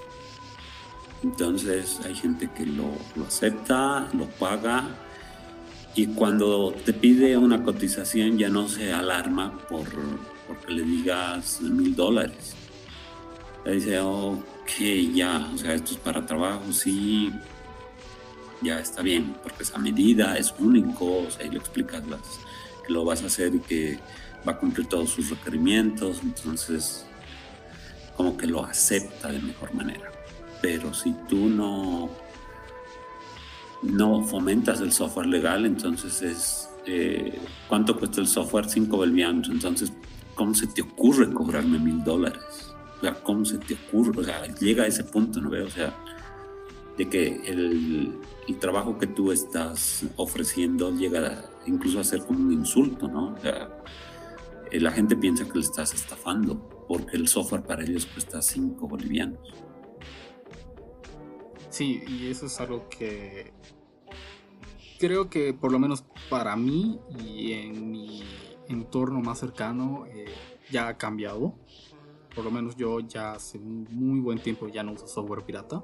Entonces 1.23 1.99
hay 2.05 2.15
gente 2.15 2.49
que 2.55 2.65
lo, 2.65 2.91
acepta, 3.25 4.07
lo 4.13 4.25
paga 4.27 4.87
y 5.95 6.07
cuando 6.07 6.73
te 6.85 6.93
pide 6.93 7.37
una 7.37 7.63
cotización 7.63 8.37
ya 8.37 8.49
no 8.49 8.67
se 8.67 8.93
alarma 8.93 9.57
por 9.69 9.85
porque 10.47 10.73
le 10.73 10.83
digas 10.83 11.61
mil 11.61 11.95
dólares 11.95 12.55
dice, 13.73 13.99
ok, 13.99 14.69
ya, 15.13 15.49
o 15.53 15.57
sea, 15.57 15.73
esto 15.73 15.93
es 15.93 15.97
para 15.97 16.25
trabajo, 16.25 16.71
sí, 16.71 17.31
ya 18.61 18.79
está 18.79 19.01
bien, 19.01 19.35
porque 19.41 19.63
esa 19.63 19.77
medida 19.77 20.37
es 20.37 20.53
único, 20.59 21.19
o 21.19 21.31
sea, 21.31 21.45
y 21.45 21.49
le 21.49 21.57
explicas 21.57 22.03
que 22.85 22.93
lo 22.93 23.03
vas 23.05 23.23
a 23.23 23.27
hacer 23.27 23.55
y 23.55 23.59
que 23.59 23.99
va 24.47 24.53
a 24.53 24.57
cumplir 24.57 24.87
todos 24.87 25.09
sus 25.09 25.29
requerimientos, 25.29 26.21
entonces 26.23 27.05
como 28.15 28.37
que 28.37 28.47
lo 28.47 28.63
acepta 28.63 29.31
de 29.31 29.39
mejor 29.39 29.73
manera. 29.73 30.11
Pero 30.65 30.95
si 30.95 31.13
tú 31.29 31.47
no, 31.47 32.09
no 33.83 34.23
fomentas 34.23 34.81
el 34.81 34.91
software 34.91 35.27
legal, 35.27 35.63
entonces 35.63 36.23
es, 36.23 36.69
eh, 36.87 37.39
¿cuánto 37.69 37.95
cuesta 37.95 38.19
el 38.19 38.25
software? 38.25 38.67
5 38.67 38.97
bolivianos, 38.97 39.47
entonces, 39.49 39.93
¿cómo 40.33 40.55
se 40.55 40.65
te 40.65 40.81
ocurre 40.81 41.31
cobrarme 41.31 41.77
mil 41.77 42.03
dólares? 42.03 42.73
O 42.97 43.01
sea, 43.01 43.13
¿cómo 43.13 43.45
se 43.45 43.59
te 43.59 43.75
ocurre? 43.75 44.25
Llega 44.59 44.85
a 44.85 44.87
ese 44.87 45.03
punto, 45.03 45.39
¿no 45.39 45.51
veo? 45.51 45.67
O 45.67 45.69
sea, 45.69 45.95
de 46.97 47.09
que 47.09 47.43
el, 47.45 48.19
trabajo 48.59 48.97
que 48.97 49.05
tú 49.05 49.31
estás 49.31 50.03
ofreciendo 50.15 50.91
llega 50.91 51.45
incluso 51.67 51.99
a 51.99 52.03
ser 52.03 52.25
como 52.25 52.39
un 52.39 52.53
insulto, 52.53 53.07
¿no? 53.07 53.35
O 53.35 53.39
sea, 53.39 53.69
eh, 54.71 54.79
la 54.79 54.91
gente 54.91 55.15
piensa 55.15 55.45
que 55.45 55.59
le 55.59 55.63
estás 55.63 55.93
estafando 55.93 56.57
porque 56.87 57.17
el 57.17 57.27
software 57.27 57.61
para 57.61 57.83
ellos 57.83 58.07
cuesta 58.07 58.41
5 58.41 58.87
bolivianos. 58.87 59.64
Sí, 61.75 62.01
y 62.07 62.27
eso 62.27 62.45
es 62.45 62.57
algo 62.61 62.87
que 62.87 63.51
creo 64.97 65.29
que 65.29 65.53
por 65.53 65.73
lo 65.73 65.77
menos 65.77 66.05
para 66.29 66.55
mí 66.55 67.01
y 67.19 67.51
en 67.51 67.91
mi 67.91 68.23
entorno 68.69 69.19
más 69.19 69.39
cercano 69.39 70.05
eh, 70.07 70.33
ya 70.71 70.87
ha 70.87 70.97
cambiado 70.97 71.53
por 72.33 72.45
lo 72.45 72.51
menos 72.51 72.77
yo 72.77 73.01
ya 73.01 73.33
hace 73.33 73.57
un 73.57 73.85
muy 73.91 74.21
buen 74.21 74.39
tiempo 74.39 74.69
ya 74.69 74.83
no 74.83 74.93
uso 74.93 75.05
software 75.05 75.43
pirata. 75.43 75.83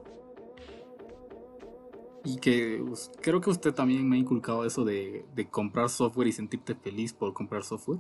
Y 2.24 2.38
que 2.38 2.82
creo 3.22 3.42
que 3.42 3.50
usted 3.50 3.74
también 3.74 4.08
me 4.08 4.16
ha 4.16 4.20
inculcado 4.20 4.66
eso 4.66 4.86
de, 4.86 5.26
comprar 5.50 5.90
software 5.90 6.30
y 6.30 6.32
sentirte 6.32 6.74
feliz 6.74 7.12
por 7.12 7.34
comprar 7.34 7.66
software. 7.66 8.00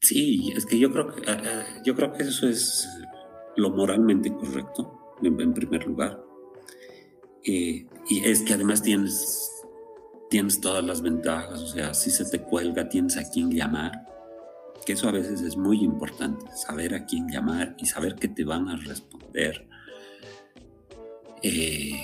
Sí, 0.00 0.52
es 0.54 0.64
que 0.64 0.78
yo 0.78 0.92
creo 0.92 1.12
que, 1.12 1.22
eh, 1.22 1.24
eh, 1.42 1.64
yo 1.84 1.96
creo 1.96 2.12
que 2.12 2.22
eso 2.22 2.46
es 2.46 2.86
lo 3.56 3.70
moralmente 3.70 4.32
correcto, 4.32 5.16
en, 5.22 5.54
primer 5.54 5.86
lugar. 5.86 6.22
Eh, 7.44 7.86
y 8.08 8.24
es 8.24 8.42
que 8.42 8.54
además 8.54 8.82
tienes, 8.82 9.50
tienes 10.30 10.60
todas 10.60 10.84
las 10.84 11.02
ventajas, 11.02 11.60
o 11.60 11.66
sea, 11.66 11.94
si 11.94 12.10
se 12.10 12.24
te 12.24 12.42
cuelga, 12.42 12.88
tienes 12.88 13.16
a 13.16 13.30
quien 13.30 13.50
llamar 13.50 14.04
que 14.84 14.92
eso 14.92 15.08
a 15.08 15.12
veces 15.12 15.40
es 15.40 15.56
muy 15.56 15.82
importante, 15.82 16.44
saber 16.54 16.94
a 16.94 17.06
quién 17.06 17.28
llamar 17.28 17.74
y 17.78 17.86
saber 17.86 18.14
que 18.16 18.28
te 18.28 18.44
van 18.44 18.68
a 18.68 18.76
responder. 18.76 19.66
Eh, 21.42 22.00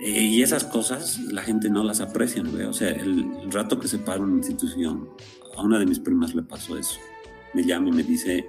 y 0.00 0.42
esas 0.42 0.64
cosas 0.64 1.18
la 1.18 1.42
gente 1.42 1.68
no 1.70 1.82
las 1.82 2.00
aprecia, 2.00 2.42
¿no? 2.42 2.68
O 2.68 2.72
sea, 2.72 2.90
el, 2.90 3.50
rato 3.50 3.78
que 3.78 3.88
se 3.88 3.98
para 3.98 4.20
una 4.20 4.36
institución, 4.36 5.08
a 5.56 5.62
una 5.62 5.78
de 5.78 5.86
mis 5.86 5.98
primas 5.98 6.34
le 6.34 6.42
pasó 6.42 6.78
eso. 6.78 7.00
Me 7.54 7.64
llama 7.64 7.88
y 7.88 7.92
me 7.92 8.02
dice, 8.02 8.48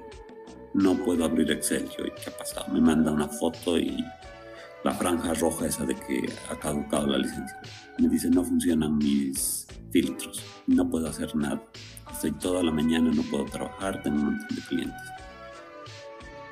no 0.74 0.96
puedo 0.98 1.26
abrir 1.26 1.52
Excel. 1.52 1.90
Yo, 1.98 2.06
¿qué 2.06 2.30
ha 2.30 2.38
pasado? 2.38 2.72
Me 2.74 2.82
manda 2.82 3.12
una 3.12 3.28
foto 3.28 3.78
y 3.78 4.04
la 4.84 4.94
franja 4.94 5.34
roja 5.34 5.68
esa 5.68 5.86
de 5.86 5.96
que 5.96 6.32
ha 6.50 6.56
caducado 6.58 7.08
la 7.08 7.18
licencia. 7.18 7.60
Me 7.98 8.08
dice, 8.08 8.30
no 8.30 8.44
funcionan 8.44 8.98
mis 8.98 9.68
filtros, 9.92 10.42
no 10.68 10.90
puedo 10.90 11.08
hacer 11.08 11.36
nada. 11.36 11.62
Estoy 12.12 12.32
toda 12.34 12.64
la 12.64 12.72
mañana, 12.72 13.12
no 13.14 13.22
puedo 13.24 13.46
trabajar, 13.46 14.02
tengo 14.04 14.18
un 14.18 14.26
montón 14.26 14.56
de 14.56 14.62
clientes. 14.64 15.02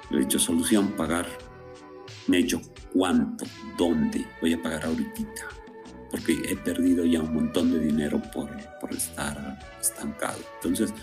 Le 0.10 0.18
he 0.18 0.22
dicho, 0.22 0.40
solución, 0.40 0.94
pagar. 0.94 1.28
Me 2.28 2.38
he 2.38 2.44
dicho, 2.44 2.62
¿cuánto? 2.94 3.46
¿Dónde? 3.78 4.26
Voy 4.42 4.54
a 4.54 4.62
pagar 4.62 4.86
ahorita. 4.86 5.24
Porque 6.10 6.42
he 6.50 6.56
perdido 6.56 7.06
ya 7.06 7.22
un 7.22 7.34
montón 7.34 7.72
de 7.72 7.80
dinero 7.80 8.22
por, 8.34 8.50
por 8.80 8.94
estar 8.94 9.60
estancado. 9.80 10.40
Entonces, 10.56 10.94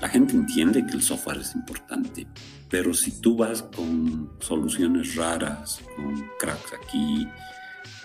la 0.00 0.08
gente 0.08 0.34
entiende 0.34 0.84
que 0.86 0.92
el 0.92 1.02
software 1.02 1.38
es 1.38 1.54
importante, 1.54 2.26
pero 2.68 2.92
si 2.92 3.20
tú 3.20 3.36
vas 3.36 3.62
con 3.62 4.30
soluciones 4.40 5.14
raras, 5.14 5.80
con 5.96 6.28
cracks 6.38 6.72
aquí, 6.72 7.28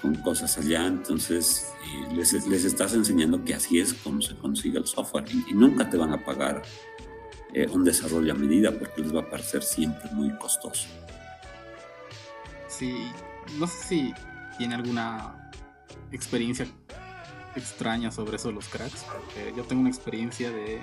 con 0.01 0.15
cosas 0.15 0.57
allá, 0.57 0.85
entonces 0.85 1.73
eh, 1.85 2.15
les, 2.15 2.33
estás 2.33 2.93
enseñando 2.93 3.43
que 3.43 3.53
así 3.53 3.79
es 3.79 3.93
como 3.93 4.21
se 4.21 4.35
consigue 4.35 4.77
el 4.77 4.85
software 4.85 5.25
y, 5.47 5.53
nunca 5.53 5.89
te 5.89 5.97
van 5.97 6.13
a 6.13 6.23
pagar 6.23 6.61
eh, 7.53 7.67
un 7.71 7.83
desarrollo 7.83 8.31
a 8.31 8.35
medida 8.35 8.71
porque 8.71 9.01
les 9.01 9.13
va 9.13 9.21
a 9.21 9.29
parecer 9.29 9.63
siempre 9.63 10.09
muy 10.11 10.29
costoso. 10.37 10.87
Sí, 12.67 13.11
no 13.57 13.67
sé 13.67 13.87
si 13.87 14.13
tiene 14.57 14.75
alguna 14.75 15.51
experiencia 16.11 16.67
extraña 17.55 18.11
sobre 18.11 18.37
eso 18.37 18.51
los 18.51 18.67
cracks, 18.69 19.03
porque 19.03 19.53
yo 19.55 19.63
tengo 19.63 19.81
una 19.81 19.89
experiencia 19.89 20.51
de, 20.51 20.81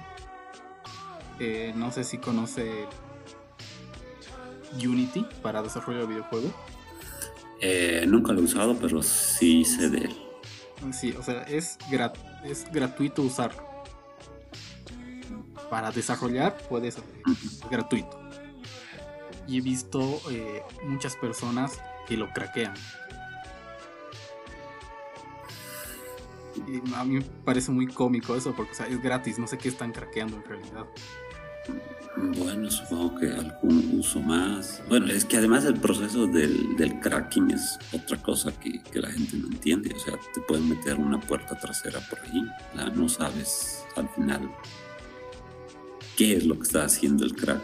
eh, 1.39 1.73
no 1.77 1.93
sé 1.93 2.05
si 2.05 2.19
conoce 2.19 2.87
Unity 4.75 5.27
para 5.43 5.63
desarrollo 5.63 6.01
de 6.01 6.07
videojuegos. 6.07 6.53
Eh, 7.61 8.05
nunca 8.07 8.33
lo 8.33 8.41
he 8.41 8.45
usado, 8.45 8.77
pero 8.77 9.03
sí 9.03 9.65
sé 9.65 9.89
de 9.91 9.99
él. 9.99 10.17
Sí, 10.93 11.15
o 11.19 11.23
sea, 11.23 11.43
es, 11.43 11.79
es 12.45 12.71
gratuito 12.71 13.23
usarlo. 13.23 13.65
Para 15.71 15.91
desarrollar 15.91 16.57
puedes, 16.69 16.97
es 16.97 17.71
gratuito. 17.71 18.21
Y 19.49 19.59
he 19.59 19.61
visto 19.61 20.21
eh, 20.31 20.63
muchas 20.85 21.17
personas 21.17 21.81
que 22.07 22.17
lo 22.17 22.31
craquean. 22.33 22.75
Y 26.67 26.95
a 26.95 27.05
mí 27.05 27.17
me 27.17 27.23
parece 27.45 27.71
muy 27.71 27.87
cómico 27.87 28.35
eso, 28.35 28.55
porque 28.55 28.73
es 28.73 29.03
gratis, 29.03 29.39
no 29.39 29.47
sé 29.47 29.59
qué 29.59 29.69
están 29.69 29.93
craqueando 29.93 30.37
en 30.37 30.45
realidad. 30.45 30.87
Bueno, 32.17 32.71
supongo 32.71 33.19
que 33.19 33.27
algún 33.31 33.99
uso 33.99 34.21
más. 34.21 34.83
Bueno, 34.89 35.07
es 35.09 35.25
que 35.27 35.37
además 35.37 35.67
el 35.67 35.79
proceso 35.79 36.27
del, 36.27 36.75
del 36.77 36.99
cracking 37.01 37.51
es 37.51 37.79
otra 37.93 38.17
cosa 38.23 38.51
que, 38.59 38.83
que, 38.83 39.01
la 39.01 39.11
gente 39.11 39.37
no 39.37 39.49
entiende. 39.49 39.95
O 39.95 39.99
sea, 39.99 40.15
te 40.33 40.41
pueden 40.41 40.67
meter 40.69 40.97
una 40.97 41.21
puerta 41.21 41.59
trasera 41.59 42.01
por 42.09 42.19
ahí. 42.21 42.43
no 42.95 43.09
sabes 43.09 43.85
al 43.97 44.09
final 44.11 44.51
qué 46.17 46.37
es 46.37 46.47
lo 46.47 46.55
que 46.57 46.63
está 46.63 46.85
haciendo 46.85 47.25
el 47.27 47.35
crack. 47.35 47.61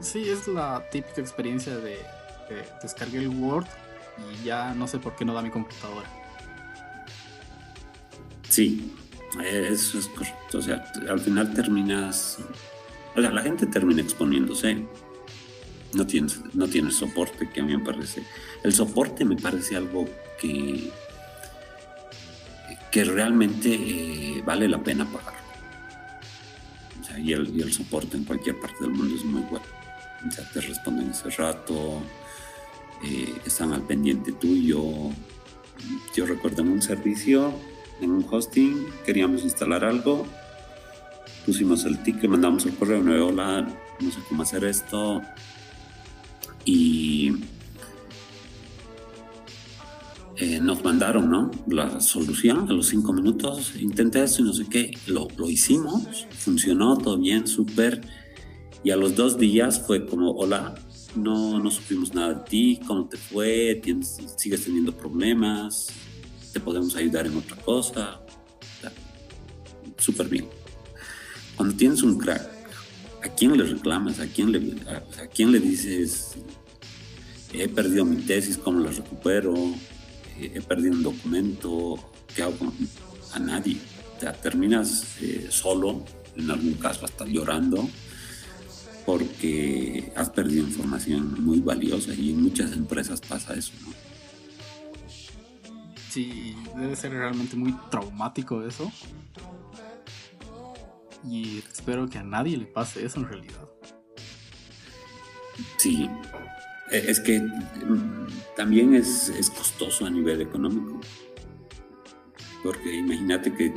Sí, 0.00 0.28
es 0.28 0.46
la 0.46 0.84
típica 0.90 1.22
experiencia 1.22 1.76
de, 1.76 1.96
de 2.48 2.64
descargué 2.82 3.20
el 3.20 3.28
Word 3.28 3.66
y 4.18 4.44
ya 4.44 4.74
no 4.74 4.86
sé 4.86 4.98
por 4.98 5.16
qué 5.16 5.24
no 5.24 5.32
da 5.32 5.40
mi 5.40 5.50
computadora. 5.50 6.08
Sí, 8.48 8.92
eso 9.44 9.98
es 9.98 10.08
correcto. 10.08 10.58
O 10.58 10.62
sea, 10.62 10.84
al 11.08 11.20
final 11.20 11.52
terminas. 11.52 12.38
O 13.14 13.20
sea, 13.20 13.30
la 13.30 13.42
gente 13.42 13.66
termina 13.66 14.02
exponiéndose. 14.02 14.84
No 15.94 16.06
tienes, 16.06 16.40
no 16.54 16.68
tienes 16.68 16.96
soporte, 16.96 17.48
que 17.48 17.60
a 17.60 17.64
mí 17.64 17.76
me 17.76 17.84
parece. 17.84 18.22
El 18.62 18.72
soporte 18.72 19.24
me 19.24 19.36
parece 19.36 19.76
algo 19.76 20.08
que. 20.40 20.90
que 22.90 23.04
realmente 23.04 23.72
eh, 23.72 24.42
vale 24.44 24.68
la 24.68 24.82
pena 24.82 25.04
pagar. 25.04 25.34
O 27.00 27.04
sea, 27.04 27.18
y 27.18 27.32
el, 27.32 27.54
y 27.56 27.62
el 27.62 27.72
soporte 27.72 28.16
en 28.16 28.24
cualquier 28.24 28.58
parte 28.58 28.76
del 28.80 28.90
mundo 28.90 29.14
es 29.14 29.24
muy 29.24 29.42
bueno. 29.42 29.64
O 30.26 30.30
sea, 30.30 30.48
te 30.50 30.60
responden 30.60 31.10
ese 31.10 31.30
rato, 31.30 32.02
eh, 33.04 33.34
están 33.46 33.72
al 33.72 33.82
pendiente 33.82 34.32
tuyo. 34.32 34.82
Yo 36.14 36.26
recuerdo 36.26 36.62
en 36.62 36.68
un 36.70 36.82
servicio 36.82 37.54
en 38.00 38.10
un 38.10 38.26
hosting, 38.30 38.86
queríamos 39.04 39.42
instalar 39.42 39.84
algo, 39.84 40.26
pusimos 41.46 41.84
el 41.84 42.02
ticket, 42.02 42.28
mandamos 42.30 42.66
el 42.66 42.74
correo, 42.74 43.02
no 43.02 43.26
hola, 43.26 43.66
no 44.00 44.10
sé 44.10 44.18
cómo 44.28 44.42
hacer 44.42 44.64
esto, 44.64 45.22
y 46.64 47.32
eh, 50.36 50.60
nos 50.60 50.84
mandaron 50.84 51.30
¿no? 51.30 51.50
la 51.66 52.00
solución 52.00 52.68
a 52.68 52.72
los 52.72 52.88
cinco 52.88 53.12
minutos, 53.12 53.74
intenté 53.80 54.22
eso 54.22 54.42
y 54.42 54.44
no 54.44 54.52
sé 54.52 54.66
qué, 54.68 54.96
lo, 55.06 55.28
lo 55.36 55.48
hicimos, 55.48 56.26
funcionó 56.30 56.96
todo 56.98 57.18
bien, 57.18 57.46
súper, 57.46 58.02
y 58.84 58.90
a 58.90 58.96
los 58.96 59.16
dos 59.16 59.38
días 59.38 59.84
fue 59.86 60.06
como, 60.06 60.32
hola, 60.32 60.74
no, 61.16 61.58
no 61.58 61.70
supimos 61.70 62.14
nada 62.14 62.34
de 62.34 62.44
ti, 62.44 62.80
cómo 62.86 63.08
te 63.08 63.16
fue, 63.16 63.80
¿Tienes, 63.82 64.18
sigues 64.36 64.64
teniendo 64.64 64.96
problemas, 64.96 65.88
te 66.58 66.64
podemos 66.64 66.96
ayudar 66.96 67.26
en 67.26 67.36
otra 67.36 67.56
cosa. 67.58 68.20
Súper 69.96 70.28
bien. 70.28 70.46
Cuando 71.56 71.76
tienes 71.76 72.02
un 72.02 72.18
crack, 72.18 72.48
¿a 73.22 73.28
quién 73.28 73.56
le 73.56 73.64
reclamas? 73.64 74.18
¿A 74.18 74.26
quién 74.26 74.50
le, 74.50 74.58
a, 74.90 75.26
quién 75.28 75.52
le 75.52 75.60
dices, 75.60 76.32
he 77.52 77.68
perdido 77.68 78.04
mi 78.04 78.16
tesis, 78.16 78.58
cómo 78.58 78.80
la 78.80 78.90
recupero? 78.90 79.54
Eh, 80.40 80.52
he 80.54 80.60
perdido 80.60 80.94
un 80.94 81.02
documento, 81.02 81.96
¿qué 82.34 82.42
hago? 82.42 82.72
A 83.32 83.38
nadie. 83.38 83.76
Terminas 84.42 85.04
eh, 85.20 85.46
solo, 85.50 86.04
en 86.36 86.50
algún 86.50 86.74
caso 86.74 87.04
hasta 87.04 87.24
llorando, 87.24 87.88
porque 89.06 90.12
has 90.16 90.30
perdido 90.30 90.66
información 90.66 91.44
muy 91.44 91.60
valiosa 91.60 92.12
y 92.14 92.30
en 92.30 92.42
muchas 92.42 92.72
empresas 92.72 93.20
pasa 93.20 93.54
eso, 93.54 93.72
¿no? 93.82 94.07
Sí, 96.10 96.56
debe 96.74 96.96
ser 96.96 97.12
realmente 97.12 97.56
muy 97.56 97.74
traumático 97.90 98.64
eso. 98.64 98.90
Y 101.24 101.58
espero 101.58 102.08
que 102.08 102.18
a 102.18 102.22
nadie 102.22 102.56
le 102.56 102.66
pase 102.66 103.04
eso 103.04 103.20
en 103.20 103.28
realidad. 103.28 103.68
Sí, 105.76 106.08
e, 106.90 107.10
es 107.10 107.20
que 107.20 107.40
mm, 107.40 108.26
también 108.56 108.94
es, 108.94 109.30
costoso 109.54 110.06
a 110.06 110.10
nivel 110.10 110.40
económico. 110.40 111.00
Porque 112.62 112.94
imagínate 112.94 113.52
que, 113.54 113.74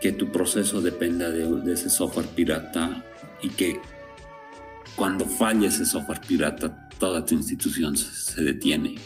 que 0.00 0.12
tu 0.12 0.32
proceso 0.32 0.80
dependa 0.80 1.30
de, 1.30 1.72
ese 1.72 1.88
software 1.88 2.26
pirata 2.26 3.04
y 3.40 3.50
que 3.50 3.80
cuando 4.96 5.26
falle 5.26 5.68
ese 5.68 5.86
software 5.86 6.20
pirata, 6.20 6.88
toda 6.98 7.24
tu 7.24 7.34
institución 7.34 7.96
se 7.96 8.42
detiene 8.42 8.96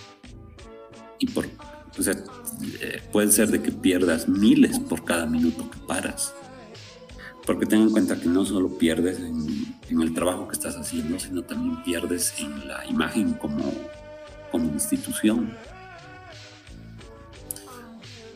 y 1.19 1.27
por, 1.27 1.47
o 1.99 2.03
sea, 2.03 2.15
eh, 2.81 3.03
puede 3.13 3.31
ser 3.33 3.51
de 3.51 3.63
que 3.63 3.73
pierdas 3.73 4.29
miles 4.29 4.79
por 4.79 5.05
cada 5.05 5.27
minuto 5.27 5.71
que 5.71 5.79
paras. 5.79 6.35
Porque 7.45 7.67
ten 7.67 7.81
en 7.81 7.91
cuenta 7.91 8.21
que 8.21 8.29
no 8.29 8.45
solo 8.45 8.77
pierdes 8.77 9.19
en, 9.21 9.75
el 9.91 10.15
trabajo 10.15 10.47
que 10.47 10.53
estás 10.53 10.77
haciendo, 10.77 11.19
sino 11.19 11.43
también 11.43 11.83
pierdes 11.83 12.35
en 12.39 12.69
la 12.69 12.85
imagen 12.87 13.33
como, 13.35 13.73
como 14.53 14.71
institución. 14.73 15.57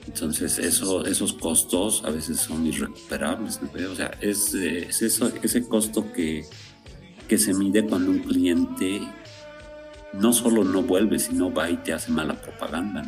Entonces 0.07 0.59
eso, 0.59 1.05
esos 1.05 1.35
costos 1.35 2.03
a 2.05 2.11
veces 2.11 2.39
son 2.39 2.67
irrecuperables. 2.67 3.61
O 3.91 3.95
sea, 3.95 4.13
es, 4.21 4.55
es 4.55 5.03
eso, 5.03 5.31
ese 5.43 5.69
costo 5.69 6.11
que, 6.13 6.45
que 7.29 7.39
se 7.39 7.55
mide 7.55 7.87
cuando 7.87 8.11
un 8.11 8.21
cliente 8.21 9.03
no 10.13 10.33
solo 10.33 10.65
no 10.65 10.83
vuelve, 10.83 11.19
sino 11.19 11.53
va 11.53 11.71
y 11.71 11.77
te 11.79 11.93
hace 11.93 12.11
mala 12.11 12.35
propaganda. 12.35 13.03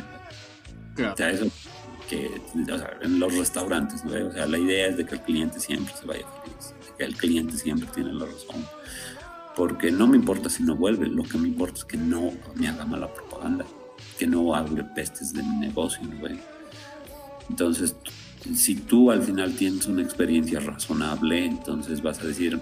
O 1.13 1.15
sea, 1.15 1.29
eso 1.29 1.47
que 2.09 2.41
en 3.01 3.19
los 3.19 3.35
restaurantes, 3.35 4.03
o 4.05 4.31
sea, 4.31 4.45
la 4.45 4.57
idea 4.57 4.87
es 4.87 4.97
de 4.97 5.05
que 5.05 5.15
el 5.15 5.21
cliente 5.21 5.59
siempre 5.59 5.93
se 5.95 6.05
vaya 6.05 6.25
feliz, 6.43 6.73
que 6.97 7.03
el 7.03 7.15
cliente 7.15 7.57
siempre 7.57 7.87
tiene 7.93 8.13
la 8.13 8.25
razón. 8.25 8.65
Porque 9.55 9.91
no 9.91 10.07
me 10.07 10.17
importa 10.17 10.49
si 10.49 10.63
no 10.63 10.75
vuelve, 10.75 11.07
lo 11.07 11.23
que 11.23 11.37
me 11.37 11.47
importa 11.47 11.79
es 11.79 11.85
que 11.85 11.97
no 11.97 12.31
me 12.55 12.67
haga 12.67 12.85
mala 12.85 13.13
propaganda, 13.13 13.65
que 14.19 14.27
no 14.27 14.53
hable 14.53 14.83
pestes 14.83 15.33
de 15.33 15.43
mi 15.43 15.55
negocio, 15.57 16.01
Entonces, 17.49 17.95
si 18.53 18.75
tú 18.75 19.11
al 19.11 19.23
final 19.23 19.55
tienes 19.55 19.87
una 19.87 20.01
experiencia 20.03 20.59
razonable, 20.59 21.45
entonces 21.45 22.01
vas 22.01 22.19
a 22.19 22.27
decir, 22.27 22.59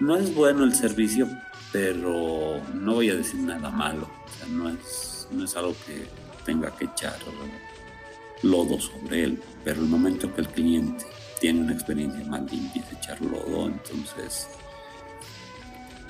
no 0.00 0.16
es 0.16 0.34
bueno 0.34 0.64
el 0.64 0.74
servicio, 0.74 1.28
pero 1.74 2.62
no 2.72 2.94
voy 2.94 3.10
a 3.10 3.16
decir 3.16 3.40
nada 3.40 3.68
malo. 3.68 4.08
No 4.48 4.68
es, 4.68 5.26
no 5.32 5.44
es 5.44 5.56
algo 5.56 5.74
que 5.84 6.06
tenga 6.44 6.70
que 6.76 6.84
echar 6.84 7.18
lodo 8.42 8.80
sobre 8.80 9.24
él, 9.24 9.42
pero 9.64 9.80
el 9.80 9.88
momento 9.88 10.32
que 10.32 10.42
el 10.42 10.48
cliente 10.50 11.04
tiene 11.40 11.62
una 11.62 11.72
experiencia 11.72 12.24
mal 12.26 12.46
y 12.52 12.58
empieza 12.58 12.90
a 12.90 12.98
echar 12.98 13.20
lodo, 13.22 13.66
entonces 13.66 14.46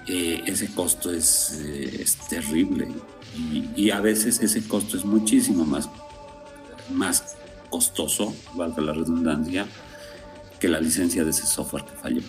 eh, 0.06 0.42
ese 0.44 0.70
costo 0.74 1.10
es, 1.10 1.58
eh, 1.64 2.02
es 2.02 2.16
terrible 2.28 2.86
y, 3.74 3.90
a 3.90 4.02
veces 4.02 4.40
ese 4.40 4.68
costo 4.68 4.98
es 4.98 5.04
muchísimo 5.06 5.64
más, 5.64 5.88
más 6.90 7.36
costoso, 7.70 8.36
valga 8.52 8.82
la 8.82 8.92
redundancia, 8.92 9.66
que 10.60 10.68
la 10.68 10.78
licencia 10.78 11.24
de 11.24 11.30
ese 11.30 11.46
software 11.46 11.84
que 11.84 11.96
falló. 11.96 12.22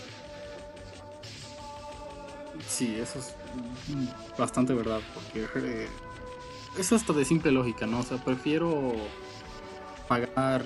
Sí, 2.68 2.96
eso 3.00 3.20
es 3.20 3.36
bastante 4.38 4.74
verdad, 4.74 5.00
porque 5.14 5.48
eh, 5.56 5.88
es 6.78 6.92
hasta 6.92 7.14
de 7.14 7.26
simple 7.26 7.52
lógica, 7.52 7.86
¿no? 7.86 8.00
O 8.00 8.04
sea, 8.04 8.18
prefiero 8.18 8.94
pagar 10.08 10.64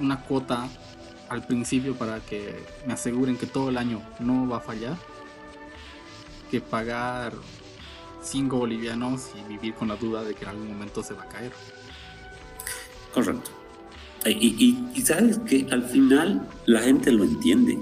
una 0.00 0.22
cuota 0.22 0.68
al 1.28 1.46
principio 1.46 1.94
para 1.94 2.20
que 2.20 2.64
me 2.86 2.92
aseguren 2.92 3.36
que 3.36 3.46
todo 3.46 3.68
el 3.68 3.76
año 3.76 4.00
no 4.20 4.48
va 4.48 4.58
a 4.58 4.60
fallar 4.60 4.96
que 6.50 6.60
pagar 6.60 7.32
5 8.22 8.56
bolivianos 8.56 9.30
y 9.38 9.48
vivir 9.48 9.74
con 9.74 9.88
la 9.88 9.96
duda 9.96 10.22
de 10.22 10.34
que 10.34 10.44
en 10.44 10.50
algún 10.50 10.68
momento 10.68 11.02
se 11.02 11.14
va 11.14 11.22
a 11.22 11.28
caer. 11.28 11.52
Correcto. 13.12 13.50
Y, 14.26 14.88
y, 14.94 15.02
sabes 15.02 15.38
que 15.38 15.66
al 15.70 15.84
final 15.84 16.48
la 16.66 16.80
gente 16.80 17.12
lo 17.12 17.22
entiende. 17.22 17.78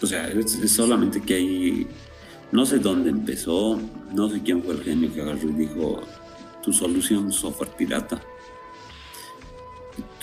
O 0.00 0.06
sea, 0.06 0.28
es, 0.28 0.70
solamente 0.70 1.20
que 1.20 1.34
hay, 1.34 1.86
no 2.52 2.64
sé 2.64 2.78
dónde 2.78 3.10
empezó, 3.10 3.80
no 4.12 4.28
sé 4.30 4.42
quién 4.42 4.62
fue 4.62 4.74
el 4.74 4.82
genio 4.82 5.12
que 5.12 5.20
agarró 5.20 5.48
y 5.50 5.52
dijo, 5.52 6.02
tu 6.62 6.72
solución 6.72 7.32
software 7.32 7.70
pirata. 7.76 8.20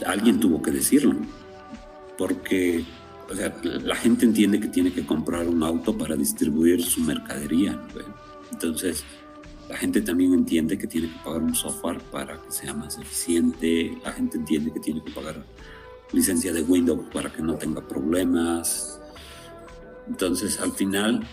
Alguien 0.06 0.40
tuvo 0.40 0.62
que 0.62 0.72
decirlo, 0.72 1.16
porque 2.18 2.86
o 3.30 3.36
sea, 3.36 3.54
la 3.64 3.96
gente 3.96 4.26
entiende 4.26 4.60
que 4.60 4.68
tiene 4.68 4.94
que 4.94 5.06
comprar 5.06 5.48
un 5.48 5.64
auto 5.64 5.98
para 5.98 6.16
distribuir 6.16 6.84
su 6.84 7.02
mercadería. 7.02 7.82
Entonces, 8.52 9.04
la 9.68 9.78
gente 9.78 10.02
también 10.02 10.34
entiende 10.34 10.78
que 10.78 10.86
tiene 10.86 11.10
que 11.10 11.20
pagar 11.24 11.42
un 11.42 11.56
software 11.56 12.00
para 12.12 12.40
que 12.42 12.52
sea 12.52 12.74
más 12.74 13.00
eficiente. 13.00 13.98
La 14.04 14.12
gente 14.12 14.38
entiende 14.38 14.72
que 14.72 14.80
tiene 14.80 15.04
que 15.04 15.12
pagar 15.12 15.44
licencia 16.12 16.54
de 16.54 16.62
Windows 16.62 17.08
para 17.12 17.32
que 17.32 17.42
no 17.42 17.56
tenga 17.56 17.86
problemas. 17.86 19.02
Entonces, 20.08 20.60
al 20.60 20.72
final, 20.72 21.26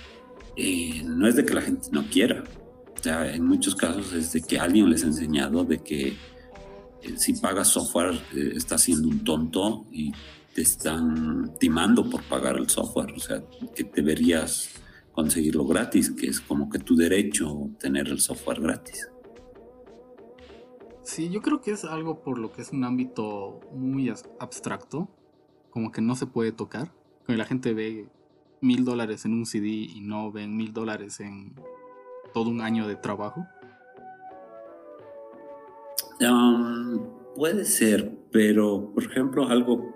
eh, 0.56 1.02
no 1.04 1.26
es 1.26 1.36
de 1.36 1.44
que 1.44 1.54
la 1.54 1.62
gente 1.62 1.88
no 1.92 2.04
quiera. 2.04 2.44
O 2.94 3.02
sea, 3.02 3.34
en 3.34 3.44
muchos 3.44 3.74
casos 3.74 4.12
es 4.12 4.32
de 4.32 4.42
que 4.42 4.58
alguien 4.58 4.88
les 4.88 5.02
ha 5.04 5.08
enseñado 5.08 5.64
de 5.64 5.82
que 5.82 6.08
eh, 7.02 7.16
si 7.16 7.34
pagas 7.34 7.68
software 7.68 8.14
eh, 8.34 8.52
está 8.54 8.78
siendo 8.78 9.08
un 9.08 9.24
tonto 9.24 9.86
y 9.90 10.12
te 10.54 10.62
están 10.62 11.54
timando 11.58 12.08
por 12.08 12.22
pagar 12.24 12.56
el 12.56 12.68
software, 12.68 13.12
o 13.12 13.18
sea, 13.18 13.42
que 13.74 13.84
deberías 13.84 14.70
conseguirlo 15.12 15.66
gratis, 15.66 16.10
que 16.10 16.26
es 16.26 16.40
como 16.40 16.70
que 16.70 16.78
tu 16.78 16.94
derecho 16.94 17.70
tener 17.78 18.08
el 18.08 18.20
software 18.20 18.60
gratis. 18.60 19.08
Sí, 21.02 21.30
yo 21.30 21.42
creo 21.42 21.60
que 21.60 21.72
es 21.72 21.84
algo 21.84 22.22
por 22.22 22.38
lo 22.38 22.52
que 22.52 22.62
es 22.62 22.70
un 22.70 22.84
ámbito 22.84 23.60
muy 23.74 24.12
abstracto, 24.38 25.08
como 25.70 25.90
que 25.90 26.00
no 26.00 26.14
se 26.14 26.26
puede 26.26 26.52
tocar, 26.52 26.92
la 27.26 27.44
gente 27.44 27.74
ve 27.74 28.08
mil 28.62 28.84
dólares 28.84 29.24
en 29.24 29.34
un 29.34 29.44
CD 29.44 29.68
y 29.68 30.00
no 30.00 30.32
ven 30.32 30.56
mil 30.56 30.72
dólares 30.72 31.20
en 31.20 31.52
todo 32.32 32.48
un 32.48 32.60
año 32.60 32.88
de 32.88 32.96
trabajo. 32.96 33.46
Um, 36.20 37.00
puede 37.34 37.64
ser, 37.64 38.16
pero 38.30 38.90
por 38.94 39.04
ejemplo 39.04 39.48
algo 39.48 39.92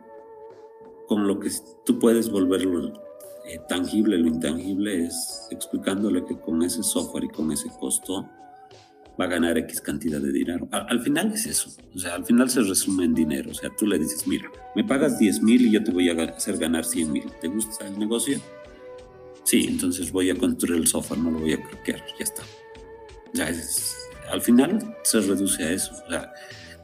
con 1.06 1.26
lo 1.26 1.38
que 1.38 1.50
tú 1.84 1.98
puedes 1.98 2.30
volverlo 2.30 2.92
eh, 3.46 3.60
tangible, 3.68 4.18
lo 4.18 4.26
intangible 4.26 5.06
es 5.06 5.46
explicándole 5.52 6.24
que 6.24 6.36
con 6.40 6.62
ese 6.62 6.82
software 6.82 7.24
y 7.24 7.28
con 7.28 7.52
ese 7.52 7.68
costo 7.78 8.28
va 9.20 9.24
a 9.24 9.28
ganar 9.28 9.56
X 9.58 9.80
cantidad 9.80 10.20
de 10.20 10.32
dinero. 10.32 10.68
Al, 10.70 11.00
final 11.00 11.32
es 11.32 11.46
eso, 11.46 11.70
o 11.94 11.98
sea, 11.98 12.14
al 12.14 12.24
final 12.24 12.50
se 12.50 12.60
resume 12.60 13.04
en 13.04 13.14
dinero, 13.14 13.50
o 13.50 13.54
sea, 13.54 13.70
tú 13.76 13.86
le 13.86 13.98
dices, 13.98 14.26
mira, 14.26 14.50
me 14.74 14.84
pagas 14.84 15.18
10 15.18 15.42
mil 15.42 15.66
y 15.66 15.70
yo 15.70 15.82
te 15.82 15.90
voy 15.90 16.08
a 16.08 16.24
hacer 16.24 16.58
ganar 16.58 16.84
100 16.84 17.12
mil, 17.12 17.30
¿te 17.40 17.48
gusta 17.48 17.86
el 17.86 17.98
negocio? 17.98 18.40
Sí, 19.44 19.66
entonces 19.68 20.10
voy 20.10 20.30
a 20.30 20.34
construir 20.34 20.80
el 20.80 20.86
software, 20.86 21.20
no 21.20 21.30
lo 21.30 21.40
voy 21.40 21.52
a 21.52 21.62
craquear, 21.62 22.04
ya 22.18 22.24
está. 22.24 22.42
Ya 23.32 23.48
es, 23.48 23.96
al 24.30 24.42
final 24.42 24.96
se 25.04 25.20
reduce 25.20 25.62
a 25.62 25.70
eso, 25.70 25.92
o 26.06 26.10
sea, 26.10 26.32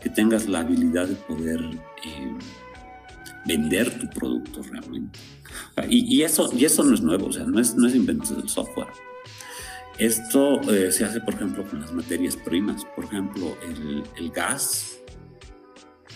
que 0.00 0.08
tengas 0.08 0.48
la 0.48 0.60
habilidad 0.60 1.08
de 1.08 1.14
poder... 1.14 1.60
Eh, 2.04 2.38
vender 3.44 3.98
tu 3.98 4.08
producto 4.08 4.62
realmente. 4.62 5.18
Y, 5.88 6.22
eso, 6.22 6.50
y 6.56 6.64
eso 6.64 6.82
no 6.84 6.94
es 6.94 7.00
nuevo, 7.00 7.26
o 7.26 7.32
sea, 7.32 7.44
no 7.44 7.60
es, 7.60 7.74
no 7.74 7.86
es 7.86 7.94
invento 7.94 8.34
del 8.34 8.48
software. 8.48 8.88
Esto 9.98 10.60
eh, 10.72 10.90
se 10.90 11.04
hace, 11.04 11.20
por 11.20 11.34
ejemplo, 11.34 11.64
con 11.64 11.80
las 11.80 11.92
materias 11.92 12.36
primas. 12.36 12.84
Por 12.96 13.04
ejemplo, 13.04 13.56
el, 14.16 14.30
gas 14.30 14.98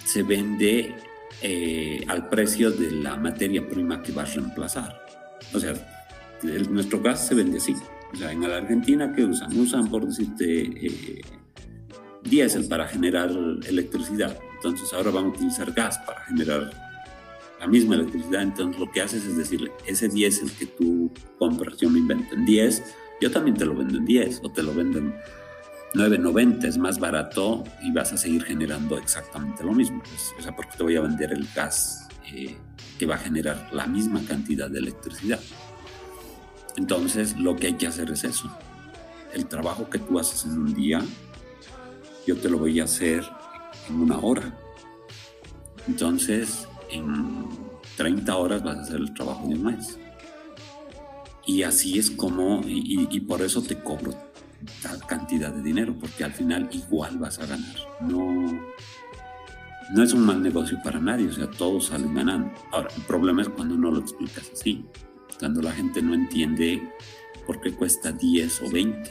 se 0.05 0.23
vende 0.23 0.95
eh, 1.43 2.05
al 2.09 2.29
precio 2.29 2.71
de 2.71 2.91
la 2.91 3.17
materia 3.17 3.67
prima 3.67 4.03
que 4.03 4.13
vas 4.13 4.33
a 4.33 4.35
reemplazar. 4.41 5.07
O 5.53 5.61
sea, 5.61 5.75
nuestro 6.71 7.01
gas 7.01 7.27
se 7.27 7.35
vende 7.35 7.59
así. 7.59 7.75
O 8.13 8.17
sea, 8.17 8.33
en 8.33 8.49
la 8.49 8.57
Argentina, 8.57 9.13
¿qué 9.15 9.25
usan? 9.25 9.57
Usan, 9.59 9.89
por 9.89 10.07
decirte, 10.07 10.63
eh, 10.63 11.21
diésel 12.23 12.67
para 12.67 12.89
generar 12.89 13.31
electricidad. 13.69 14.39
Entonces 14.55 14.93
ahora 14.93 15.11
van 15.11 15.27
a 15.27 15.29
utilizar 15.29 15.73
gas 15.73 15.99
para 15.99 16.25
generar 16.25 16.71
la 17.61 17.67
misma 17.67 17.97
electricidad. 17.97 18.43
Entonces 18.43 18.81
lo 18.81 18.91
que 18.91 19.03
haces 19.03 19.25
es 19.25 19.37
decirle, 19.37 19.71
ese 19.87 20.09
10 20.09 20.43
el 20.43 20.51
que 20.53 20.67
tú 20.67 21.11
compras, 21.39 21.77
yo 21.79 21.91
me 21.91 21.99
invento 21.99 22.35
en 22.35 22.45
10, 22.45 22.83
yo 23.21 23.31
también 23.31 23.57
te 23.57 23.65
lo 23.65 23.75
vendo 23.75 23.99
en 23.99 24.05
10 24.05 24.41
o 24.45 24.51
te 24.51 24.63
lo 24.63 24.75
vendo 24.75 24.99
en 24.99 25.15
9.90, 25.95 26.65
es 26.65 26.79
más 26.79 26.99
barato 26.99 27.65
y 27.83 27.91
vas 27.93 28.13
a 28.13 28.17
seguir 28.17 28.45
generando 28.45 28.99
exactamente 28.99 29.65
lo 29.65 29.73
mismo. 29.73 30.03
Pues, 30.03 30.35
o 30.39 30.43
sea, 30.43 30.55
porque 30.55 30.77
te 30.77 30.83
voy 30.83 30.97
a 30.97 31.01
vender 31.01 31.33
el 31.33 31.49
gas 31.55 32.09
eh, 32.33 32.57
que 32.99 33.07
va 33.07 33.15
a 33.15 33.19
generar 33.19 33.69
la 33.73 33.87
misma 33.87 34.21
cantidad 34.27 34.69
de 34.69 34.79
electricidad. 34.79 35.41
Entonces 36.77 37.39
lo 37.39 37.57
que 37.57 37.69
hay 37.69 37.75
que 37.75 37.87
hacer 37.87 38.11
es 38.11 38.25
eso. 38.25 38.51
El 39.33 39.47
trabajo 39.47 39.89
que 39.89 39.99
tú 39.99 40.19
haces 40.19 40.45
en 40.45 40.59
un 40.59 40.75
día, 40.75 41.03
yo 42.27 42.37
te 42.37 42.49
lo 42.49 42.59
voy 42.59 42.81
a 42.81 42.85
hacer 42.85 43.25
en 43.89 44.01
una 44.01 44.19
hora. 44.19 44.55
Entonces, 45.87 46.67
en 46.91 47.47
30 47.97 48.37
horas 48.37 48.63
vas 48.63 48.77
a 48.77 48.81
hacer 48.83 48.97
el 48.97 49.15
trabajo 49.15 49.47
de 49.49 49.55
un 49.55 49.65
mes. 49.65 49.99
Y 51.47 51.63
así 51.63 51.99
es 51.99 52.11
como, 52.11 52.63
y, 52.67 53.21
por 53.21 53.43
eso 53.43 53.63
te 53.63 53.79
cobro 53.79 54.13
tal 54.83 55.05
cantidad 55.07 55.53
de 55.53 55.63
dinero, 55.63 55.95
porque 55.99 56.25
al 56.25 56.33
final 56.33 56.69
igual 56.73 57.19
vas 57.19 57.39
a 57.39 57.47
ganar. 57.47 57.77
No, 58.01 58.61
no 59.95 60.03
es 60.03 60.13
un 60.13 60.27
mal 60.27 60.43
negocio 60.43 60.79
para 60.83 60.99
nadie, 60.99 61.29
o 61.29 61.33
sea, 61.33 61.49
todos 61.49 61.87
salen 61.87 62.15
ganando. 62.15 62.53
Ahora, 62.73 62.89
el 62.97 63.03
problema 63.03 63.43
es 63.43 63.49
cuando 63.49 63.77
no 63.77 63.93
lo 63.93 64.01
explicas 64.01 64.51
así, 64.53 64.85
cuando 65.39 65.63
la 65.63 65.73
gente 65.73 66.03
no 66.03 66.15
entiende 66.15 66.83
por 67.47 67.61
qué 67.61 67.73
cuesta 67.73 68.11
10 68.11 68.63
o 68.63 68.71
20, 68.71 69.11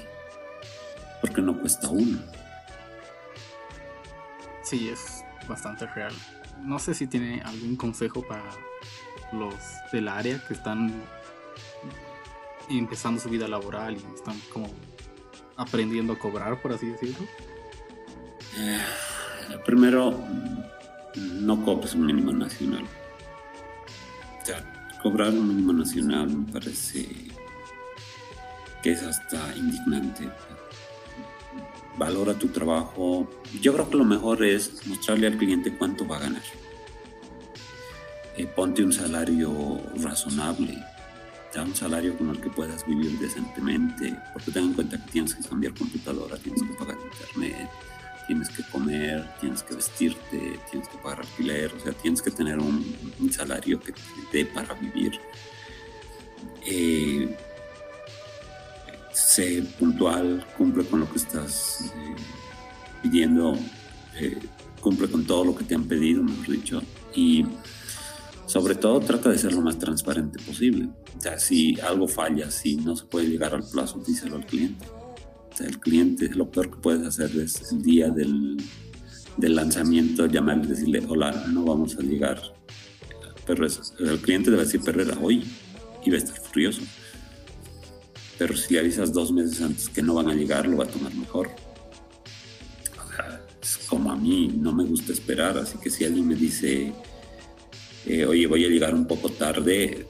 por 1.22 1.32
qué 1.32 1.42
no 1.42 1.58
cuesta 1.58 1.90
uno. 1.90 2.20
Sí, 4.64 4.90
es 4.90 5.24
bastante 5.48 5.86
real 5.88 6.14
no 6.66 6.80
sé 6.80 6.94
si 6.94 7.08
tiene 7.08 7.42
algún 7.42 7.76
consejo 7.76 8.22
para 8.28 8.44
los 9.32 9.56
del 9.92 10.08
área 10.08 10.42
que 10.48 10.54
están 10.54 10.94
empezando 12.70 13.20
su 13.22 13.30
vida 13.30 13.48
laboral 13.48 13.96
y 13.96 14.16
están 14.16 14.40
como 14.52 14.68
aprendiendo 15.56 16.14
a 16.14 16.20
cobrar, 16.20 16.62
por 16.62 16.74
así 16.74 16.88
decirlo. 16.88 17.26
Eh, 18.58 18.80
primero, 19.66 20.18
no 21.16 21.64
cobres 21.64 21.94
un 21.96 22.06
mínimo 22.06 22.32
nacional. 22.32 22.84
O 24.44 25.04
cobrar 25.04 25.30
un 25.30 25.48
mínimo 25.48 25.74
nacional 25.74 26.30
me 26.30 26.52
parece 26.52 27.08
que 28.82 28.92
es 28.92 29.04
hasta 29.04 29.56
indignante 29.56 30.30
valora 31.98 32.34
tu 32.34 32.50
trabajo. 32.50 33.30
Yo 33.62 33.74
creo 33.74 33.90
que 33.90 33.98
lo 33.98 34.06
mejor 34.06 34.44
es 34.44 34.86
mostrarle 34.88 35.28
al 35.28 35.38
cliente 35.38 35.76
cuánto 35.76 36.08
va 36.08 36.18
a 36.18 36.22
ganar. 36.22 36.42
Eh, 38.38 38.46
ponte 38.46 38.84
un 38.84 38.92
salario 38.92 39.80
razonable, 40.02 40.78
un 41.64 41.76
salario 41.76 42.18
con 42.18 42.30
el 42.30 42.40
que 42.40 42.50
puedas 42.50 42.86
vivir 42.86 43.18
decentemente, 43.20 44.16
porque 44.34 44.52
ten 44.52 44.66
en 44.66 44.74
cuenta 44.74 44.98
que 45.04 45.12
tienes 45.12 45.36
que 45.36 45.44
cambiar 45.48 45.74
computadora, 45.74 46.38
tienes 46.38 46.62
que 46.64 46.74
pagar 46.74 46.98
internet, 46.98 47.70
tienes 48.28 48.50
que 48.50 48.64
comer, 48.64 49.28
tienes 49.40 49.64
que 49.64 49.76
vestirte, 49.76 50.60
tienes 50.70 50.88
que 50.90 50.98
pagar 50.98 51.20
alquiler, 51.20 51.72
o 51.74 51.80
sea, 51.80 51.94
tienes 51.94 52.22
que 52.22 52.32
tener 52.32 52.60
un, 52.60 52.84
salario 53.32 53.80
que 53.80 53.94
te 54.32 54.38
dé 54.38 54.46
para 54.46 54.74
vivir. 54.76 55.20
eh, 56.66 57.36
sé 59.16 59.64
puntual, 59.80 60.46
cumple 60.58 60.86
con 60.86 61.00
lo 61.00 61.10
que 61.10 61.18
estás 61.18 61.92
eh, 61.96 62.16
pidiendo, 63.02 63.58
eh, 64.20 64.38
cumple 64.82 65.10
con 65.10 65.26
todo 65.26 65.46
lo 65.46 65.56
que 65.56 65.64
te 65.64 65.74
han 65.74 65.86
pedido, 65.86 66.22
mejor 66.22 66.50
dicho, 66.50 66.82
y 67.16 67.46
sobre 68.56 68.76
todo 68.76 69.02
trata 69.02 69.32
de 69.32 69.38
ser 69.38 69.52
lo 69.52 69.60
más 69.60 69.78
transparente 69.78 70.40
posible. 70.42 70.88
O 71.18 71.20
sea, 71.20 71.38
si 71.38 71.78
algo 71.82 72.08
falla, 72.08 72.50
si 72.50 72.78
no 72.78 72.96
se 72.96 73.04
puede 73.04 73.28
llegar 73.28 73.54
al 73.54 73.68
plazo, 73.70 74.02
díselo 74.08 74.38
al 74.38 74.46
cliente. 74.46 74.86
O 75.52 75.54
sea, 75.54 75.68
el 75.68 75.78
cliente, 75.78 76.30
lo 76.30 76.50
peor 76.50 76.70
que 76.72 76.78
puedes 76.78 77.06
hacer 77.06 77.36
es 77.36 77.74
el 77.74 77.82
día 77.82 78.08
del, 78.08 78.56
del 79.36 79.56
lanzamiento 79.56 80.26
llamarle 80.28 80.64
y 80.64 80.68
decirle, 80.70 81.04
hola, 81.06 81.48
no 81.50 81.66
vamos 81.66 81.98
a 81.98 82.02
llegar. 82.02 82.42
Pero 83.46 83.68
el 83.68 84.20
cliente 84.20 84.52
debe 84.52 84.64
decir, 84.64 84.80
Perrera, 84.80 85.18
hoy 85.22 85.44
iba 86.06 86.16
a 86.16 86.20
estar 86.20 86.38
furioso. 86.40 86.82
Pero 88.38 88.56
si 88.56 88.74
le 88.74 88.80
avisas 88.80 89.12
dos 89.12 89.34
meses 89.34 89.62
antes 89.62 89.90
que 89.90 90.02
no 90.02 90.14
van 90.14 90.30
a 90.30 90.34
llegar, 90.34 90.66
lo 90.66 90.78
va 90.78 90.86
a 90.86 90.88
tomar 90.88 91.14
mejor. 91.14 91.50
O 93.06 93.14
sea, 93.14 93.46
es 93.62 93.80
como 93.90 94.14
a 94.14 94.16
mí, 94.16 94.48
no 94.48 94.72
me 94.72 94.86
gusta 94.86 95.12
esperar, 95.12 95.58
así 95.58 95.78
que 95.78 95.90
si 95.90 96.06
alguien 96.06 96.26
me 96.26 96.36
dice, 96.36 96.94
eh, 98.06 98.26
oye, 98.26 98.48
voy 98.48 98.66
a 98.66 98.70
llegar 98.70 98.94
un 98.94 99.06
poco 99.06 99.30
tarde, 99.30 100.06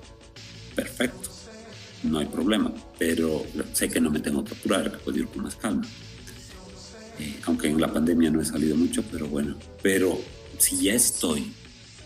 perfecto, 0.76 1.30
no 2.04 2.20
hay 2.20 2.26
problema, 2.26 2.74
pero 2.98 3.46
sé 3.74 3.90
que 3.90 4.00
no 4.00 4.12
me 4.12 4.20
tengo 4.20 4.44
que 4.44 4.54
apurar, 4.54 4.92
que 4.92 4.98
puedo 4.98 5.18
ir 5.18 5.28
con 5.28 5.44
más 5.44 5.56
calma. 5.56 5.86
Eh, 7.20 7.40
aunque 7.46 7.68
en 7.68 7.80
la 7.80 7.92
pandemia 7.92 8.30
no 8.30 8.42
he 8.42 8.46
salido 8.46 8.76
mucho, 8.76 9.04
pero 9.10 9.28
bueno, 9.28 9.56
pero 9.82 10.20
si 10.58 10.84
ya 10.84 10.94
estoy, 10.94 11.52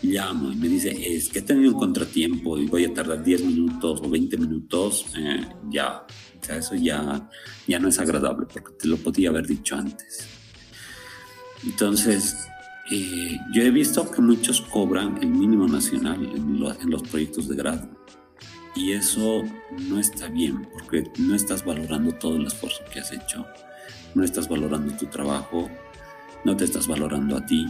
llamo 0.02 0.50
y 0.52 0.56
me 0.56 0.68
dice, 0.68 0.90
es 1.16 1.28
que 1.28 1.40
he 1.40 1.42
tenido 1.42 1.72
un 1.72 1.78
contratiempo 1.78 2.58
y 2.58 2.66
voy 2.66 2.84
a 2.84 2.94
tardar 2.94 3.22
10 3.22 3.44
minutos 3.44 4.00
o 4.02 4.08
20 4.08 4.36
minutos, 4.38 5.06
eh, 5.16 5.46
ya, 5.70 6.06
o 6.40 6.44
sea, 6.44 6.56
eso 6.56 6.74
ya, 6.74 7.28
ya 7.66 7.78
no 7.78 7.88
es 7.88 7.98
agradable 7.98 8.46
porque 8.50 8.72
te 8.78 8.88
lo 8.88 8.96
podía 8.96 9.28
haber 9.30 9.46
dicho 9.46 9.76
antes. 9.76 10.26
Entonces, 11.64 12.36
eh, 12.92 13.38
yo 13.52 13.62
he 13.62 13.70
visto 13.70 14.10
que 14.10 14.20
muchos 14.20 14.60
cobran 14.60 15.16
el 15.22 15.28
mínimo 15.28 15.68
nacional 15.68 16.28
en, 16.34 16.90
los 16.90 17.02
proyectos 17.04 17.48
de 17.48 17.54
grado. 17.54 17.88
Y 18.74 18.92
eso 18.92 19.44
no 19.88 20.00
está 20.00 20.28
bien 20.28 20.68
porque 20.72 21.04
no 21.18 21.36
estás 21.36 21.64
valorando 21.64 22.12
todo 22.12 22.36
el 22.36 22.46
esfuerzo 22.46 22.82
que 22.92 22.98
has 22.98 23.12
hecho, 23.12 23.46
no 24.14 24.24
estás 24.24 24.48
valorando 24.48 24.92
tu 24.96 25.06
trabajo, 25.06 25.70
no 26.44 26.56
te 26.56 26.64
estás 26.64 26.88
valorando 26.88 27.36
a 27.36 27.46
ti, 27.46 27.66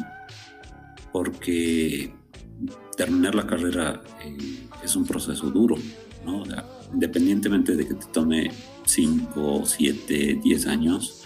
porque 1.12 2.14
terminar 2.97 3.35
la 3.35 3.47
carrera 3.47 4.03
eh, 4.25 4.68
es 4.83 4.97
un 4.97 5.05
proceso 5.05 5.51
duro, 5.51 5.77
¿no? 6.25 6.45
independientemente 6.95 7.77
de 7.77 7.87
que 7.87 7.95
te 7.95 8.07
tome 8.07 8.51
5, 8.87 9.62
7, 9.66 10.41
10 10.43 10.66
años, 10.66 11.25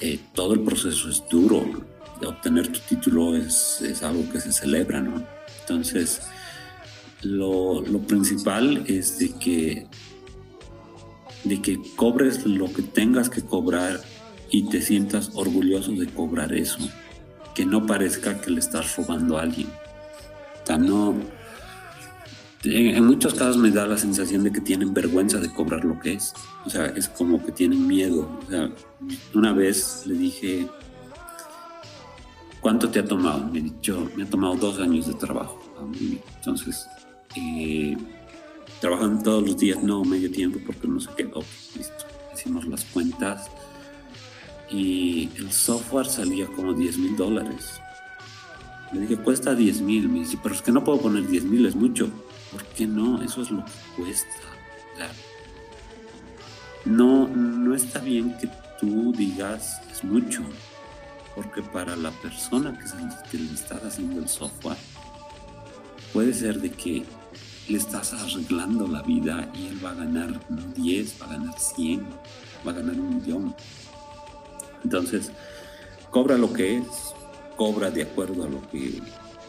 eh, 0.00 0.18
todo 0.34 0.54
el 0.54 0.60
proceso 0.60 1.08
es 1.08 1.22
duro 1.30 1.89
obtener 2.26 2.68
tu 2.68 2.80
título 2.80 3.36
es, 3.36 3.80
es, 3.82 4.02
algo 4.02 4.28
que 4.30 4.40
se 4.40 4.52
celebra, 4.52 5.00
¿no? 5.00 5.22
Entonces, 5.60 6.22
lo, 7.22 7.82
lo, 7.82 8.00
principal 8.00 8.84
es 8.86 9.18
de 9.18 9.30
que, 9.38 9.86
de 11.44 11.62
que 11.62 11.80
cobres 11.96 12.46
lo 12.46 12.72
que 12.72 12.82
tengas 12.82 13.28
que 13.30 13.42
cobrar 13.42 14.00
y 14.50 14.68
te 14.68 14.82
sientas 14.82 15.30
orgulloso 15.34 15.92
de 15.92 16.06
cobrar 16.06 16.52
eso. 16.52 16.78
Que 17.54 17.66
no 17.66 17.86
parezca 17.86 18.40
que 18.40 18.50
le 18.50 18.60
estás 18.60 18.96
robando 18.96 19.38
a 19.38 19.42
alguien. 19.42 19.68
O 20.62 20.66
sea, 20.66 20.78
no... 20.78 21.14
En, 22.62 22.96
en 22.96 23.06
muchos 23.06 23.32
casos 23.32 23.56
me 23.56 23.70
da 23.70 23.86
la 23.86 23.96
sensación 23.96 24.44
de 24.44 24.52
que 24.52 24.60
tienen 24.60 24.92
vergüenza 24.92 25.38
de 25.38 25.50
cobrar 25.50 25.84
lo 25.84 25.98
que 25.98 26.14
es. 26.14 26.34
O 26.66 26.70
sea, 26.70 26.86
es 26.86 27.08
como 27.08 27.44
que 27.44 27.52
tienen 27.52 27.86
miedo. 27.86 28.38
O 28.46 28.50
sea, 28.50 28.70
una 29.34 29.52
vez 29.54 30.02
le 30.06 30.14
dije 30.14 30.68
¿Cuánto 32.60 32.90
te 32.90 32.98
ha 32.98 33.04
tomado? 33.04 33.46
Me 33.46 33.62
me 33.62 34.22
ha 34.22 34.26
tomado 34.30 34.54
dos 34.56 34.78
años 34.80 35.06
de 35.06 35.14
trabajo. 35.14 35.58
Entonces, 36.36 36.86
eh, 37.34 37.96
trabajan 38.80 39.22
todos 39.22 39.42
los 39.42 39.56
días, 39.56 39.82
no 39.82 40.04
medio 40.04 40.30
tiempo, 40.30 40.58
porque 40.66 40.86
no 40.86 41.00
se 41.00 41.10
quedó. 41.14 41.40
listo. 41.76 42.04
Hicimos 42.34 42.66
las 42.66 42.84
cuentas 42.84 43.50
y 44.70 45.30
el 45.36 45.50
software 45.50 46.06
salía 46.06 46.46
como 46.48 46.74
10 46.74 46.98
mil 46.98 47.16
dólares. 47.16 47.80
Le 48.92 49.00
dije, 49.00 49.16
cuesta 49.16 49.54
10 49.54 49.80
mil. 49.80 50.08
Me 50.08 50.20
dice, 50.20 50.38
pero 50.42 50.54
es 50.54 50.60
que 50.60 50.70
no 50.72 50.84
puedo 50.84 51.00
poner 51.00 51.26
10 51.26 51.44
mil, 51.44 51.64
es 51.64 51.74
mucho. 51.74 52.10
¿Por 52.52 52.64
qué 52.66 52.86
no? 52.86 53.22
Eso 53.22 53.40
es 53.40 53.50
lo 53.50 53.64
que 53.64 54.02
cuesta. 54.02 54.28
no, 56.84 57.26
no 57.26 57.74
está 57.74 58.00
bien 58.00 58.36
que 58.38 58.50
tú 58.78 59.12
digas, 59.16 59.80
es 59.90 60.04
mucho 60.04 60.42
porque 61.34 61.62
para 61.62 61.96
la 61.96 62.10
persona 62.10 62.76
que, 63.30 63.38
le 63.38 63.52
está 63.52 63.76
haciendo 63.76 64.20
el 64.20 64.28
software, 64.28 64.76
puede 66.12 66.34
ser 66.34 66.60
de 66.60 66.70
que 66.70 67.04
le 67.68 67.78
estás 67.78 68.12
arreglando 68.12 68.86
la 68.88 69.02
vida 69.02 69.48
y 69.54 69.68
él 69.68 69.84
va 69.84 69.90
a 69.90 69.94
ganar 69.94 70.40
10, 70.74 71.22
va 71.22 71.26
a 71.26 71.28
ganar 71.30 71.58
100, 71.58 72.06
va 72.66 72.72
a 72.72 72.74
ganar 72.74 72.94
un 72.98 73.16
millón. 73.16 73.54
Entonces, 74.82 75.30
cobra 76.10 76.36
lo 76.36 76.52
que 76.52 76.78
es, 76.78 76.86
cobra 77.56 77.90
de 77.90 78.02
acuerdo 78.02 78.44
a 78.44 78.48
lo 78.48 78.68
que 78.70 79.00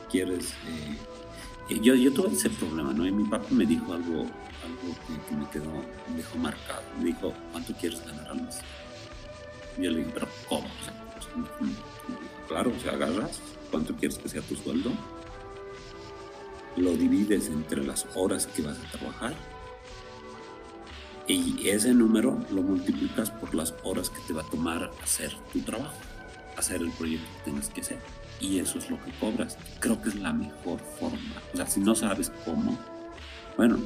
quieres. 0.09 0.53
Eh, 0.67 1.79
yo, 1.81 1.95
yo 1.95 2.13
tuve 2.13 2.35
ese 2.35 2.49
problema, 2.49 2.93
¿no? 2.93 3.03
Mi 3.03 3.23
papá 3.23 3.47
me 3.49 3.65
dijo 3.65 3.93
algo, 3.93 4.19
algo 4.19 4.95
que, 5.27 5.35
me 5.35 5.49
quedó, 5.49 5.71
me 6.09 6.17
dejó 6.17 6.37
marcado. 6.37 6.83
Me 6.99 7.05
dijo, 7.05 7.33
¿cuánto 7.51 7.73
quieres 7.73 8.05
ganar 8.05 8.27
al 8.27 8.41
mes? 8.43 8.59
Yo 9.77 9.89
le 9.89 9.99
dije, 9.99 10.11
pero 10.13 10.27
¿cómo? 10.49 10.67
Claro, 12.47 12.71
si 12.81 12.89
agarras, 12.89 13.39
¿cuánto 13.69 13.95
quieres 13.95 14.17
que 14.17 14.29
sea 14.29 14.41
tu 14.41 14.55
sueldo? 14.55 14.91
Lo 16.77 16.91
divides 16.91 17.47
entre 17.47 17.83
las 17.83 18.07
horas 18.15 18.47
que 18.47 18.61
vas 18.61 18.77
a 18.77 18.97
trabajar 18.97 19.35
y 21.27 21.69
ese 21.69 21.93
número 21.93 22.37
lo 22.51 22.61
multiplicas 22.61 23.31
por 23.31 23.55
las 23.55 23.73
horas 23.83 24.09
que 24.09 24.19
te 24.27 24.33
va 24.33 24.41
a 24.41 24.49
tomar 24.49 24.91
hacer 25.01 25.31
tu 25.53 25.61
trabajo, 25.61 25.95
hacer 26.57 26.81
el 26.81 26.91
proyecto 26.91 27.25
que 27.37 27.43
tienes 27.51 27.69
que 27.69 27.81
hacer. 27.81 27.99
Y 28.41 28.59
eso 28.59 28.79
es 28.79 28.89
lo 28.89 29.01
que 29.01 29.11
cobras. 29.13 29.57
Creo 29.79 30.01
que 30.01 30.09
es 30.09 30.15
la 30.15 30.33
mejor 30.33 30.79
forma. 30.99 31.41
O 31.53 31.57
sea, 31.57 31.67
si 31.67 31.79
no 31.79 31.95
sabes 31.95 32.31
cómo, 32.43 32.77
bueno, 33.55 33.77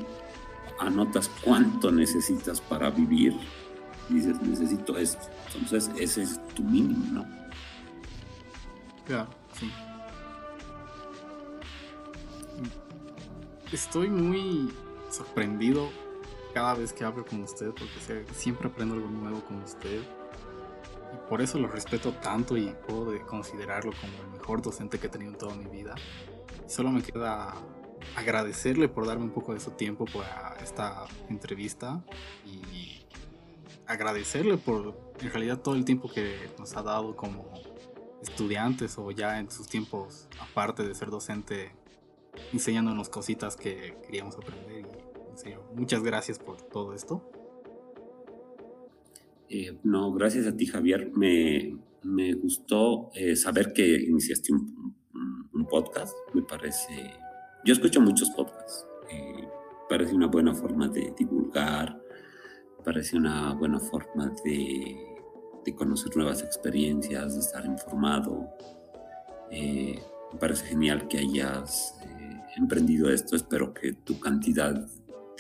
anotas 0.80 1.30
cuánto 1.44 1.92
necesitas 1.92 2.62
para 2.62 2.90
vivir. 2.90 3.36
Dices, 4.10 4.40
necesito 4.42 4.98
esto 4.98 5.28
entonces 5.56 5.92
ese 6.00 6.24
es 6.24 6.48
tu 6.54 6.64
mínimo, 6.64 7.06
¿no? 7.12 7.26
Claro, 9.06 9.30
sí. 9.54 9.72
Estoy 13.72 14.10
muy 14.10 14.72
sorprendido 15.10 15.90
cada 16.54 16.76
vez 16.76 16.94
que 16.94 17.04
hablo 17.04 17.26
con 17.26 17.44
usted 17.44 17.70
porque 17.70 18.26
siempre 18.34 18.68
aprendo 18.68 18.96
algo 18.96 19.10
nuevo 19.10 19.44
con 19.46 19.62
usted. 19.62 20.02
Y 21.14 21.30
por 21.30 21.42
eso 21.42 21.60
lo 21.60 21.68
respeto 21.68 22.12
tanto 22.14 22.58
y 22.58 22.74
puedo 22.88 23.26
considerarlo 23.26 23.92
como 24.00 24.14
el 24.24 24.40
mejor 24.40 24.62
docente 24.62 25.00
que 25.00 25.08
he 25.08 25.10
tenido 25.10 25.32
en 25.32 25.38
toda 25.38 25.56
mi 25.56 25.66
vida. 25.66 25.96
Solo 26.68 26.92
me 26.92 27.02
queda 27.02 27.54
agradecerle 28.16 28.88
por 28.88 29.06
darme 29.06 29.26
un 29.26 29.32
poco 29.32 29.54
de 29.54 29.60
su 29.60 29.72
tiempo 29.72 30.06
para 30.06 30.56
esta 30.62 31.06
entrevista 31.30 32.04
y 32.46 33.05
agradecerle 33.88 34.58
por 34.58 34.98
en 35.20 35.30
realidad 35.32 35.62
todo 35.62 35.76
el 35.76 35.86
tiempo 35.86 36.10
que 36.10 36.36
nos 36.60 36.76
ha 36.76 36.84
dado 36.84 37.16
como 37.16 37.46
estudiantes 38.22 38.98
o 38.98 39.12
ya 39.12 39.40
en 39.40 39.50
sus 39.52 39.68
tiempos 39.68 40.28
aparte 40.40 40.84
de 40.84 40.96
ser 40.96 41.10
docente 41.10 41.72
enseñándonos 42.52 43.10
cositas 43.10 43.56
que 43.56 43.96
queríamos 44.04 44.36
aprender 44.36 44.86
muchas 45.76 46.04
gracias 46.04 46.40
por 46.40 46.62
todo 46.62 46.94
esto. 46.94 47.22
Eh, 49.50 49.78
no 49.84 50.12
gracias 50.14 50.48
a 50.48 50.56
ti 50.56 50.66
Javier. 50.66 51.12
Me, 51.16 51.78
me 52.04 52.34
gustó 52.34 53.12
eh, 53.14 53.36
saber 53.36 53.74
que 53.74 54.04
iniciaste 54.04 54.54
un, 54.54 54.96
un, 55.54 55.66
podcast 55.68 56.16
me 56.34 56.44
parece 56.44 56.94
yo 57.66 57.74
escucho 57.74 58.00
muchos 58.00 58.30
podcasts 58.30 58.86
eh, 59.10 59.48
parece 59.90 60.14
una 60.14 60.28
buena 60.28 60.54
forma 60.54 60.88
de 60.90 61.12
divulgar 61.18 62.00
parece 62.86 63.18
una 63.18 63.54
buena 63.54 63.80
forma 63.80 64.32
de, 64.46 64.96
conocer 65.76 66.16
nuevas 66.16 66.44
experiencias, 66.44 67.34
de 67.34 67.40
estar 67.40 67.66
informado. 67.66 68.48
Eh, 69.50 70.00
me 70.32 70.40
parece 70.40 70.68
genial 70.68 71.08
que 71.08 71.18
hayas 71.18 71.98
eh, 72.06 72.42
emprendido 72.56 73.10
esto. 73.10 73.36
Espero 73.36 73.74
que 73.74 73.94
tu 73.94 74.20
cantidad 74.20 74.88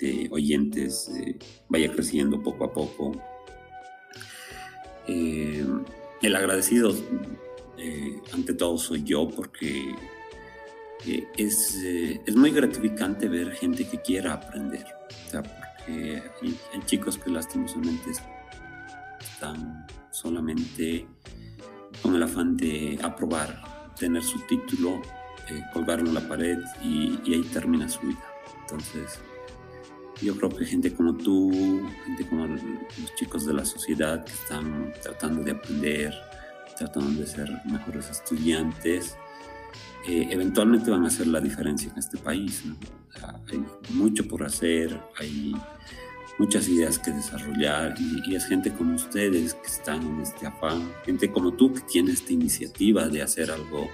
de 0.01 0.27
oyentes 0.31 1.07
eh, 1.09 1.37
vaya 1.69 1.91
creciendo 1.91 2.41
poco 2.41 2.65
a 2.65 2.73
poco. 2.73 3.11
el 5.07 6.35
agradecido 6.35 6.95
ante 8.33 8.55
todo 8.55 8.79
soy 8.79 9.03
yo 9.03 9.29
porque 9.29 9.93
es, 11.37 11.75
es, 12.25 12.35
muy 12.35 12.49
gratificante 12.49 13.27
ver 13.27 13.51
gente 13.51 13.87
que 13.87 14.01
quiera 14.01 14.33
aprender. 14.33 14.85
Hay 15.91 16.81
chicos 16.85 17.17
que 17.17 17.29
lastimosamente 17.29 18.11
están 19.19 19.85
solamente 20.09 21.07
con 22.01 22.15
el 22.15 22.23
afán 22.23 22.57
de 22.57 22.99
aprobar, 23.01 23.91
tener 23.97 24.23
su 24.23 24.39
título, 24.47 25.01
eh, 25.49 25.61
colgarlo 25.73 26.07
en 26.07 26.15
la 26.15 26.27
pared 26.27 26.59
y, 26.83 27.19
y, 27.25 27.33
ahí 27.35 27.43
termina 27.43 27.87
su 27.87 28.01
vida. 28.01 28.23
Entonces, 28.61 29.19
yo 30.21 30.35
creo 30.37 30.49
que 30.49 30.65
gente 30.65 30.93
como 30.93 31.15
tú, 31.15 31.51
gente 32.05 32.27
como 32.27 32.47
los 32.47 32.61
chicos 33.15 33.45
de 33.45 33.53
la 33.53 33.65
sociedad 33.65 34.23
que 34.23 34.33
están 34.33 34.93
tratando 35.01 35.43
de 35.43 35.51
aprender, 35.51 36.13
tratando 36.77 37.21
de 37.21 37.27
ser 37.27 37.49
mejores 37.65 38.09
estudiantes, 38.09 39.17
eh, 40.07 40.27
eventualmente 40.29 40.91
van 40.91 41.03
a 41.03 41.07
hacer 41.07 41.27
la 41.27 41.39
diferencia 41.39 41.91
en 41.91 41.97
este 41.97 42.17
país. 42.17 42.63
hay 43.51 43.63
mucho 43.93 44.27
por 44.27 44.43
hacer, 44.43 44.99
hay 45.17 45.55
muchas 46.37 46.67
ideas 46.67 46.99
que 46.99 47.11
desarrollar 47.11 47.95
y, 47.99 48.35
es 48.35 48.45
gente 48.45 48.71
como 48.71 48.95
ustedes 48.95 49.53
que 49.53 49.67
están 49.67 50.03
en 50.03 50.21
este 50.21 50.45
afán, 50.45 50.91
gente 51.05 51.31
como 51.31 51.53
tú 51.53 51.73
que 51.73 51.81
tiene 51.81 52.11
esta 52.11 52.33
iniciativa 52.33 53.07
de 53.07 53.21
hacer 53.21 53.51
algo, 53.51 53.89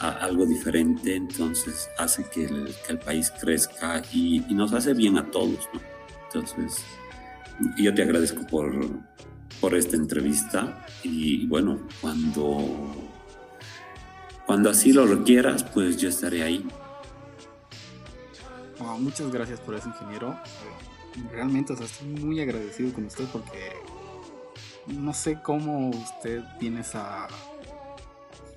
algo 0.00 0.46
diferente, 0.46 1.14
entonces 1.14 1.88
hace 1.98 2.24
que 2.32 2.44
el, 2.44 2.98
país 2.98 3.32
crezca 3.40 4.02
y, 4.12 4.40
nos 4.50 4.72
hace 4.72 4.94
bien 4.94 5.18
a 5.18 5.30
todos. 5.30 5.68
¿no? 5.72 5.80
Entonces, 6.26 6.84
yo 7.78 7.94
te 7.94 8.02
agradezco 8.02 8.46
por, 8.46 8.72
por 9.60 9.74
esta 9.74 9.96
entrevista 9.96 10.86
y 11.02 11.46
bueno, 11.46 11.80
cuando, 12.00 13.07
cuando 14.48 14.70
así 14.70 14.94
lo 14.94 15.06
requieras, 15.06 15.62
pues 15.62 15.98
yo 15.98 16.08
estaré 16.08 16.42
ahí. 16.42 16.66
muchas 18.98 19.30
gracias 19.30 19.60
por 19.60 19.74
eso, 19.74 19.90
ingeniero. 19.90 20.38
Realmente, 21.30 21.74
estoy 21.74 22.08
muy 22.08 22.40
agradecido 22.40 22.94
con 22.94 23.04
usted 23.04 23.26
porque 23.30 23.74
no 24.86 25.12
sé 25.12 25.38
cómo 25.42 25.90
usted 25.90 26.42
tiene 26.58 26.80
esa 26.80 27.28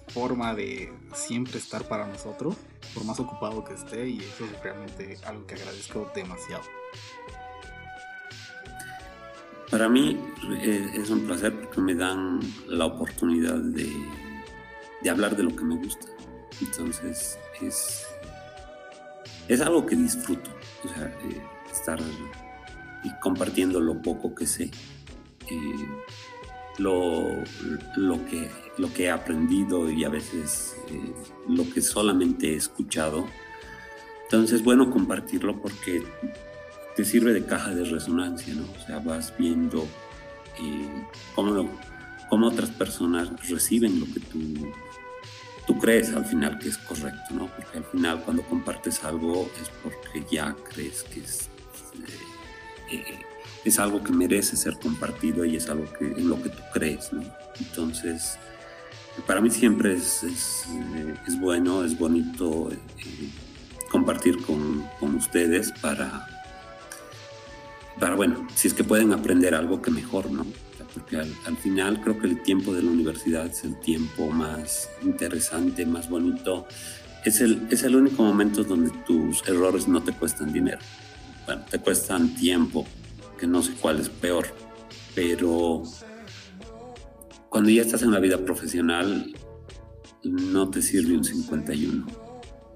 forma 0.08 0.56
de 0.56 0.94
siempre 1.14 1.58
estar 1.60 1.84
para 1.84 2.08
nosotros, 2.08 2.56
por 2.94 3.04
más 3.04 3.20
ocupado 3.20 3.66
que 3.66 3.74
esté, 3.74 4.08
y 4.08 4.20
eso 4.20 4.46
es 4.46 4.64
realmente 4.64 5.18
algo 5.26 5.46
que 5.46 5.56
agradezco 5.56 6.10
demasiado. 6.16 6.64
Para 9.70 9.89
mí 9.89 10.18
eh, 10.62 10.92
es 10.96 11.10
un 11.10 11.26
placer 11.28 11.54
porque 11.60 11.82
me 11.82 11.96
dan 11.96 12.39
la 12.68 12.86
oportunidad 12.86 13.58
de, 13.58 13.92
de 15.04 15.10
hablar 15.10 15.36
de 15.36 15.43
lo 15.43 15.56
que 15.56 15.64
me 15.64 15.76
gusta. 15.76 16.08
Entonces 16.62 17.38
es, 17.62 18.06
es 19.47 19.62
algo 19.62 19.86
que 19.86 19.95
disfruto, 19.95 20.52
o 20.84 20.89
sea, 20.89 21.08
eh, 21.08 21.41
estar 21.72 21.99
y 23.04 23.10
compartiendo 23.20 23.80
lo 23.80 24.02
poco 24.02 24.36
que 24.36 24.45
sé, 24.45 24.72
eh, 25.49 25.88
lo, 26.78 27.30
lo, 27.95 28.26
que, 28.26 28.49
lo 28.78 28.93
que 28.93 29.06
he 29.06 29.12
aprendido 29.12 29.89
y 29.89 30.04
a 30.04 30.10
veces 30.10 30.76
lo 31.47 31.70
que 31.70 31.82
solamente 31.82 32.54
he 32.54 32.56
escuchado. 32.56 33.28
Entonces, 34.24 34.64
bueno, 34.64 34.89
compartirlo 34.91 35.62
porque 35.62 36.04
te 36.95 37.06
sirve 37.06 37.34
de 37.34 37.45
caja 37.45 37.74
de 37.74 37.84
resonancia, 37.84 38.54
¿no? 38.54 38.64
O 38.64 38.86
sea, 38.86 38.99
vas 38.99 39.34
viendo 39.38 39.84
eh, 40.62 41.06
cómo, 41.36 41.70
cómo, 42.30 42.47
otras 42.47 42.70
personas 42.70 43.30
reciben 43.49 43.99
lo 43.99 44.06
que 44.06 44.20
tú, 44.20 44.39
crees 45.80 46.13
al 46.13 46.26
final 46.26 46.57
que 46.59 46.69
es 46.69 46.78
correcto, 46.78 47.34
¿no? 47.34 47.47
Porque 47.47 47.78
al 47.78 47.84
final 47.86 48.22
cuando 48.24 48.43
compartes 48.43 49.03
algo 49.03 49.49
es 49.61 49.69
porque 49.84 50.26
ya 50.32 50.55
crees 50.74 51.03
que 51.03 51.22
es, 51.22 51.49
eh, 52.91 52.95
eh, 52.95 53.19
es 53.63 53.80
algo 53.80 54.03
que 54.03 54.11
merece 54.11 54.55
ser 54.55 54.78
compartido 54.80 55.45
y 55.45 55.55
es 55.55 55.69
algo 55.69 55.91
que, 55.93 56.05
en 56.05 56.30
lo 56.30 56.41
que 56.41 56.49
tú 56.49 56.61
crees, 56.74 57.13
¿no? 57.13 57.24
Entonces, 57.59 58.38
para 59.28 59.41
mí 59.41 59.49
siempre 59.49 59.93
es, 59.93 60.24
es, 60.24 60.65
es 61.28 61.39
bueno, 61.39 61.84
es 61.84 61.97
bonito 61.97 62.69
compartir 63.91 64.41
con, 64.43 64.88
con 64.99 65.15
ustedes 65.15 65.72
para 65.82 66.28
pero 68.01 68.15
bueno, 68.15 68.47
si 68.55 68.67
es 68.67 68.74
que 68.74 68.84
pueden 68.84 69.13
aprender 69.13 69.53
algo 69.53 69.80
que 69.80 69.91
mejor, 69.91 70.32
¿no? 70.32 70.43
Porque 70.94 71.18
al, 71.18 71.58
final 71.58 72.02
creo 72.02 72.20
que 72.20 72.28
el 72.28 72.44
tiempo 72.44 72.74
de 72.74 72.84
la 72.84 72.92
universidad 72.92 73.46
es 73.46 73.64
el 73.64 73.80
tiempo 73.80 74.30
más 74.30 74.89
interesante, 75.04 75.86
más 75.86 76.10
bonito. 76.10 76.68
Es 77.24 77.39
el, 77.39 77.68
es 77.70 77.84
el 77.84 77.96
único 77.96 78.24
momento 78.24 78.64
donde 78.64 78.92
tus 79.06 79.48
errores 79.48 79.88
no 79.88 80.04
te 80.04 80.12
cuestan 80.12 80.52
dinero. 80.52 80.80
Bueno, 81.46 81.64
te 81.70 81.80
cuestan 81.80 82.36
tiempo, 82.36 82.86
que 83.39 83.48
no 83.48 83.64
sé 83.64 83.74
cuál 83.80 84.00
es 84.00 84.10
peor, 84.10 84.48
pero 85.16 85.84
cuando 87.50 87.70
ya 87.70 87.82
estás 87.82 88.02
en 88.04 88.12
la 88.12 88.20
vida 88.20 88.38
profesional, 88.38 89.34
no 90.24 90.70
te 90.70 90.82
sirve 90.82 91.16
un 91.16 91.24
51. 91.24 92.06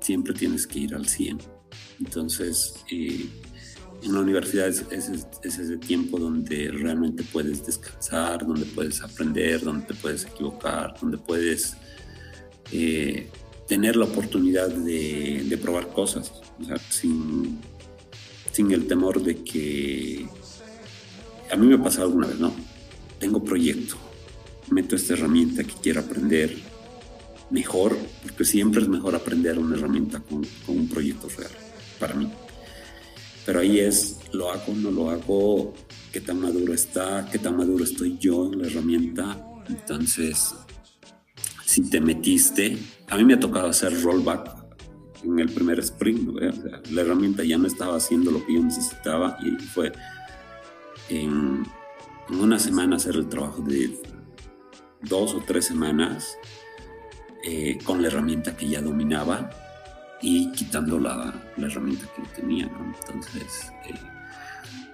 Siempre 0.01 0.33
tienes 0.33 0.67
que 0.67 0.79
ir 0.79 0.95
al 0.95 1.07
100. 1.07 1.39
Entonces, 1.99 2.75
eh, 2.91 3.29
en 4.05 4.13
la 4.13 4.19
universidad 4.19 4.67
es, 4.67 4.85
ese 5.43 5.77
tiempo 5.77 6.19
donde 6.19 6.69
realmente 6.71 7.23
puedes 7.23 7.65
descansar, 7.65 8.45
donde 8.45 8.65
puedes 8.65 9.01
aprender, 9.01 9.61
donde 9.61 9.87
te 9.87 9.93
puedes 9.95 10.25
equivocar, 10.25 10.95
donde 11.01 11.17
puedes 11.17 11.75
eh, 12.71 13.27
tener 13.67 13.95
la 13.95 14.05
oportunidad 14.05 14.69
de, 14.69 15.59
probar 15.61 15.87
cosas, 15.87 16.31
sin, 16.89 17.59
sin 18.51 18.71
el 18.71 18.87
temor 18.87 19.21
de 19.21 19.43
que... 19.43 20.27
A 21.51 21.55
mí 21.55 21.67
me 21.67 21.75
ha 21.75 21.83
pasado 21.83 22.07
alguna 22.07 22.27
vez, 22.27 22.39
¿no? 22.39 22.53
Tengo 23.19 23.43
proyecto, 23.43 23.95
meto 24.69 24.95
esta 24.95 25.13
herramienta 25.13 25.63
que 25.63 25.73
quiero 25.81 26.01
aprender 26.01 26.55
mejor, 27.49 27.97
porque 28.21 28.45
siempre 28.45 28.81
es 28.81 28.87
mejor 28.87 29.15
aprender 29.15 29.57
una 29.57 29.75
herramienta 29.75 30.19
con 30.19 30.45
un 30.67 30.89
proyecto 30.89 31.27
real, 31.29 31.51
para 31.99 32.13
mí. 32.15 32.29
Pero 33.45 33.59
ahí 33.59 33.79
es, 33.79 34.19
lo 34.33 34.51
hago, 34.51 34.73
no 34.75 34.91
lo 34.91 35.09
hago, 35.09 35.73
qué 36.11 36.19
tan 36.19 36.41
maduro 36.41 36.73
está, 36.73 37.27
qué 37.31 37.37
tan 37.37 37.55
maduro 37.55 37.83
estoy 37.83 38.17
yo 38.17 38.51
en 38.51 38.61
la 38.61 38.67
herramienta. 38.67 39.37
Entonces, 39.67 40.55
si 41.63 41.89
te 41.89 42.01
metiste, 42.01 42.77
a 43.09 43.17
mí 43.17 43.23
me 43.23 43.35
ha 43.35 43.39
tocado 43.39 43.67
hacer 43.67 44.01
rollback 44.01 44.65
en 45.23 45.39
el 45.39 45.49
primer 45.49 45.79
sprint, 45.79 46.29
la 46.91 47.01
herramienta 47.01 47.43
ya 47.43 47.57
no 47.57 47.67
estaba 47.67 47.97
haciendo 47.97 48.31
lo 48.31 48.45
que 48.45 48.53
yo 48.53 48.63
necesitaba 48.63 49.37
y 49.43 49.51
fue 49.61 49.91
en, 51.09 51.63
una 52.29 52.59
semana 52.59 52.95
hacer 52.95 53.15
el 53.15 53.27
trabajo 53.27 53.61
de 53.61 53.99
dos 55.01 55.33
o 55.33 55.43
tres 55.45 55.65
semanas 55.65 56.37
eh, 57.43 57.77
con 57.83 58.01
la 58.01 58.07
herramienta 58.07 58.55
que 58.55 58.67
ya 58.67 58.81
dominaba 58.81 59.49
y 60.21 60.51
quitando 60.51 60.99
la, 60.99 61.33
la 61.57 61.67
herramienta 61.67 62.05
que 62.15 62.41
tenía. 62.41 62.69
Entonces, 63.01 63.71
eh, 63.87 63.93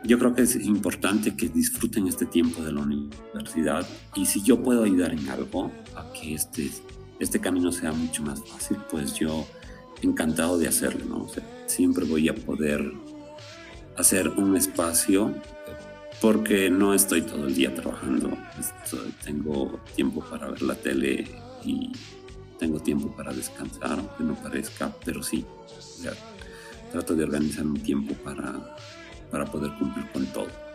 yo 0.04 0.18
creo 0.18 0.34
que 0.34 0.42
es 0.42 0.56
importante 0.56 1.36
que 1.36 1.50
disfruten 1.50 2.08
este 2.08 2.26
tiempo 2.26 2.64
de 2.64 2.72
la 2.72 2.82
universidad 2.82 3.88
y 4.16 4.26
si 4.26 4.42
yo 4.42 4.62
puedo 4.62 4.84
ayudar 4.84 5.14
en 5.14 5.30
algo 5.30 5.72
a 5.96 6.12
que 6.14 6.34
este, 6.34 6.72
este 7.20 7.40
camino 7.40 7.72
sea 7.72 7.92
mucho 7.92 8.24
más 8.24 8.42
fácil, 8.44 8.78
pues 8.90 9.14
yo 9.14 9.46
encantado 10.02 10.58
de 10.58 10.68
hacerlo. 10.68 11.06
¿no? 11.06 11.28
siempre 11.68 12.06
voy 12.06 12.28
a 12.30 12.36
poder 12.36 12.92
hacer 13.98 14.28
un 14.30 14.58
espacio 14.58 15.34
porque 16.20 16.70
no 16.70 16.94
estoy 16.94 17.22
todo 17.22 17.48
el 17.48 17.56
día 17.56 17.74
trabajando, 17.74 18.38
tengo 19.24 19.80
tiempo 19.96 20.22
para 20.22 20.50
ver 20.52 20.62
la 20.62 20.76
tele 20.76 21.28
y 21.64 21.92
tengo 22.62 22.80
tiempo 22.80 23.08
para 23.18 23.34
descansar, 23.34 23.98
aunque 23.98 24.24
no 24.24 24.36
parezca, 24.36 24.94
pero 25.04 25.24
sí, 25.24 25.44
trato 26.92 27.16
de 27.16 27.24
organizar 27.24 27.66
un 27.66 27.82
tiempo 27.82 28.14
para, 28.24 28.54
para 29.32 29.46
poder 29.46 29.72
cumplir 29.80 30.06
con 30.12 30.28
todo. 30.28 30.71